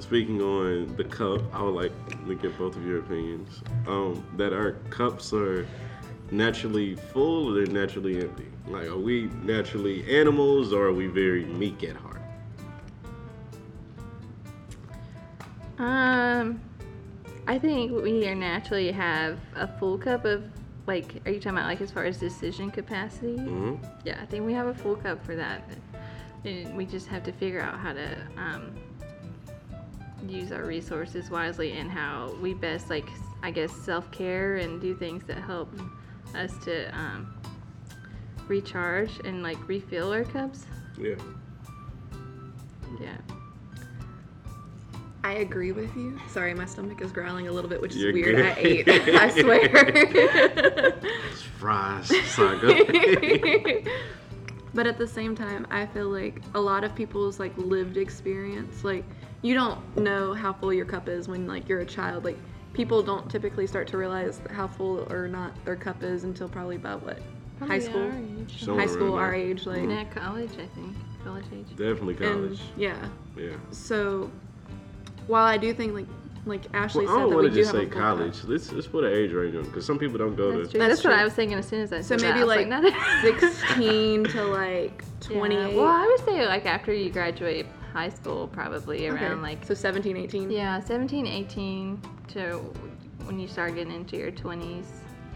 Speaking 0.00 0.40
on 0.40 0.94
the 0.96 1.04
cup, 1.04 1.42
I 1.54 1.62
would 1.62 1.74
like 1.74 1.92
to 2.26 2.34
get 2.34 2.56
both 2.58 2.76
of 2.76 2.84
your 2.84 3.00
opinions. 3.00 3.62
Um, 3.86 4.24
that 4.36 4.52
our 4.52 4.72
cups 4.90 5.32
are 5.32 5.66
naturally 6.30 6.94
full 6.94 7.48
or 7.48 7.54
they're 7.54 7.72
naturally 7.72 8.20
empty? 8.20 8.46
Like, 8.66 8.86
are 8.86 8.98
we 8.98 9.30
naturally 9.42 10.04
animals 10.14 10.72
or 10.72 10.86
are 10.86 10.92
we 10.92 11.06
very 11.06 11.46
meek 11.46 11.84
at 11.84 11.96
heart? 11.96 12.20
Um, 15.78 16.60
I 17.46 17.58
think 17.58 17.92
we 18.02 18.26
are 18.26 18.34
naturally 18.34 18.92
have 18.92 19.38
a 19.54 19.66
full 19.66 19.96
cup 19.96 20.24
of 20.24 20.44
like, 20.86 21.20
are 21.26 21.30
you 21.30 21.38
talking 21.38 21.58
about 21.58 21.66
like 21.66 21.80
as 21.80 21.90
far 21.90 22.04
as 22.04 22.18
decision 22.18 22.70
capacity? 22.70 23.36
hmm 23.36 23.76
Yeah, 24.04 24.18
I 24.20 24.26
think 24.26 24.44
we 24.44 24.52
have 24.54 24.66
a 24.66 24.74
full 24.74 24.96
cup 24.96 25.24
for 25.24 25.36
that. 25.36 25.62
And 26.44 26.76
we 26.76 26.86
just 26.86 27.06
have 27.08 27.22
to 27.24 27.32
figure 27.32 27.60
out 27.60 27.78
how 27.78 27.92
to 27.92 28.16
um, 28.36 28.74
use 30.26 30.52
our 30.52 30.64
resources 30.64 31.30
wisely 31.30 31.72
and 31.78 31.90
how 31.90 32.34
we 32.40 32.54
best, 32.54 32.90
like, 32.90 33.08
I 33.42 33.50
guess, 33.50 33.72
self 33.72 34.10
care 34.10 34.56
and 34.56 34.80
do 34.80 34.94
things 34.94 35.24
that 35.24 35.38
help 35.38 35.72
us 36.34 36.52
to 36.64 36.86
um, 36.98 37.34
recharge 38.48 39.20
and, 39.24 39.42
like, 39.42 39.56
refill 39.68 40.12
our 40.12 40.24
cups. 40.24 40.64
Yeah. 40.98 41.14
Yeah. 43.00 43.16
I 45.24 45.32
agree 45.34 45.72
with 45.72 45.94
you. 45.96 46.18
Sorry, 46.30 46.54
my 46.54 46.64
stomach 46.64 47.02
is 47.02 47.12
growling 47.12 47.48
a 47.48 47.52
little 47.52 47.68
bit, 47.68 47.80
which 47.80 47.92
is 47.94 47.98
You're 48.02 48.12
weird. 48.12 48.36
good. 48.36 48.46
I 48.46 48.54
ate. 48.56 48.88
I 48.88 49.28
swear. 49.40 49.68
It's 49.72 51.42
fries. 51.42 52.08
Sorry, 52.30 52.58
go 52.58 52.68
ahead. 52.68 53.88
but 54.74 54.86
at 54.86 54.96
the 54.96 55.06
same 55.06 55.34
time, 55.34 55.66
I 55.70 55.86
feel 55.86 56.08
like 56.08 56.40
a 56.54 56.60
lot 56.60 56.82
of 56.84 56.94
people's 56.94 57.38
like 57.38 57.52
lived 57.58 57.96
experience, 57.98 58.84
like 58.84 59.04
you 59.42 59.54
don't 59.54 59.96
know 59.96 60.34
how 60.34 60.52
full 60.52 60.72
your 60.72 60.86
cup 60.86 61.08
is 61.08 61.28
when 61.28 61.46
like 61.46 61.68
you're 61.68 61.80
a 61.80 61.86
child. 61.86 62.24
Like 62.24 62.38
people 62.72 63.02
don't 63.02 63.30
typically 63.30 63.66
start 63.66 63.86
to 63.88 63.96
realize 63.96 64.40
how 64.50 64.66
full 64.66 65.10
or 65.12 65.28
not 65.28 65.52
their 65.64 65.76
cup 65.76 66.02
is 66.02 66.24
until 66.24 66.48
probably 66.48 66.76
about 66.76 67.02
what 67.04 67.18
high 67.60 67.78
school, 67.78 68.02
our 68.02 68.12
age. 68.12 68.64
High 68.66 68.86
school, 68.86 69.14
around 69.16 69.24
our 69.24 69.34
age, 69.34 69.66
like 69.66 69.88
Yeah, 69.88 70.04
college, 70.04 70.52
I 70.52 70.66
think. 70.66 70.96
College 71.24 71.44
age. 71.52 71.68
Definitely 71.70 72.14
and 72.26 72.48
college. 72.48 72.60
yeah. 72.76 72.96
yeah. 73.36 73.56
So 73.70 74.30
while 75.26 75.44
I 75.44 75.56
do 75.56 75.72
think 75.74 75.94
like 75.94 76.06
like 76.46 76.62
Ashley 76.72 77.04
Well, 77.04 77.14
I 77.14 77.18
said 77.18 77.20
don't 77.22 77.30
that 77.30 77.36
we 77.36 77.42
want 77.42 77.54
to 77.54 77.60
just 77.60 77.70
say 77.72 77.82
a 77.82 77.86
cup. 77.86 77.98
college. 77.98 78.44
Let's 78.44 78.72
let's 78.72 78.86
put 78.86 79.04
an 79.04 79.12
age 79.12 79.32
range 79.32 79.54
on 79.56 79.64
because 79.64 79.84
some 79.84 79.98
people 79.98 80.18
don't 80.18 80.34
go 80.36 80.56
That's 80.58 80.70
to. 80.72 80.78
true. 80.78 80.80
That's 80.80 81.02
That's, 81.02 81.04
what. 81.04 81.14
I 81.14 81.24
was 81.24 81.34
thinking 81.34 81.58
as 81.58 81.68
soon 81.68 81.80
as 81.82 81.92
I 81.92 82.00
So 82.00 82.16
said 82.16 82.20
that. 82.20 82.22
So, 82.22 82.26
maybe 82.28 82.72
I 82.72 82.80
was 82.80 82.92
like, 83.24 83.40
16 83.40 84.24
to 84.24 84.44
like 84.44 85.04
Yeah, 85.30 85.36
Well, 85.38 85.84
I 85.86 86.06
would 86.06 86.24
say 86.24 86.46
like 86.46 86.64
after 86.66 86.92
you 86.92 87.10
graduate 87.10 87.66
high 87.92 88.08
school, 88.08 88.48
probably 88.48 89.08
Okay, 89.08 89.24
around 89.26 89.42
like 89.42 89.64
so 89.64 89.74
17, 89.74 90.16
18. 90.16 90.50
yeah, 90.50 90.80
17, 90.80 91.26
18 91.26 92.00
to 92.28 92.56
when 93.24 93.38
you 93.38 93.48
start 93.48 93.74
getting 93.74 93.92
into 93.92 94.16
your 94.16 94.30
20s. 94.30 94.84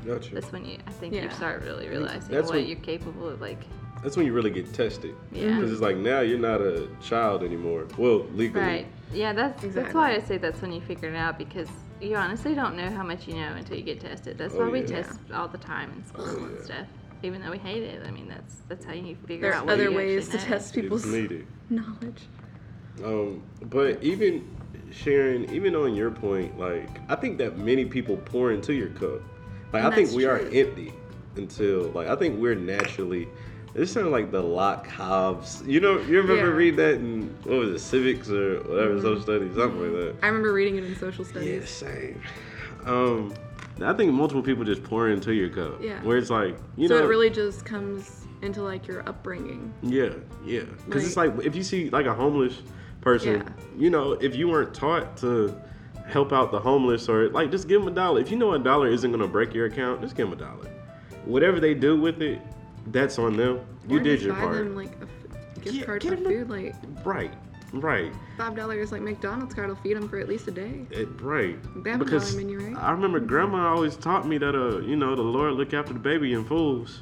Gotcha. 0.06 0.34
That's 0.34 0.50
when 0.52 0.64
you 0.64 0.78
I 0.86 0.90
think 0.92 1.14
Yeah. 1.14 1.24
you 1.24 1.30
start 1.30 1.62
really 1.62 1.88
realizing 1.88 2.30
That's 2.34 2.48
what 2.48 2.56
when- 2.58 2.66
you're 2.66 2.76
capable 2.78 3.28
of. 3.28 3.40
Like 3.40 3.62
That's 4.02 4.16
when 4.16 4.26
you 4.26 4.32
really 4.32 4.50
get 4.50 4.72
tested. 4.72 5.14
yeah, 5.32 5.54
Because 5.54 5.70
it's 5.72 5.80
like 5.80 5.96
now 5.96 6.20
you're 6.20 6.38
not 6.38 6.60
a 6.60 6.88
child 7.00 7.42
anymore. 7.44 7.86
Well, 7.96 8.26
legally. 8.34 8.64
right. 8.64 8.86
Yeah, 9.12 9.32
that's 9.32 9.62
that's 9.74 9.94
why 9.94 10.14
I 10.14 10.20
say 10.20 10.38
that's 10.38 10.60
when 10.60 10.72
you 10.72 10.80
figure 10.80 11.08
it 11.10 11.16
out 11.16 11.38
because 11.38 11.68
you 12.00 12.16
honestly 12.16 12.54
don't 12.54 12.76
know 12.76 12.90
how 12.90 13.04
much 13.04 13.28
you 13.28 13.34
know 13.34 13.52
until 13.54 13.76
you 13.76 13.84
get 13.84 14.00
tested. 14.00 14.38
That's 14.38 14.54
oh, 14.54 14.58
why 14.60 14.64
Oh, 14.66 14.70
we 14.70 14.80
yeah. 14.80 14.86
test 15.02 15.18
all 15.32 15.46
the 15.48 15.58
time 15.58 15.92
in 15.92 16.04
school 16.06 16.24
Oh, 16.28 16.44
and 16.46 16.56
yeah. 16.58 16.64
stuff. 16.64 16.86
Even 17.22 17.40
though 17.40 17.52
we 17.52 17.58
hate 17.58 17.84
it, 17.84 18.02
I 18.04 18.10
mean 18.10 18.26
that's 18.26 18.56
that's 18.68 18.84
how 18.84 18.92
you 18.94 19.14
figure 19.26 19.42
There 19.50 19.54
out 19.54 19.68
are 19.68 19.72
other 19.72 19.90
you 19.90 19.96
ways 19.96 20.28
to 20.30 20.36
know. 20.38 20.42
test 20.42 20.74
people's 20.74 21.06
knowledge. 21.06 22.22
Um, 23.04 23.42
but 23.62 24.02
even 24.02 24.46
Sharon, 24.90 25.50
even 25.52 25.74
on 25.74 25.94
your 25.94 26.10
point, 26.10 26.58
like 26.58 27.00
I 27.08 27.16
think 27.16 27.38
that 27.38 27.56
many 27.58 27.84
people 27.84 28.16
pour 28.16 28.52
into 28.52 28.72
your 28.74 28.88
cup. 28.88 29.20
Like 29.72 29.84
And 29.84 29.92
I 29.92 29.96
think 29.96 30.12
we 30.12 30.26
are 30.26 30.38
empty 30.38 30.92
until 31.36 31.84
like 31.90 32.08
I 32.08 32.16
think 32.16 32.38
we're 32.38 32.54
naturally. 32.54 33.28
This 33.74 33.90
sounds 33.90 34.08
like 34.08 34.30
the 34.30 34.42
Locke 34.42 34.86
Hobbes. 34.86 35.62
You 35.66 35.80
know, 35.80 35.98
you 36.00 36.20
remember 36.20 36.34
Yeah. 36.36 36.42
Mm-hmm. 36.42 36.56
read 36.56 36.76
that 36.76 36.94
in 36.96 37.34
what 37.44 37.58
was 37.58 37.70
it, 37.70 37.78
civics 37.78 38.28
or 38.28 38.60
whatever, 38.64 39.00
social 39.00 39.22
studies, 39.22 39.54
something 39.56 39.80
like 39.80 39.92
that. 39.92 40.16
I 40.22 40.26
remember 40.26 40.52
reading 40.52 40.76
it 40.76 40.84
in 40.84 40.94
social 40.94 41.24
studies. 41.24 41.62
Yeah, 41.82 41.88
same. 41.88 42.22
Um, 42.84 43.32
I 43.80 43.94
think 43.94 44.12
multiple 44.12 44.42
people 44.42 44.64
just 44.64 44.84
pour 44.84 45.08
into 45.08 45.32
your 45.32 45.48
cup. 45.48 45.80
Yeah. 45.80 46.02
Where 46.02 46.18
it's 46.18 46.28
like, 46.28 46.58
you 46.76 46.86
so 46.86 46.98
know, 46.98 47.04
it 47.04 47.08
really 47.08 47.30
just 47.30 47.64
comes 47.64 48.21
into 48.42 48.62
like 48.62 48.86
your 48.86 49.08
upbringing. 49.08 49.72
Yeah, 49.82 50.10
yeah. 50.44 50.62
Because 50.84 51.06
it's 51.06 51.16
like 51.16 51.32
if 51.44 51.54
you 51.56 51.62
see 51.62 51.90
like 51.90 52.06
a 52.06 52.14
homeless 52.14 52.60
person, 53.00 53.36
Yeah. 53.36 53.48
you 53.76 53.90
know, 53.90 54.12
if 54.12 54.34
you 54.34 54.48
weren't 54.48 54.74
taught 54.74 55.16
to 55.18 55.54
help 56.06 56.32
out 56.32 56.50
the 56.50 56.58
homeless 56.60 57.08
or 57.08 57.28
like 57.30 57.50
just 57.50 57.68
give 57.68 57.80
them 57.80 57.90
a 57.92 57.94
dollar. 57.94 58.20
If 58.20 58.30
you 58.30 58.36
know 58.36 58.52
a 58.52 58.58
dollar 58.58 58.88
isn't 58.88 59.10
gonna 59.10 59.28
break 59.28 59.54
your 59.54 59.66
account, 59.66 60.00
just 60.02 60.16
give 60.16 60.28
them 60.28 60.38
a 60.38 60.42
dollar. 60.42 60.68
Whatever 61.24 61.60
they 61.60 61.74
do 61.74 61.98
with 61.98 62.20
it, 62.20 62.40
that's 62.88 63.18
on 63.18 63.36
them. 63.36 63.60
You 63.88 63.98
Or 63.98 64.02
did 64.02 64.20
your 64.22 64.34
buy 64.34 64.40
part. 64.40 64.54
them 64.56 64.74
like 64.76 64.90
a 65.00 65.60
gift 65.60 65.76
Yeah, 65.76 65.84
card 65.84 66.02
for 66.02 66.16
food, 66.16 66.50
like 66.50 66.74
Right, 67.04 67.32
right, 67.72 68.12
five 68.36 68.56
dollars. 68.56 68.90
Like 68.90 69.02
McDonald's 69.02 69.54
card 69.54 69.68
will 69.68 69.76
feed 69.76 69.96
them 69.96 70.08
for 70.08 70.18
at 70.18 70.28
least 70.28 70.48
a 70.48 70.50
day. 70.50 70.84
it, 70.90 71.08
right. 71.20 71.56
A 71.76 71.98
because 71.98 72.34
menu, 72.34 72.58
right? 72.60 72.76
I 72.76 72.90
remember 72.90 73.20
Grandma 73.20 73.72
always 73.72 73.96
taught 73.96 74.26
me 74.26 74.38
that 74.38 74.56
uh, 74.56 74.78
you 74.80 74.96
know, 74.96 75.14
the 75.14 75.22
Lord 75.22 75.54
look 75.54 75.72
after 75.72 75.92
the 75.92 76.00
baby 76.00 76.34
and 76.34 76.46
fools. 76.46 77.00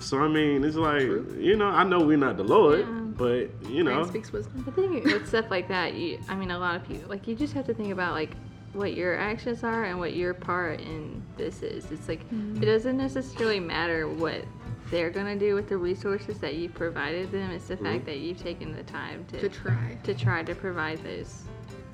So 0.00 0.18
I 0.20 0.28
mean, 0.28 0.64
it's 0.64 0.76
like 0.76 1.02
you 1.02 1.56
know, 1.56 1.66
I 1.66 1.84
know 1.84 2.00
we're 2.00 2.16
not 2.16 2.36
the 2.36 2.44
Lord, 2.44 2.80
Yeah. 2.80 2.86
but 3.16 3.50
you 3.68 3.82
know, 3.84 3.96
Man 4.00 4.08
speaks 4.08 4.32
wisdom. 4.32 4.64
I 4.66 4.70
think 4.70 5.04
with 5.04 5.28
stuff 5.28 5.50
like 5.50 5.68
that, 5.68 5.94
you, 5.94 6.18
I 6.28 6.34
mean, 6.34 6.50
a 6.50 6.58
lot 6.58 6.76
of 6.76 6.86
people, 6.86 7.08
like, 7.08 7.28
you 7.28 7.34
just 7.34 7.52
have 7.54 7.66
to 7.66 7.74
think 7.74 7.92
about, 7.92 8.12
like, 8.14 8.34
what 8.72 8.94
your 8.94 9.16
actions 9.18 9.62
are 9.64 9.84
and 9.84 9.98
what 9.98 10.14
your 10.14 10.32
part 10.32 10.80
in 10.80 11.22
this 11.36 11.62
is. 11.62 11.90
It's 11.90 12.08
like, 12.08 12.24
Mm-hmm. 12.30 12.62
it 12.62 12.66
doesn't 12.66 12.96
necessarily 12.96 13.60
matter 13.60 14.08
what 14.08 14.44
they're 14.90 15.10
going 15.10 15.26
to 15.26 15.38
do 15.38 15.54
with 15.54 15.68
the 15.68 15.76
resources 15.76 16.38
that 16.40 16.54
you've 16.54 16.74
provided 16.74 17.30
them. 17.30 17.50
It's 17.50 17.66
the 17.68 17.74
Mm-hmm. 17.76 17.84
fact 17.84 18.06
that 18.06 18.18
you've 18.18 18.42
taken 18.42 18.74
the 18.74 18.82
time 18.84 19.24
to, 19.26 19.40
To 19.40 19.48
try. 19.48 19.98
to 20.02 20.14
try 20.14 20.42
to 20.42 20.54
provide 20.54 20.98
those. 21.04 21.42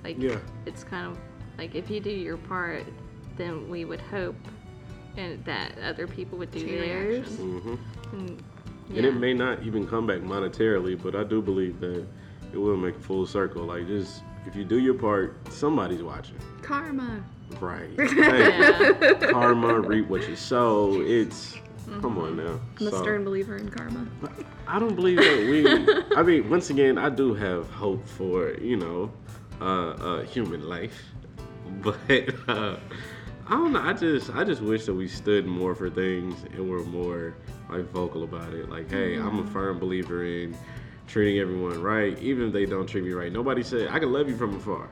Like, 0.04 0.16
Yeah. 0.18 0.38
it's 0.64 0.84
kind 0.84 1.06
of 1.10 1.18
like 1.58 1.74
if 1.74 1.90
you 1.90 2.00
do 2.00 2.10
your 2.10 2.36
part, 2.36 2.84
then 3.36 3.68
we 3.68 3.84
would 3.84 4.00
hope 4.00 4.36
and 5.16 5.42
that 5.46 5.72
other 5.82 6.06
people 6.06 6.36
would 6.36 6.50
do 6.50 6.60
Chain 6.60 6.78
theirs. 6.78 7.26
reaction. 7.38 7.78
Hmm 8.10 8.16
And, 8.88 8.96
And 8.96 9.06
it 9.06 9.14
may 9.14 9.34
not 9.34 9.62
even 9.62 9.86
come 9.86 10.06
back 10.06 10.20
monetarily, 10.20 11.00
but 11.00 11.14
I 11.16 11.24
do 11.24 11.42
believe 11.42 11.80
that 11.80 12.06
it 12.52 12.58
will 12.58 12.76
make 12.76 12.96
a 12.96 13.00
full 13.00 13.26
circle. 13.26 13.64
Like 13.64 13.86
just 13.86 14.22
if 14.46 14.54
you 14.54 14.64
do 14.64 14.78
your 14.78 14.94
part, 14.94 15.36
somebody's 15.52 16.02
watching. 16.02 16.38
Karma. 16.62 17.24
Right. 17.60 17.90
Hey, 17.98 18.48
Yeah. 18.58 19.30
karma, 19.30 19.80
reap 19.80 20.08
what 20.08 20.28
you 20.28 20.36
sow. 20.36 21.00
It's 21.00 21.56
come 22.00 22.18
on 22.18 22.36
now. 22.36 22.60
I'm 22.80 22.86
a 22.88 22.90
stern 22.90 23.24
believer 23.24 23.56
in 23.56 23.70
karma. 23.70 24.06
I 24.66 24.78
don't 24.80 24.96
believe 24.96 25.18
that 25.18 25.46
we. 25.48 26.16
I 26.16 26.22
mean, 26.22 26.50
once 26.50 26.70
again, 26.70 26.98
I 26.98 27.08
do 27.08 27.34
have 27.34 27.70
hope 27.70 28.06
for 28.06 28.54
you 28.60 28.76
know, 28.76 29.12
uh, 29.60 29.90
uh, 29.90 30.22
human 30.24 30.68
life, 30.68 31.12
but 31.82 31.96
uh, 32.48 32.76
I 33.46 33.50
don't 33.50 33.72
know. 33.72 33.80
I 33.80 33.92
just, 33.92 34.34
I 34.34 34.42
just 34.42 34.60
wish 34.60 34.86
that 34.86 34.94
we 34.94 35.06
stood 35.06 35.46
more 35.46 35.74
for 35.76 35.88
things 35.88 36.42
and 36.52 36.68
were 36.68 36.82
more 36.84 37.36
like 37.68 37.84
vocal 37.90 38.24
about 38.24 38.52
it. 38.52 38.68
Like, 38.70 38.90
hey, 38.90 39.16
I'm 39.16 39.38
a 39.38 39.50
firm 39.50 39.78
believer 39.78 40.24
in 40.24 40.56
treating 41.06 41.40
everyone 41.40 41.80
right, 41.80 42.18
even 42.20 42.48
if 42.48 42.52
they 42.52 42.66
don't 42.66 42.86
treat 42.86 43.04
me 43.04 43.12
right. 43.12 43.32
Nobody 43.32 43.62
said 43.62 43.88
I 43.90 43.98
can 43.98 44.12
love 44.12 44.28
you 44.28 44.36
from 44.36 44.56
afar. 44.56 44.88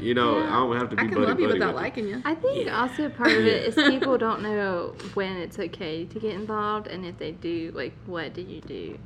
You 0.00 0.12
know, 0.12 0.38
Yeah. 0.38 0.48
I 0.48 0.56
don't 0.56 0.76
have 0.76 0.90
to 0.90 0.96
be 0.96 1.02
I 1.02 1.06
can 1.06 1.14
buddy 1.14 1.26
love 1.26 1.40
you 1.40 1.46
buddy 1.46 1.58
without 1.58 1.74
liking 1.74 2.06
you. 2.06 2.20
I 2.24 2.34
think 2.34 2.70
also 2.70 3.08
part 3.08 3.32
of 3.32 3.46
it 3.46 3.64
is 3.68 3.74
people 3.74 4.18
don't 4.18 4.42
know 4.42 4.94
when 5.14 5.36
it's 5.36 5.58
okay 5.58 6.04
to 6.04 6.20
get 6.20 6.34
involved, 6.34 6.86
and 6.86 7.06
if 7.06 7.16
they 7.18 7.32
do, 7.32 7.72
like, 7.74 7.94
what 8.04 8.34
do 8.34 8.42
you 8.42 8.60
do? 8.60 8.98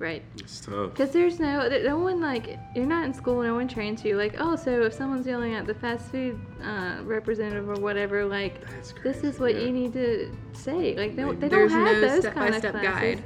Right? 0.00 0.22
It's 0.38 0.60
tough. 0.60 0.92
Because 0.92 1.10
there's 1.10 1.38
no, 1.38 1.68
no 1.68 1.98
one, 1.98 2.22
like, 2.22 2.58
you're 2.74 2.86
not 2.86 3.04
in 3.04 3.12
school, 3.12 3.42
no 3.42 3.54
one 3.54 3.68
trains 3.68 4.02
you, 4.02 4.16
like, 4.16 4.34
oh, 4.38 4.56
so 4.56 4.82
if 4.84 4.94
someone's 4.94 5.26
yelling 5.26 5.54
at 5.54 5.66
the 5.66 5.74
fast 5.74 6.10
food 6.10 6.40
uh, 6.64 7.00
representative 7.04 7.68
or 7.68 7.74
whatever, 7.74 8.24
like, 8.24 8.64
this 9.04 9.22
is 9.22 9.38
what 9.38 9.54
yeah. 9.54 9.60
you 9.60 9.72
need 9.72 9.92
to 9.92 10.34
say. 10.54 10.96
Like, 10.96 11.16
they, 11.16 11.24
they 11.34 11.50
don't 11.50 11.68
have 11.68 11.84
no 11.84 12.00
those 12.00 12.20
step-by-step 12.20 12.34
kind 12.34 12.54
of 12.54 12.82
classes. 12.82 13.20
guide. 13.20 13.24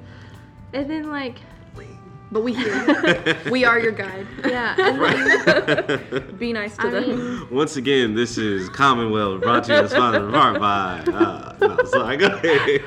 And 0.73 0.91
then, 0.91 1.09
like, 1.09 1.39
But 2.35 2.43
we 2.43 2.53
hear. 2.53 3.41
we 3.53 3.65
are 3.65 3.79
your 3.79 3.93
guide. 3.93 4.27
yeah, 4.45 4.75
and 4.81 5.01
then, 5.01 6.37
Be 6.39 6.53
nice 6.53 6.77
to 6.79 6.89
I 6.89 6.91
them. 6.91 7.09
mean, 7.39 7.49
Once 7.49 7.77
again, 7.77 8.17
this 8.17 8.37
is 8.37 8.69
Commonwealth 8.71 9.41
brought 9.41 9.63
to 9.65 9.73
you 9.75 9.79
in 9.79 9.89
sponsor 9.89 10.29
part 10.33 10.59
by. 10.59 11.05
Uh, 11.13 11.57
no, 11.61 11.85
sorry, 11.85 12.17
go 12.17 12.27
ahead. 12.27 12.83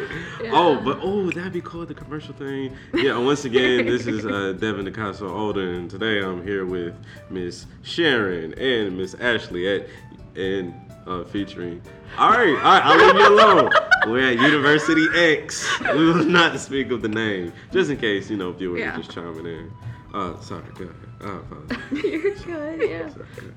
Oh, 0.52 0.82
but 0.84 1.00
oh, 1.02 1.32
that'd 1.32 1.54
be 1.54 1.62
called 1.62 1.88
The 1.88 1.94
commercial 1.94 2.34
thing. 2.34 2.76
Yeah. 2.94 3.18
Once 3.20 3.46
again, 3.46 3.86
this 3.86 4.06
is 4.06 4.26
uh, 4.26 4.52
Devin 4.60 4.86
DeCasso 4.86 5.30
Older, 5.30 5.76
and 5.76 5.90
today 5.90 6.22
I'm 6.22 6.44
here 6.44 6.66
with 6.66 6.94
Miss 7.30 7.68
Sharon 7.84 8.54
and 8.56 8.98
Miss 8.98 9.14
Ashley 9.14 9.74
at 9.74 9.88
and 10.36 10.74
uh, 11.08 11.24
featuring. 11.26 11.82
All 12.18 12.30
right, 12.32 12.50
all 12.50 12.56
right, 12.56 12.82
I'll 12.84 12.98
leave 12.98 13.16
you 13.16 13.28
alone. 13.36 13.72
We're 14.08 14.32
at 14.32 14.40
University 14.40 15.06
X. 15.16 15.68
We 15.82 16.06
will 16.06 16.24
not 16.26 16.60
speak 16.60 16.92
of 16.92 17.02
the 17.02 17.08
name, 17.10 17.54
just 17.72 17.90
in 17.90 17.98
case 17.98 18.30
you 18.30 18.38
know 18.38 18.52
viewers 18.52 18.80
Yeah. 18.80 18.94
are 18.94 18.98
just 18.98 19.12
chiming 19.12 19.46
in. 19.46 19.72
Uh, 20.14 20.40
sorry, 20.42 20.64
go 20.76 20.86
ahead. 20.86 20.96
Apologize. 21.22 21.78
you're 22.04 22.36
good, 22.78 22.90
yeah. 22.90 23.10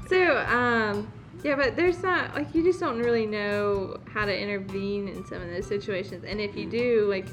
So, 0.08 0.38
um, 0.46 1.10
yeah, 1.44 1.54
but 1.56 1.76
there's 1.76 2.02
not 2.02 2.34
like 2.34 2.54
you 2.54 2.62
just 2.64 2.80
don't 2.80 2.98
really 2.98 3.26
know 3.26 3.98
how 4.12 4.24
to 4.24 4.36
intervene 4.36 5.08
in 5.08 5.24
some 5.26 5.40
of 5.42 5.48
those 5.48 5.66
situations, 5.66 6.24
and 6.24 6.40
if 6.40 6.56
you 6.56 6.68
do, 6.68 7.06
like, 7.08 7.26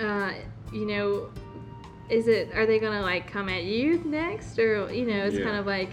uh, 0.00 0.32
you 0.72 0.86
know, 0.86 1.30
is 2.08 2.26
it 2.28 2.50
are 2.54 2.66
they 2.66 2.78
gonna 2.78 3.02
like 3.02 3.30
come 3.30 3.48
at 3.48 3.64
you 3.64 4.02
next, 4.04 4.58
or 4.58 4.92
you 4.92 5.06
know, 5.06 5.24
it's 5.24 5.36
Yeah. 5.36 5.44
kind 5.44 5.56
of 5.56 5.66
like, 5.66 5.90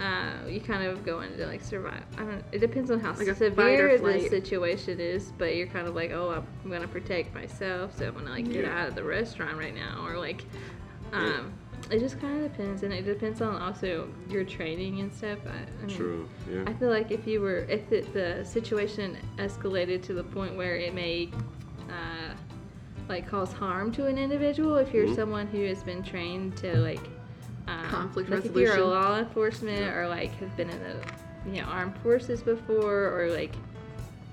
uh, 0.00 0.48
you 0.48 0.60
kind 0.60 0.82
of 0.86 1.04
go 1.04 1.20
into 1.20 1.44
like 1.46 1.62
survive. 1.62 2.02
I 2.16 2.24
don't. 2.24 2.44
It 2.52 2.58
depends 2.60 2.90
on 2.90 3.00
how 3.00 3.12
Like 3.14 3.36
severe 3.36 3.98
the 3.98 4.28
situation 4.28 5.00
is, 5.00 5.32
but 5.38 5.56
you're 5.56 5.66
kind 5.66 5.88
of 5.88 5.94
like, 5.94 6.12
oh, 6.12 6.30
I'm 6.64 6.70
gonna 6.70 6.88
protect 6.88 7.34
myself, 7.34 7.96
so 7.98 8.06
I'm 8.06 8.14
gonna 8.14 8.30
like 8.30 8.50
get 8.50 8.64
Yeah. 8.64 8.80
out 8.82 8.88
of 8.88 8.94
the 8.94 9.04
restaurant 9.04 9.58
right 9.58 9.74
now, 9.74 10.04
or 10.06 10.18
like, 10.18 10.44
um, 11.12 11.52
it 11.90 11.98
just 12.00 12.20
kind 12.20 12.44
of 12.44 12.50
depends, 12.52 12.82
and 12.82 12.92
it 12.92 13.02
depends 13.06 13.40
on 13.40 13.60
also 13.60 14.08
your 14.28 14.44
training 14.44 15.00
and 15.00 15.12
stuff. 15.12 15.38
I, 15.46 15.82
I 15.82 15.86
mean, 15.86 15.96
True. 15.96 16.28
Yeah. 16.50 16.64
I 16.66 16.72
feel 16.74 16.90
like 16.90 17.10
if 17.10 17.26
you 17.26 17.40
were, 17.40 17.60
if 17.68 17.88
the, 17.90 18.00
the 18.12 18.44
situation 18.44 19.16
escalated 19.36 20.02
to 20.04 20.14
the 20.14 20.24
point 20.24 20.56
where 20.56 20.76
it 20.76 20.94
may, 20.94 21.30
uh, 21.88 22.34
like 23.08 23.26
cause 23.28 23.52
harm 23.52 23.90
to 23.92 24.06
an 24.06 24.18
individual, 24.18 24.76
if 24.76 24.92
you're 24.92 25.06
Mhm. 25.06 25.14
someone 25.16 25.46
who 25.46 25.64
has 25.64 25.82
been 25.82 26.02
trained 26.02 26.56
to 26.58 26.76
like, 26.78 27.00
um, 27.68 27.84
Conflict 27.90 28.30
like 28.30 28.44
if 28.44 28.54
you're 28.56 28.76
a 28.76 28.84
law 28.84 29.18
enforcement 29.18 29.94
or 29.94 30.08
like 30.08 30.32
have 30.40 30.56
been 30.56 30.70
in 30.70 30.80
the, 30.82 30.96
you 31.50 31.60
know, 31.60 31.68
armed 31.68 31.96
forces 31.98 32.42
before, 32.42 33.10
or 33.10 33.30
like 33.30 33.54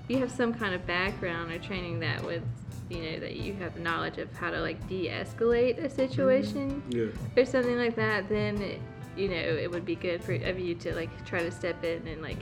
you 0.07 0.17
have 0.19 0.31
some 0.31 0.53
kind 0.53 0.73
of 0.73 0.85
background 0.87 1.51
or 1.51 1.59
training 1.59 1.99
that 1.99 2.23
would, 2.23 2.43
you 2.89 3.01
know, 3.01 3.19
that 3.19 3.35
you 3.35 3.53
have 3.55 3.77
knowledge 3.77 4.17
of 4.19 4.33
how 4.37 4.49
to 4.51 4.59
like 4.61 4.87
de-escalate 4.87 5.83
a 5.83 5.89
situation 5.89 6.81
yeah. 6.89 7.07
or 7.35 7.45
something 7.45 7.77
like 7.77 7.95
that, 7.95 8.29
then 8.29 8.61
it, 8.61 8.79
you 9.17 9.29
know 9.29 9.35
it 9.35 9.71
would 9.71 9.85
be 9.85 9.95
good 9.95 10.21
for 10.23 10.33
of 10.33 10.59
you 10.59 10.75
to 10.75 10.93
like 10.93 11.09
try 11.25 11.39
to 11.39 11.51
step 11.51 11.81
in 11.83 12.05
and 12.07 12.21
like 12.21 12.37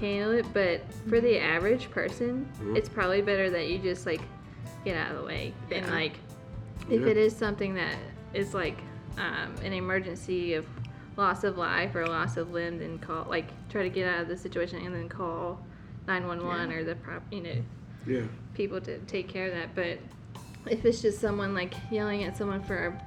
handle 0.00 0.32
it. 0.32 0.46
But 0.52 0.82
for 1.08 1.20
the 1.20 1.38
average 1.38 1.90
person, 1.90 2.48
Mhm. 2.60 2.76
it's 2.76 2.88
probably 2.88 3.22
better 3.22 3.50
that 3.50 3.68
you 3.68 3.78
just 3.78 4.06
like 4.06 4.20
get 4.84 4.96
out 4.96 5.12
of 5.12 5.18
the 5.18 5.24
way 5.24 5.52
and 5.70 5.86
like 5.90 6.14
if 6.88 7.02
Yeah. 7.02 7.08
it 7.08 7.16
is 7.16 7.36
something 7.36 7.74
that 7.74 7.96
is 8.32 8.54
like 8.54 8.78
um, 9.20 9.54
an 9.64 9.72
emergency 9.72 10.54
of 10.54 10.66
loss 11.16 11.44
of 11.44 11.58
life 11.58 11.94
or 11.94 12.06
loss 12.06 12.36
of 12.36 12.50
limb, 12.52 12.78
then 12.78 12.98
call 12.98 13.26
like 13.28 13.46
try 13.68 13.82
to 13.82 13.90
get 13.90 14.08
out 14.08 14.22
of 14.22 14.28
the 14.28 14.36
situation 14.36 14.84
and 14.84 14.94
then 14.94 15.08
call 15.08 15.60
911 16.08 16.72
or 16.72 16.84
the 16.84 16.94
prop 16.96 17.22
you 17.30 17.42
know 17.42 17.56
Yeah. 18.06 18.22
people 18.54 18.80
to 18.80 18.98
take 19.00 19.28
care 19.28 19.46
of 19.48 19.52
that. 19.54 19.74
But 19.74 19.98
if 20.70 20.84
it's 20.84 21.02
just 21.02 21.20
someone 21.20 21.54
like 21.54 21.74
yelling 21.90 22.24
at 22.24 22.36
someone 22.36 22.62
for 22.62 22.98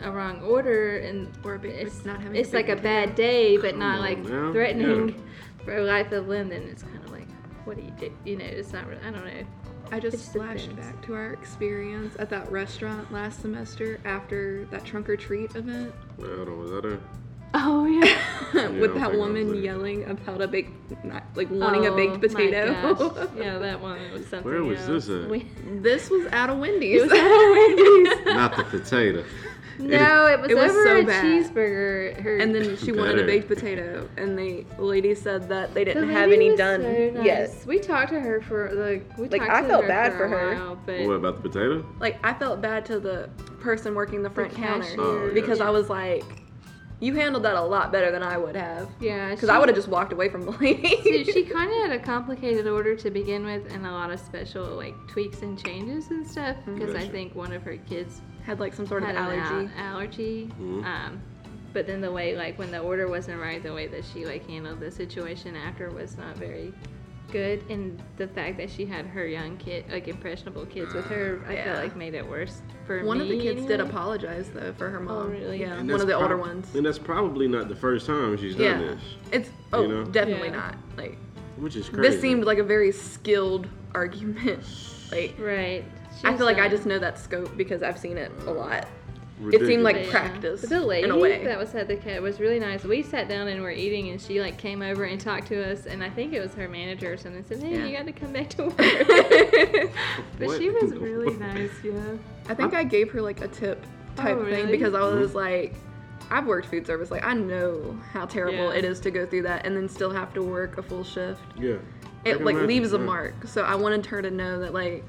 a, 0.00 0.08
a 0.08 0.10
wrong 0.10 0.40
order 0.42 0.98
and 0.98 1.28
Or 1.44 1.58
big- 1.58 1.72
it's 1.74 2.04
not 2.04 2.20
having 2.20 2.36
it's 2.38 2.50
big 2.50 2.68
like 2.68 2.78
a 2.78 2.82
bad 2.82 3.14
day, 3.14 3.56
but 3.56 3.70
Come 3.70 3.78
not 3.80 3.94
on 3.96 4.00
like 4.00 4.18
now. 4.18 4.52
threatening 4.52 5.08
Yeah. 5.10 5.64
for 5.64 5.80
life 5.82 6.10
of 6.12 6.26
limb, 6.28 6.48
then 6.48 6.62
it's 6.62 6.82
kind 6.82 7.02
of 7.04 7.10
like, 7.12 7.28
what 7.64 7.76
do 7.76 7.82
you 7.82 7.92
do? 7.98 8.12
You 8.24 8.36
know, 8.38 8.44
it's 8.46 8.72
not. 8.72 8.86
Really, 8.86 9.02
I 9.02 9.10
don't 9.10 9.24
know. 9.24 9.42
I 9.92 10.00
just 10.00 10.18
just 10.18 10.32
flashed 10.32 10.68
depends. 10.70 10.92
back 10.92 11.06
to 11.06 11.14
our 11.14 11.32
experience 11.32 12.14
at 12.18 12.30
that 12.30 12.50
restaurant 12.50 13.12
last 13.12 13.40
semester 13.40 13.98
after 14.04 14.64
that 14.66 14.84
trunk 14.84 15.08
or 15.08 15.16
treat 15.16 15.54
event 15.56 15.92
Wait, 16.18 16.30
hold 16.36 16.48
on. 16.48 16.58
Was 16.58 16.70
that 16.70 16.84
a? 16.84 16.98
Oh 17.54 17.86
yeah. 17.86 18.20
I 18.62 18.68
with 18.68 18.92
that 18.94 18.94
think 18.94 19.04
I 19.04 19.08
was 19.08 19.16
woman 19.18 19.46
there. 19.52 19.56
yelling 19.56 20.04
about 20.10 20.42
a 20.42 20.46
baked, 20.48 20.70
not, 21.04 21.22
like 21.34 21.50
wanting 21.50 21.86
a 21.86 21.92
baked 21.92 22.12
Oh, 22.16 22.18
my 22.18 22.28
potato. 22.28 22.94
gosh. 22.94 23.28
yeah, 23.38 23.58
that 23.58 23.80
one 23.80 23.98
was 24.12 24.26
something. 24.26 24.42
Where 24.50 24.62
was 24.62 24.78
else. 24.80 25.06
this 25.06 25.24
at? 25.24 25.30
We- 25.30 25.46
this 25.80 26.10
was 26.10 26.26
at 26.26 26.50
a 26.50 26.54
Wendy's. 26.54 27.00
it 27.02 27.10
was 27.10 27.12
at 27.12 27.26
a 27.26 28.14
Wendy's. 28.14 28.26
Not 28.34 28.56
the 28.56 28.64
potato. 28.64 29.24
No, 29.78 30.26
it 30.26 30.40
was 30.40 30.50
It 30.50 30.54
was 30.56 30.70
over 30.72 30.82
so 30.84 30.96
a 30.98 31.04
bad. 31.04 31.24
cheeseburger. 31.24 32.20
Her 32.20 32.36
and 32.38 32.54
then 32.54 32.76
she 32.76 32.92
wanted 32.92 33.18
a 33.20 33.24
baked 33.24 33.48
potato, 33.48 34.08
and 34.16 34.38
the 34.38 34.64
lady 34.78 35.14
said 35.14 35.48
that 35.48 35.74
they 35.74 35.84
didn't 35.84 36.08
have 36.10 36.30
any 36.32 36.56
done 36.56 36.82
so 36.82 37.10
nice. 37.14 37.24
yet. 37.24 37.54
We 37.66 37.78
talked 37.78 38.10
to 38.10 38.20
her 38.20 38.40
for 38.40 38.72
like 38.74 39.16
we 39.16 39.28
Like, 39.28 39.40
talked 39.40 39.52
I 39.52 39.62
to 39.62 39.68
felt 39.68 39.82
her 39.82 39.88
bad 39.88 40.12
for, 40.12 40.18
for 40.18 40.28
her. 40.28 40.54
while, 40.54 40.78
but 40.84 41.00
What 41.06 41.14
about 41.14 41.42
the 41.42 41.48
potato? 41.48 41.86
Like 42.00 42.18
I 42.24 42.34
felt 42.34 42.60
bad 42.60 42.84
to 42.86 42.98
the 43.00 43.28
person 43.60 43.94
working 43.94 44.22
the 44.22 44.30
front 44.30 44.54
counter. 44.54 44.94
Oh, 44.98 45.30
because 45.32 45.58
yeah. 45.60 45.66
I 45.68 45.70
was 45.70 45.88
like, 45.88 46.24
you 47.00 47.14
handled 47.14 47.44
that 47.44 47.54
a 47.54 47.62
lot 47.62 47.92
better 47.92 48.10
than 48.10 48.24
I 48.24 48.36
would 48.36 48.56
have. 48.56 48.88
yeah, 49.00 49.30
Because 49.30 49.48
I 49.48 49.58
would 49.58 49.68
have 49.68 49.76
just 49.76 49.86
walked 49.86 50.12
away 50.12 50.28
from 50.28 50.42
the 50.44 50.50
lady. 50.52 50.96
So 51.24 51.32
she 51.32 51.44
kind 51.44 51.70
of 51.70 51.90
had 51.90 51.92
a 51.92 52.02
complicated 52.02 52.66
order 52.66 52.96
to 52.96 53.10
begin 53.10 53.44
with, 53.44 53.72
and 53.72 53.86
a 53.86 53.92
lot 53.92 54.10
of 54.10 54.18
special 54.18 54.64
like 54.74 54.94
tweaks 55.06 55.42
and 55.42 55.56
changes 55.62 56.08
and 56.10 56.26
stuff. 56.26 56.56
Mm-hmm. 56.56 56.74
Because 56.74 56.94
I 56.96 57.06
think 57.06 57.34
one 57.36 57.52
of 57.52 57.62
her 57.62 57.76
kids 57.76 58.20
had 58.48 58.58
like 58.60 58.72
some 58.72 58.86
sort 58.86 59.02
of 59.02 59.08
had 59.08 59.16
an 59.16 59.22
allergy. 59.22 59.70
al- 59.76 59.84
allergy. 59.94 60.50
Mhm. 60.58 60.82
Um, 60.84 61.20
but 61.74 61.86
then 61.86 62.00
the 62.00 62.10
way 62.10 62.34
like 62.34 62.58
when 62.58 62.70
the 62.70 62.78
order 62.80 63.06
wasn't 63.06 63.38
right, 63.40 63.62
the 63.62 63.74
way 63.74 63.86
that 63.88 64.04
she 64.06 64.24
like 64.24 64.48
handled 64.48 64.80
the 64.80 64.90
situation 64.90 65.54
after 65.54 65.90
was 65.90 66.16
not 66.16 66.34
very 66.38 66.72
good, 67.30 67.62
and 67.68 68.02
the 68.16 68.26
fact 68.26 68.56
that 68.56 68.70
she 68.70 68.86
had 68.86 69.04
her 69.04 69.26
young 69.26 69.58
kid, 69.58 69.84
like 69.92 70.08
impressionable 70.08 70.64
kids 70.64 70.94
with 70.94 71.04
her, 71.06 71.42
I 71.46 71.52
Yeah. 71.52 71.64
felt 71.64 71.84
like 71.84 71.94
made 71.94 72.14
it 72.14 72.26
worse 72.26 72.62
for 72.86 73.04
One 73.04 73.18
me. 73.18 73.24
of 73.24 73.28
the 73.28 73.38
kids 73.38 73.66
did 73.66 73.80
apologize 73.80 74.48
though 74.48 74.72
for 74.72 74.88
her 74.88 74.98
mom. 74.98 75.26
Oh, 75.26 75.28
really? 75.30 75.60
Yeah, 75.60 75.74
And 75.74 75.90
one 75.90 76.00
of 76.00 76.06
the 76.06 76.14
older 76.14 76.38
ones. 76.38 76.74
And 76.74 76.86
that's 76.86 76.98
probably 76.98 77.46
not 77.46 77.68
the 77.68 77.76
first 77.76 78.06
time 78.06 78.38
she's 78.38 78.56
done 78.56 78.64
Yeah, 78.64 78.78
this, 78.78 79.02
it's 79.30 79.50
oh 79.74 79.86
know? 79.86 80.04
definitely 80.04 80.48
Yeah. 80.48 80.56
not. 80.56 80.76
Like 80.96 81.18
which 81.58 81.76
is 81.76 81.90
crazy. 81.90 82.00
this 82.08 82.18
seemed 82.22 82.44
like 82.44 82.58
a 82.58 82.64
very 82.64 82.92
skilled 82.92 83.68
argument. 83.94 84.64
Like 85.10 85.36
Right. 85.38 85.84
I 86.24 86.36
feel 86.36 86.46
like 86.46 86.58
I 86.58 86.68
just 86.68 86.86
know 86.86 86.98
that 86.98 87.18
scope 87.18 87.56
because 87.56 87.82
I've 87.82 87.98
seen 87.98 88.16
it 88.18 88.32
a 88.46 88.50
lot. 88.50 88.86
It 89.52 89.64
seemed 89.64 89.84
like 89.84 89.94
Ridiculous. 89.94 90.10
practice 90.10 90.60
But 90.62 90.70
the 90.70 90.80
lady 90.80 91.04
in 91.04 91.12
a 91.12 91.16
way. 91.16 91.44
that 91.44 91.56
was 91.56 91.72
at 91.76 91.86
the 91.86 91.94
cat 91.94 92.20
was 92.20 92.40
really 92.40 92.58
nice. 92.58 92.82
We 92.82 93.02
sat 93.04 93.28
down 93.28 93.46
and 93.46 93.62
were 93.62 93.70
eating, 93.70 94.08
and 94.08 94.20
she 94.20 94.40
like 94.40 94.58
came 94.58 94.82
over 94.82 95.04
and 95.04 95.20
talked 95.20 95.46
to 95.48 95.70
us, 95.70 95.86
and 95.86 96.02
I 96.02 96.10
think 96.10 96.32
it 96.32 96.40
was 96.40 96.54
her 96.54 96.68
manager 96.68 97.12
or 97.12 97.16
something. 97.16 97.44
Said, 97.44 97.60
"Hey, 97.62 97.76
Yeah. 97.76 97.84
you 97.86 97.96
got 97.96 98.06
to 98.06 98.12
come 98.12 98.32
back 98.32 98.48
to 98.50 98.64
work." 98.64 98.76
but 100.40 100.58
she 100.58 100.70
was 100.70 100.92
really 100.96 101.36
nice. 101.36 101.70
Yeah. 101.84 101.92
I 102.48 102.54
think 102.54 102.74
I 102.74 102.82
gave 102.82 103.10
her 103.12 103.22
like 103.22 103.40
a 103.40 103.48
tip 103.48 103.84
oh, 104.18 104.22
type 104.22 104.36
Oh, 104.40 104.44
thing 104.44 104.70
because 104.72 104.94
I 104.94 105.02
was 105.02 105.36
like, 105.36 105.74
I've 106.30 106.46
worked 106.46 106.66
food 106.66 106.84
service. 106.84 107.12
Like 107.12 107.24
I 107.24 107.34
know 107.34 107.96
how 108.12 108.26
terrible 108.26 108.72
Yeah. 108.72 108.78
it 108.78 108.84
is 108.84 108.98
to 109.00 109.12
go 109.12 109.24
through 109.24 109.42
that 109.42 109.64
and 109.66 109.76
then 109.76 109.88
still 109.88 110.10
have 110.10 110.34
to 110.34 110.42
work 110.42 110.78
a 110.78 110.82
full 110.82 111.04
shift. 111.04 111.40
Yeah. 111.56 111.76
It 112.24 112.40
like 112.42 112.54
imagine, 112.54 112.66
leaves 112.66 112.92
a 112.92 112.96
yeah. 112.98 113.04
mark. 113.04 113.34
So 113.46 113.62
I 113.62 113.76
wanted 113.76 114.04
her 114.06 114.20
to 114.20 114.32
know 114.32 114.58
that 114.58 114.74
like 114.74 115.04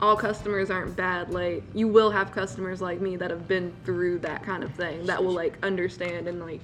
all 0.00 0.16
customers 0.16 0.70
aren't 0.70 0.94
bad. 0.96 1.30
Like 1.32 1.62
you 1.74 1.88
will 1.88 2.10
have 2.10 2.32
customers 2.32 2.80
like 2.80 3.00
me 3.00 3.16
that 3.16 3.30
have 3.30 3.48
been 3.48 3.72
through 3.84 4.18
that 4.20 4.42
kind 4.42 4.62
of 4.62 4.74
thing 4.74 5.06
that 5.06 5.22
will 5.24 5.32
like 5.32 5.56
understand 5.62 6.28
and 6.28 6.40
like 6.40 6.60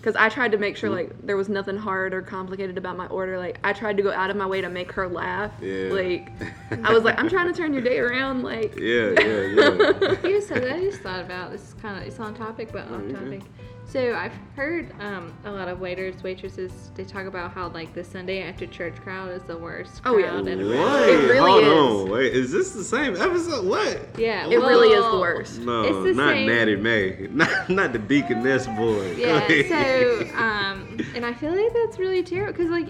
because 0.00 0.14
I 0.14 0.28
tried 0.28 0.52
to 0.52 0.58
make 0.58 0.76
sure 0.76 0.88
Mm-hmm. 0.90 1.08
like 1.10 1.26
there 1.26 1.36
was 1.36 1.48
nothing 1.48 1.76
hard 1.76 2.14
or 2.14 2.22
complicated 2.22 2.78
about 2.78 2.96
my 2.96 3.06
order. 3.08 3.36
Like 3.38 3.58
I 3.64 3.72
tried 3.72 3.96
to 3.96 4.02
go 4.04 4.12
out 4.12 4.30
of 4.30 4.36
my 4.36 4.46
way 4.46 4.60
to 4.60 4.68
make 4.68 4.92
her 4.92 5.08
laugh. 5.08 5.50
Yeah. 5.60 5.88
Like 5.90 6.30
I 6.84 6.92
was 6.92 7.02
like, 7.02 7.18
I'm 7.18 7.28
trying 7.28 7.52
to 7.52 7.54
turn 7.54 7.72
your 7.72 7.82
day 7.82 7.98
around. 7.98 8.44
Like 8.44 8.76
Yeah, 8.78 9.10
yeah, 9.18 9.40
yeah. 9.42 10.14
Here's 10.22 10.46
something 10.46 10.72
I 10.72 10.80
just 10.80 11.00
thought 11.00 11.20
about. 11.20 11.50
This 11.50 11.74
kind 11.82 11.98
of 12.00 12.06
it's 12.06 12.20
on 12.20 12.34
topic, 12.34 12.70
but 12.72 12.82
off 12.84 12.92
Okay. 13.00 13.12
topic. 13.14 13.42
So 13.88 14.14
I've 14.14 14.34
heard 14.54 14.92
um, 15.00 15.32
a 15.46 15.50
lot 15.50 15.66
of 15.68 15.80
waiters, 15.80 16.22
waitresses, 16.22 16.90
they 16.94 17.04
talk 17.04 17.24
about 17.24 17.52
how 17.52 17.68
like 17.68 17.94
the 17.94 18.04
Sunday 18.04 18.42
after 18.42 18.66
church 18.66 18.94
crowd 18.96 19.30
is 19.30 19.42
the 19.44 19.56
worst. 19.56 20.02
Oh, 20.04 20.18
yeah. 20.18 20.28
crowd 20.28 20.46
at 20.48 20.58
a 20.58 20.60
Wait. 20.60 20.74
It 21.14 21.28
really 21.30 21.64
hold 21.64 21.64
is. 21.64 22.04
on. 22.04 22.10
Wait, 22.10 22.34
is 22.34 22.52
this 22.52 22.72
the 22.72 22.84
same 22.84 23.16
episode? 23.16 23.66
What? 23.66 23.98
Yeah, 24.18 24.46
it 24.46 24.56
really 24.56 24.88
is 24.88 25.02
the 25.10 25.18
worst. 25.18 25.60
No, 25.60 25.84
It's 25.84 26.04
the 26.06 26.12
not 26.12 26.34
same- 26.34 26.46
Natty 26.48 26.76
May. 26.76 27.28
Not 27.32 27.70
not 27.70 27.92
the 27.94 27.98
deaconess 27.98 28.66
boy. 28.66 29.14
Yeah, 29.16 29.48
so 29.48 30.20
um, 30.36 30.98
and 31.14 31.24
I 31.24 31.32
feel 31.32 31.56
like 31.56 31.72
that's 31.72 31.98
really 31.98 32.22
terrible 32.22 32.52
because 32.52 32.70
like, 32.70 32.88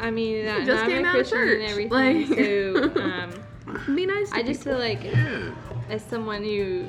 I 0.00 0.10
mean, 0.10 0.48
I, 0.48 0.64
just 0.64 0.82
I'm 0.82 0.90
came 0.90 1.04
a 1.04 1.08
out 1.10 1.20
of 1.20 1.30
church. 1.30 1.60
and 1.60 1.70
everything, 1.70 1.90
like- 1.92 2.26
so 2.26 3.00
um, 3.00 3.94
Be 3.94 4.04
nice. 4.06 4.30
To 4.30 4.36
I 4.36 4.42
just 4.42 4.64
people. 4.64 4.78
feel 4.78 4.78
like 4.80 5.04
Yeah. 5.04 5.54
as 5.90 6.02
someone 6.04 6.42
who, 6.42 6.86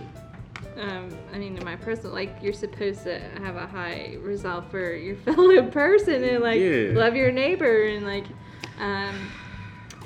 um, 0.78 1.10
I 1.34 1.38
mean, 1.38 1.58
in 1.58 1.64
my 1.64 1.76
personal, 1.76 2.14
like 2.14 2.36
you're 2.42 2.54
supposed 2.54 3.04
to 3.04 3.20
have 3.40 3.56
a 3.56 3.66
high 3.68 4.18
resolve 4.22 4.70
for 4.70 4.94
your 4.94 5.16
fellow 5.28 5.64
person 5.70 6.24
and 6.24 6.44
like 6.44 6.60
Yeah. 6.62 6.92
love 6.94 7.16
your 7.16 7.32
neighbor 7.32 7.84
and 7.88 8.06
like, 8.06 8.26
um, 8.80 9.16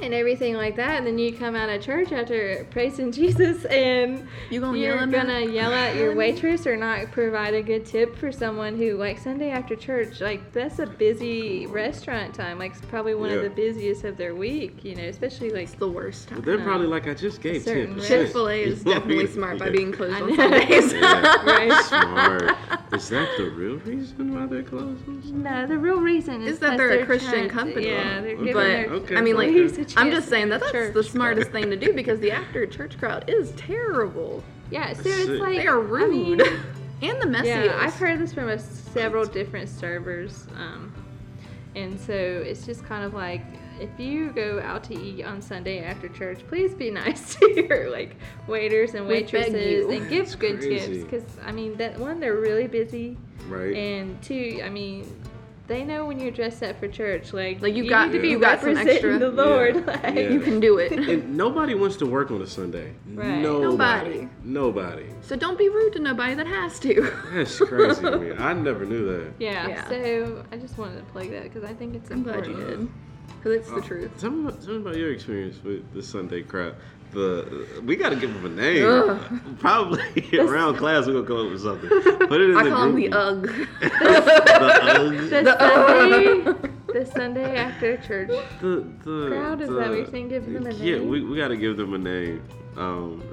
and 0.01 0.13
everything 0.13 0.55
like 0.55 0.75
that. 0.77 0.97
And 0.97 1.07
then 1.07 1.17
you 1.17 1.31
come 1.33 1.55
out 1.55 1.69
of 1.69 1.81
church 1.81 2.11
after 2.11 2.65
praising 2.71 3.11
Jesus 3.19 3.65
and 3.65 4.27
You 4.49 4.59
gonna 4.61 4.77
you're 4.77 4.95
yell 4.95 5.07
gonna 5.07 5.45
me? 5.45 5.53
yell 5.53 5.73
at 5.73 5.95
your 5.95 6.03
Yell 6.03 6.11
at 6.11 6.17
me? 6.17 6.17
waitress 6.17 6.65
or 6.67 6.75
not 6.77 7.11
provide 7.11 7.53
a 7.53 7.61
good 7.61 7.85
tip 7.85 8.15
for 8.15 8.31
someone 8.31 8.77
who 8.77 8.95
like 8.97 9.19
Sunday 9.19 9.49
after 9.51 9.75
church, 9.75 10.21
like 10.21 10.51
that's 10.53 10.79
a 10.79 10.85
busy 10.85 11.67
restaurant 11.67 12.33
time. 12.33 12.59
Like 12.59 12.71
it's 12.71 12.85
probably 12.85 13.15
one 13.15 13.31
of 13.31 13.41
the 13.43 13.49
busiest 13.49 14.03
of 14.03 14.17
their 14.17 14.35
week. 14.35 14.83
You 14.83 14.95
know, 14.95 15.03
especially 15.03 15.49
like 15.51 15.63
It's 15.63 15.73
the 15.75 15.87
worst 15.89 16.29
But 16.29 16.35
time. 16.35 16.43
they're 16.45 16.59
probably 16.63 16.87
like, 16.87 17.07
I 17.07 17.13
just 17.13 17.41
gave 17.41 17.63
Certain 17.63 17.87
ten 17.87 17.95
percent. 17.95 18.25
Chick 18.25 18.33
Fil 18.33 18.49
A 18.49 18.63
is 18.63 18.83
definitely 18.83 19.27
smart 19.33 19.59
by 19.59 19.69
being 19.69 19.91
closed 19.91 20.21
on. 20.21 20.35
Sundays. 20.35 20.93
Yeah, 20.93 21.43
Right. 21.45 21.85
smart. 21.85 22.57
Is 22.93 23.09
that 23.09 23.29
the 23.37 23.49
real 23.51 23.77
reason 23.79 24.33
why 24.33 24.45
they're 24.45 24.63
closed? 24.63 25.05
No, 25.33 25.67
the 25.67 25.77
real 25.77 25.99
reason 25.99 26.41
is, 26.41 26.53
Is 26.53 26.59
that 26.59 26.71
because 26.71 26.77
they're 26.77 26.89
a 26.89 26.97
they're 26.97 27.05
Christian 27.05 27.31
trying- 27.31 27.49
company. 27.49 27.87
Yeah, 27.87 28.21
they're 28.21 28.31
Okay. 28.35 28.37
giving 28.37 28.53
But 28.53 28.63
their 28.63 28.89
Okay. 28.89 29.15
I 29.15 29.21
mean, 29.21 29.35
like, 29.35 29.49
employees 29.91 29.97
a 29.97 29.99
I'm 29.99 30.11
just 30.11 30.29
saying 30.29 30.49
that 30.49 30.61
that's 30.61 30.93
the 30.93 31.03
smartest 31.03 31.51
thing 31.51 31.69
to 31.69 31.75
do 31.75 31.93
because 31.93 32.19
the 32.19 32.31
after 32.31 32.65
church 32.65 32.97
crowd 32.97 33.25
is 33.29 33.51
terrible. 33.51 34.43
Yeah, 34.71 34.93
so 34.93 35.03
Sick. 35.03 35.13
it's 35.29 35.41
like 35.41 35.57
They 35.57 35.67
are 35.67 35.79
I 35.79 36.07
mean, 36.07 36.37
rude 36.37 36.41
and 37.01 37.21
the 37.21 37.25
messiest. 37.27 37.65
yeah, 37.65 37.77
I've 37.81 37.93
heard 37.95 38.19
this 38.19 38.33
from 38.33 38.49
a, 38.49 38.59
several 38.59 39.25
different 39.25 39.67
servers, 39.69 40.45
um, 40.55 40.93
and 41.75 41.99
so 41.99 42.13
it's 42.13 42.65
just 42.65 42.83
kind 42.85 43.03
of 43.03 43.13
like 43.13 43.41
if 43.79 43.89
you 43.97 44.31
go 44.31 44.59
out 44.61 44.83
to 44.83 44.93
eat 44.99 45.23
on 45.23 45.41
Sunday 45.41 45.81
after 45.83 46.09
church, 46.09 46.39
please 46.47 46.73
be 46.73 46.91
nice 47.03 47.35
to 47.35 47.49
your 47.67 47.89
like 47.89 48.15
waiters 48.47 48.93
and 48.93 49.07
waitresses 49.07 49.53
you. 49.85 49.89
and 49.91 50.09
give 50.09 50.25
It's 50.25 50.35
good 50.35 50.59
crazy. 50.59 50.93
tips 50.99 51.03
because 51.05 51.23
I 51.45 51.51
mean 51.51 51.75
that 51.77 51.97
one 51.97 52.19
they're 52.19 52.35
really 52.35 52.67
busy. 52.67 53.17
Right. 53.47 53.73
And 53.75 54.21
two, 54.21 54.61
I 54.63 54.69
mean, 54.69 55.05
they 55.69 55.85
know 55.85 56.03
when 56.05 56.19
you're 56.19 56.31
dressed 56.31 56.61
up 56.63 56.77
for 56.79 56.87
church. 56.89 57.31
Like, 57.31 57.61
Like, 57.61 57.75
you 57.75 57.83
you 57.85 57.89
got- 57.89 58.07
need 58.07 58.13
to 58.17 58.21
be 58.21 58.29
you 58.29 58.39
got 58.39 58.59
some 58.59 58.69
representing 58.75 58.93
extra- 58.95 59.19
the 59.19 59.29
Lord. 59.29 59.75
Yeah, 59.75 59.81
Like, 60.03 60.15
yeah. 60.15 60.29
You 60.29 60.39
can 60.41 60.59
do 60.59 60.79
it. 60.79 60.91
and 60.91 61.37
nobody 61.45 61.75
wants 61.75 61.95
to 61.97 62.05
work 62.05 62.31
on 62.31 62.41
a 62.41 62.47
Sunday. 62.47 62.93
Right. 63.13 63.37
Nobody. 63.39 64.27
Nobody. 64.43 65.03
Nobody. 65.03 65.05
So 65.21 65.35
don't 65.37 65.57
be 65.57 65.69
rude 65.69 65.93
to 65.93 65.99
nobody 65.99 66.33
that 66.33 66.47
has 66.47 66.79
to. 66.81 67.09
That's 67.33 67.57
crazy 67.59 68.01
to 68.01 68.17
me. 68.19 68.31
I 68.37 68.51
never 68.53 68.83
knew 68.85 69.05
that. 69.07 69.33
Yeah, 69.39 69.67
Yeah. 69.67 69.87
So 69.89 70.43
I 70.51 70.57
just 70.57 70.77
wanted 70.77 70.97
to 70.97 71.03
plug 71.13 71.29
that 71.29 71.43
because 71.43 71.63
I 71.63 71.73
think 71.73 71.95
it's 71.95 72.09
I'm 72.11 72.23
glad 72.23 72.45
important. 72.47 72.59
you 72.69 72.75
did. 72.77 72.89
Because 73.37 73.51
it's 73.53 73.69
the 73.69 73.75
uh, 73.77 73.81
truth. 73.81 74.11
Tell 74.19 74.31
me, 74.31 74.47
about, 74.49 74.61
tell 74.61 74.73
me 74.73 74.77
about 74.81 74.97
your 74.97 75.13
experience 75.13 75.63
with 75.63 75.93
the 75.93 76.01
Sunday 76.03 76.41
crowd. 76.41 76.75
The 77.11 77.81
we 77.83 77.95
got 77.95 78.09
to 78.09 78.15
give 78.15 78.31
them 78.33 78.45
a 78.45 78.49
name. 78.49 78.85
Ugh. 78.85 79.41
Probably 79.59 80.03
around 80.39 80.77
class 80.77 81.07
we're 81.07 81.13
gonna 81.13 81.25
come 81.25 81.45
up 81.47 81.51
with 81.51 81.61
something. 81.61 81.89
Put 81.89 82.39
it 82.41 82.49
in 82.51 82.57
I 82.57 82.63
the 82.65 82.69
call 82.69 82.91
them 82.91 83.41
group. 83.41 83.69
the 83.79 83.87
UGG. 84.99 85.29
The, 85.29 85.41
The, 85.41 85.57
Uggs. 85.59 86.53
Sunday, 86.53 86.69
the 86.93 87.05
Sunday 87.05 87.55
after 87.57 87.97
church. 87.97 88.29
the, 88.61 88.85
the 89.03 89.27
Crowd, 89.29 89.61
is 89.61 89.69
the, 89.69 89.75
that 89.75 89.89
what 89.89 89.97
you're 89.97 90.05
saying? 90.05 90.29
Give 90.29 90.45
them 90.45 90.67
a 90.67 90.69
name. 90.71 90.81
Yeah, 90.83 90.99
we, 90.99 91.23
we 91.23 91.35
got 91.37 91.47
to 91.47 91.57
give 91.57 91.77
them 91.77 91.93
a 91.93 91.97
name. 91.97 92.43
Um, 92.77 93.23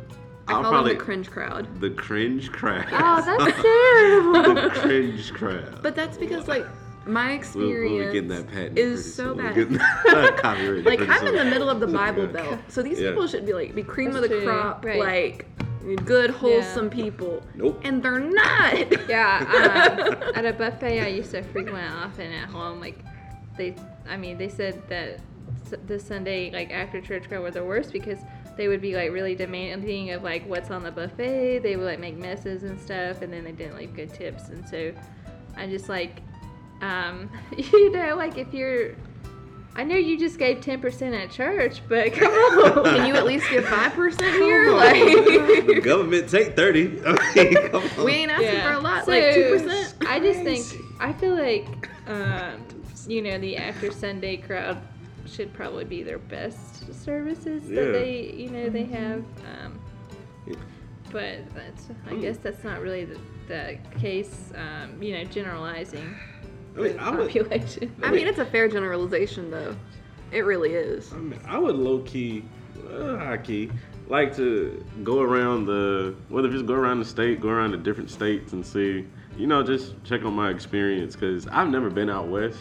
I 0.49 0.53
I'll 0.55 0.62
call 0.62 0.70
probably 0.72 0.93
them 0.93 0.99
the 0.99 1.05
cringe 1.05 1.31
crowd. 1.31 1.81
the 1.81 1.91
cringe 1.91 2.51
crowd. 2.53 2.87
Oh, 2.93 3.20
that's 3.20 3.61
terrible. 3.62 4.55
the 4.62 4.70
cringe 4.70 5.33
crowd. 5.35 5.83
But 5.83 5.95
that's 5.97 6.16
because 6.16 6.49
like 6.49 6.64
my 7.07 7.27
We'll, 7.29 7.35
experience 7.37 7.93
we'll 7.95 8.07
be 8.07 8.13
getting 8.13 8.29
that 8.29 8.49
patent 8.49 8.79
is 8.79 9.15
so 9.15 9.35
soon. 9.35 9.37
We'll 9.37 9.67
bad. 9.67 10.37
that 10.39 10.83
like 10.85 11.01
I'm 11.09 11.27
in 11.29 11.35
the 11.37 11.45
middle 11.45 11.71
of 11.71 11.81
the 11.81 11.87
Bible 11.87 12.25
Yeah. 12.27 12.33
Belt, 12.33 12.59
so 12.69 12.83
these 12.83 13.01
Yeah. 13.01 13.11
people 13.11 13.27
should 13.27 13.47
be 13.47 13.53
like 13.53 13.75
be 13.75 13.83
cream 13.83 14.13
That's 14.13 14.25
of 14.25 14.31
the 14.31 14.37
true, 14.41 14.47
crop, 14.47 14.85
right. 14.85 14.99
like 14.99 15.47
good 16.05 16.31
wholesome 16.31 16.91
people. 16.91 17.43
Nope. 17.55 17.81
And 17.85 18.03
they're 18.03 18.19
not. 18.19 18.75
Yeah, 19.09 20.17
um, 20.19 20.33
at 20.35 20.45
a 20.45 20.53
buffet 20.53 21.01
I 21.01 21.09
used 21.09 21.31
to 21.31 21.43
frequent 21.43 21.79
often 21.93 22.33
at 22.33 22.49
home, 22.49 22.81
like 22.81 22.99
they, 23.57 23.75
I 24.09 24.17
mean, 24.17 24.37
they 24.37 24.49
said 24.49 24.83
that 24.89 25.21
s- 25.65 25.75
the 25.87 25.99
Sunday 25.99 26.51
like 26.51 26.73
after 26.73 27.01
church 27.01 27.29
crowd 27.29 27.43
were 27.43 27.51
the 27.53 27.65
worst 27.65 27.93
because 27.93 28.19
they 28.57 28.67
would 28.69 28.81
be 28.81 28.95
like 28.97 29.13
really 29.13 29.35
demanding 29.37 30.11
of 30.11 30.23
like 30.25 30.45
what's 30.49 30.71
on 30.73 30.83
the 30.83 30.91
buffet. 30.91 31.61
They 31.61 31.77
would 31.77 31.85
like 31.87 32.01
make 32.01 32.17
messes 32.17 32.65
and 32.65 32.81
stuff, 32.81 33.23
and 33.23 33.33
then 33.33 33.45
they 33.45 33.53
didn't 33.53 33.77
leave 33.77 33.95
good 33.95 34.13
tips. 34.13 34.49
And 34.49 34.67
so 34.69 34.93
I 35.57 35.67
just 35.69 35.89
like, 35.89 36.21
um, 36.83 37.31
you 37.57 37.91
know, 37.93 38.16
like 38.16 38.39
if 38.39 38.53
you're, 38.55 38.95
I 39.74 39.85
know 39.85 39.97
you 39.97 40.18
just 40.18 40.39
gave 40.39 40.61
ten 40.61 40.81
percent 40.81 41.14
at 41.14 41.31
church, 41.31 41.83
but 41.89 42.12
come 42.14 42.33
on. 42.33 42.85
Can 42.85 43.07
you 43.07 43.14
at 43.14 43.27
least 43.27 43.49
give 43.51 43.66
five 43.66 43.93
percent 43.93 44.35
here? 44.37 44.72
Like 44.72 45.83
Government 45.85 46.29
take 46.29 46.57
thirty. 46.57 47.01
I 47.07 47.12
mean, 47.35 47.55
come 47.70 47.83
on. 47.99 48.05
we 48.05 48.12
ain't 48.12 48.31
asking 48.31 48.61
for 48.62 48.72
a 48.72 48.79
lot, 48.81 49.05
So, 49.05 49.11
like 49.12 49.35
two 49.35 49.51
percent. 49.59 49.95
I 50.07 50.18
just 50.20 50.41
think 50.43 50.64
I 51.01 51.12
feel 51.12 51.35
like 51.35 51.91
um, 52.07 52.64
you 53.07 53.20
know 53.22 53.39
the 53.39 53.57
after 53.59 53.91
Sunday 53.93 54.37
crowd 54.39 54.79
should 55.27 55.53
probably 55.53 55.85
be 55.85 56.03
their 56.03 56.18
best 56.18 56.95
services 57.05 57.68
Yeah. 57.68 57.83
that 57.83 57.93
they 57.93 58.33
you 58.37 58.49
know 58.51 58.68
they 58.70 58.85
have. 58.85 59.18
Um, 59.62 59.79
Yeah. 60.47 60.55
but 61.11 61.39
that's 61.55 61.89
I 62.07 62.12
Mm. 62.12 62.20
guess 62.22 62.39
that's 62.39 62.64
not 62.64 62.81
really 62.81 63.05
the, 63.05 63.18
the 63.49 63.79
case. 63.99 64.53
Um, 64.55 65.03
you 65.03 65.12
know, 65.18 65.24
generalizing 65.24 66.14
I 66.77 66.81
mean, 66.81 66.99
I 66.99 67.11
would, 67.11 67.27
population. 67.27 67.95
I 68.03 68.11
mean, 68.11 68.27
it's 68.27 68.39
a 68.39 68.45
fair 68.45 68.68
generalization 68.68 69.51
though. 69.51 69.74
It 70.33 70.41
really 70.41 70.74
is. 70.74 71.12
I, 71.12 71.16
mean, 71.16 71.41
I 71.47 71.59
would 71.59 71.77
low 71.77 72.01
key, 72.01 72.45
uh, 72.91 73.16
high 73.16 73.39
key, 73.39 73.70
like 74.09 74.35
to 74.37 74.85
go 75.03 75.20
around 75.20 75.66
the, 75.66 76.14
whether 76.29 76.51
just 76.51 76.66
go 76.66 76.74
around 76.74 76.99
the 76.99 77.05
state, 77.05 77.41
go 77.41 77.49
around 77.49 77.70
the 77.70 77.79
different 77.79 78.11
states 78.11 78.53
and 78.53 78.66
see, 78.66 79.07
you 79.37 79.47
know, 79.47 79.62
just 79.62 79.95
check 80.05 80.24
on 80.24 80.35
my 80.35 80.51
experience 80.51 81.14
because 81.14 81.47
I've 81.49 81.68
never 81.68 81.91
been 81.91 82.11
out 82.11 82.29
west. 82.29 82.61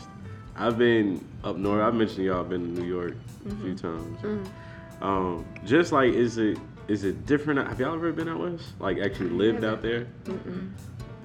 I've 0.55 0.78
been 0.78 1.26
up 1.43 1.57
north. 1.57 1.82
I've 1.82 1.95
mentioned 1.95 2.26
y'all 2.26 2.39
I've 2.39 2.49
been 2.49 2.76
to 2.76 2.82
New 2.82 2.88
York 2.88 3.16
a 3.49 3.55
few 3.57 3.76
times. 3.76 4.18
Um, 5.01 5.45
just 5.66 5.91
like, 5.91 6.13
is 6.13 6.38
it 6.38 6.57
is 6.88 7.03
it 7.03 7.26
different? 7.26 7.68
Have 7.68 7.80
y'all 7.80 7.95
ever 7.95 8.11
been 8.13 8.30
out 8.30 8.39
west? 8.39 8.80
Like 8.80 8.99
actually 8.99 9.32
lived 9.32 9.63
out 9.66 9.82
there? 9.82 10.07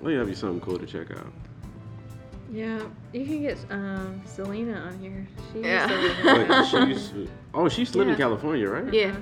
Well, 0.02 0.14
have 0.16 0.28
you 0.28 0.34
something 0.34 0.60
cool 0.60 0.78
to 0.78 0.86
check 0.86 1.10
out. 1.12 1.32
Yeah, 2.52 2.80
you 3.12 3.24
can 3.24 3.42
get 3.42 3.58
um, 3.70 4.20
Selena 4.26 4.74
on 4.80 4.98
here. 4.98 5.26
She 5.52 5.60
Yeah. 5.60 5.88
used 6.00 6.16
to 6.20 6.32
live 6.34 6.66
she 6.68 6.76
used 6.92 7.10
to, 7.12 7.28
oh, 7.54 7.68
she 7.68 7.80
used 7.82 7.92
to 7.92 7.98
live 7.98 8.08
in 8.08 8.16
California, 8.16 8.68
right? 8.68 8.92
Yeah. 8.92 9.14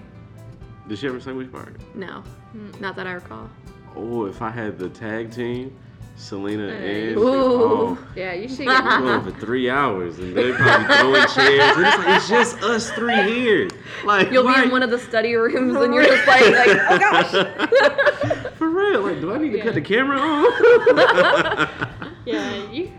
Did 0.89 0.99
she 0.99 1.07
ever 1.07 1.21
sing 1.21 1.37
which 1.37 1.53
part? 1.53 1.77
No. 1.95 2.23
Mm. 2.57 2.81
Not 2.81 2.97
that 2.97 3.07
I 3.07 3.13
recall. 3.13 3.51
Oh, 3.95 4.25
if 4.27 4.41
I 4.41 4.51
had 4.51 4.79
the 4.79 4.89
tag 4.89 5.31
team, 5.31 5.77
Selena 6.17 6.71
Hey. 6.77 7.09
and 7.09 7.19
Ooh. 7.19 7.23
oh, 7.29 7.99
Yeah, 8.17 8.33
you 8.33 8.49
should 8.49 8.61
we're 8.67 8.81
get 8.83 8.99
going 9.01 9.23
for 9.23 9.31
three 9.39 9.69
hours, 9.71 10.19
and 10.19 10.35
they 10.35 10.51
probably 10.53 10.87
throwing 10.97 11.27
chairs. 11.29 11.77
It's, 11.77 11.99
like, 11.99 12.09
it's 12.17 12.29
just 12.29 12.63
us 12.63 12.91
three 12.93 13.23
here. 13.23 13.69
Like 14.05 14.31
You'll 14.33 14.45
why- 14.45 14.61
be 14.61 14.67
in 14.67 14.71
one 14.71 14.83
of 14.83 14.91
the 14.91 14.99
study 14.99 15.35
rooms 15.35 15.77
and 15.77 15.93
you're 15.95 16.05
just 16.05 16.27
like, 16.27 16.41
like 16.53 16.69
oh 16.91 16.99
gosh. 16.99 18.53
For 18.59 18.69
real, 18.69 19.03
like, 19.03 19.21
do 19.21 19.33
I 19.33 19.39
need 19.39 19.51
to 19.53 19.59
Yeah. 19.59 19.65
cut 19.65 19.75
the 19.75 19.81
camera 19.81 20.19
on? 20.19 21.69
Yeah, 22.25 22.71
you 22.71 22.93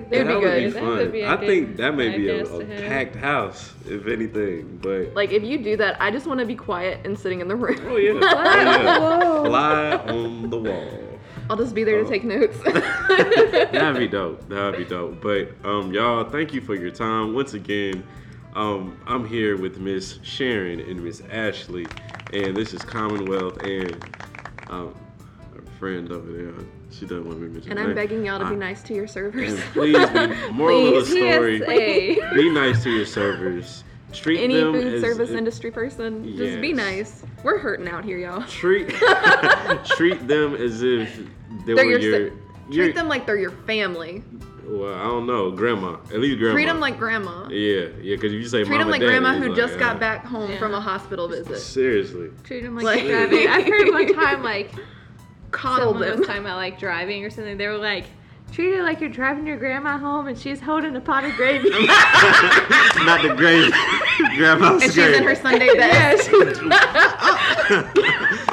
could 0.00 0.10
get 0.10 0.20
It'd 0.20 0.28
be 0.28 0.34
would 0.34 0.42
good. 0.42 0.64
be 0.64 0.70
That 0.70 0.80
fun. 0.80 0.88
would 0.96 1.12
be 1.12 1.20
a 1.22 1.30
I 1.32 1.36
think 1.36 1.76
that 1.76 1.94
may 1.96 2.16
be 2.16 2.28
a, 2.28 2.44
a 2.44 2.64
packed 2.88 3.16
house, 3.16 3.72
if 3.86 4.06
anything. 4.06 4.78
But 4.82 5.14
Like 5.14 5.32
if 5.32 5.42
you 5.42 5.58
do 5.62 5.76
that, 5.78 6.00
I 6.00 6.10
just 6.10 6.26
want 6.26 6.40
to 6.40 6.46
be 6.46 6.54
quiet 6.56 7.00
and 7.04 7.18
sitting 7.18 7.40
in 7.40 7.48
the 7.48 7.56
room. 7.56 7.78
oh 7.86 7.96
yeah, 7.96 8.12
oh, 8.22 8.22
yeah. 8.22 9.42
fly 9.48 9.96
on 10.12 10.50
the 10.50 10.58
wall. 10.58 11.00
I'll 11.50 11.56
just 11.56 11.74
be 11.74 11.84
there 11.84 11.98
Oh. 11.98 12.04
to 12.04 12.08
take 12.08 12.24
notes. 12.24 12.56
That'd 12.64 13.98
be 13.98 14.08
dope. 14.08 14.48
That'd 14.48 14.78
be 14.78 14.84
dope. 14.84 15.20
But 15.20 15.52
um, 15.64 15.92
y'all, 15.92 16.24
thank 16.24 16.54
you 16.54 16.60
for 16.60 16.74
your 16.74 16.90
time 16.90 17.34
once 17.34 17.54
again. 17.54 18.02
Um, 18.54 18.98
I'm 19.06 19.26
here 19.26 19.56
with 19.58 19.78
Miss 19.78 20.18
Sharon 20.22 20.80
and 20.80 21.02
Miss 21.02 21.22
Ashley, 21.30 21.86
and 22.32 22.56
this 22.56 22.72
is 22.72 22.82
Commonwealth 22.82 23.58
and 23.62 24.02
um, 24.68 24.94
a 25.58 25.78
friend 25.78 26.10
over 26.12 26.32
there. 26.32 26.54
She 26.98 27.06
doesn't 27.06 27.26
want 27.26 27.40
me 27.40 27.46
to 27.48 27.52
mention. 27.52 27.70
and 27.72 27.78
her 27.78 27.84
I'm 27.86 27.90
name. 27.94 27.96
begging 27.96 28.24
y'all 28.26 28.38
to 28.38 28.44
be 28.46 28.54
Uh, 28.54 28.58
nice 28.58 28.82
to 28.84 28.94
your 28.94 29.06
servers. 29.06 29.52
And 29.52 29.58
please, 29.72 30.08
be, 30.10 30.50
moral 30.52 30.96
of 30.96 31.08
the 31.08 31.10
story: 31.10 31.58
PSA. 31.60 32.34
be 32.34 32.50
nice 32.50 32.82
to 32.84 32.90
your 32.90 33.06
servers. 33.06 33.82
Treat 34.12 34.40
Any 34.40 34.54
them 34.54 34.72
food 34.72 34.94
as 34.94 35.00
service 35.00 35.30
if- 35.30 35.36
industry 35.36 35.70
person, 35.72 36.36
just 36.36 36.60
be 36.60 36.72
nice. 36.72 37.24
We're 37.42 37.58
hurting 37.58 37.88
out 37.88 38.04
here, 38.04 38.18
y'all. 38.18 38.44
Treat 38.46 38.88
treat 39.96 40.26
them 40.28 40.54
as 40.54 40.82
if 40.82 41.16
they 41.66 41.74
They're 41.74 41.84
were 41.84 41.98
your, 41.98 42.00
your. 42.00 42.28
si- 42.30 42.36
your 42.70 42.84
treat 42.86 42.94
them 42.94 43.08
like 43.08 43.26
they're 43.26 43.36
your 43.38 43.50
family. 43.66 44.22
well, 44.66 44.94
I 44.94 45.02
don't 45.04 45.26
know, 45.26 45.50
grandma. 45.50 45.94
At 46.12 46.20
least 46.20 46.38
grandma. 46.38 46.54
Treat 46.54 46.66
them 46.66 46.78
like 46.80 46.96
grandma. 46.98 47.48
Yeah, 47.48 47.88
yeah, 48.00 48.14
because 48.16 48.32
if 48.32 48.40
you 48.40 48.46
say 48.46 48.62
Treat 48.64 48.78
them 48.78 48.88
like 48.88 49.00
dad, 49.00 49.08
grandma 49.08 49.34
who 49.34 49.48
like, 49.48 49.56
just 49.56 49.78
got 49.80 49.96
uh, 49.96 49.98
back 49.98 50.24
home 50.24 50.50
Yeah. 50.52 50.58
from 50.58 50.74
a 50.74 50.80
hospital 50.80 51.26
visit. 51.28 51.58
Seriously. 51.58 52.30
Treat 52.44 52.62
them 52.62 52.76
like, 52.76 52.84
Like- 52.84 53.04
driving. 53.06 53.48
I've 53.48 53.66
heard 53.66 53.88
one 53.92 54.14
time 54.14 54.42
like 54.44 54.70
Coddle 55.54 55.92
someone 55.92 56.08
them. 56.08 56.18
was 56.18 56.26
talking 56.26 56.42
about 56.42 56.56
like 56.56 56.78
driving 56.78 57.24
or 57.24 57.30
something. 57.30 57.56
They 57.56 57.68
were 57.68 57.78
like, 57.78 58.04
treat 58.52 58.74
it 58.74 58.82
like 58.82 59.00
you're 59.00 59.08
driving 59.10 59.46
your 59.46 59.56
grandma 59.56 59.96
home 59.98 60.26
and 60.28 60.36
she's 60.38 60.60
holding 60.60 60.94
a 60.96 61.00
pot 61.00 61.24
of 61.24 61.32
gravy. 61.36 61.70
Not 61.70 63.22
the 63.22 63.34
gravy. 63.36 63.72
grandma's 64.36 64.82
And 64.82 64.92
she's 64.92 65.16
in 65.16 65.22
her 65.24 65.34
Sunday 65.34 65.74
best. 65.74 66.30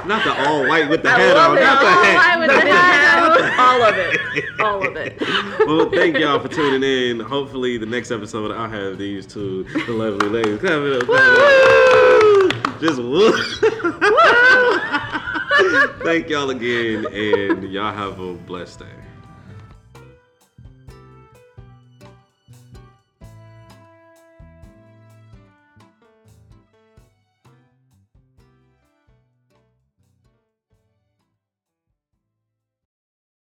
Not 0.08 0.24
the 0.24 0.34
all 0.48 0.66
white 0.68 0.90
with 0.90 1.04
the 1.04 1.10
I 1.10 1.20
hat 1.20 1.36
love 1.36 1.52
on. 1.52 1.58
it. 1.58 1.62
Not 1.62 1.80
the 1.80 1.86
All 1.88 2.04
hat. 2.04 2.16
white 2.16 2.40
with 2.40 2.50
The 2.50 2.56
the 2.66 2.72
hat 2.72 3.40
hat. 3.40 3.60
All 3.60 3.82
of 3.84 3.96
it. 3.98 4.20
All 4.60 4.82
of 4.88 4.96
it. 4.96 5.20
well, 5.68 5.90
thank 5.92 6.18
y'all 6.18 6.40
for 6.40 6.48
tuning 6.48 6.82
in. 6.84 7.20
Hopefully, 7.20 7.78
the 7.78 7.86
next 7.86 8.10
episode 8.12 8.52
I'll 8.52 8.68
have 8.70 8.98
these 8.98 9.26
two 9.28 9.64
the 9.86 9.94
lovely 9.94 10.28
ladies. 10.30 10.58
Clap 10.60 10.82
it 10.82 10.94
up. 11.04 11.08
Clap 11.08 11.22
it 11.22 12.56
up. 12.56 12.62
Just 12.82 13.00
woo. 13.00 13.32
Thank 16.04 16.30
y'all 16.30 16.50
again, 16.50 17.06
and 17.14 17.72
y'all 17.72 17.94
have 17.94 18.20
a 18.20 18.34
blessed 18.34 18.80
day. 18.80 19.01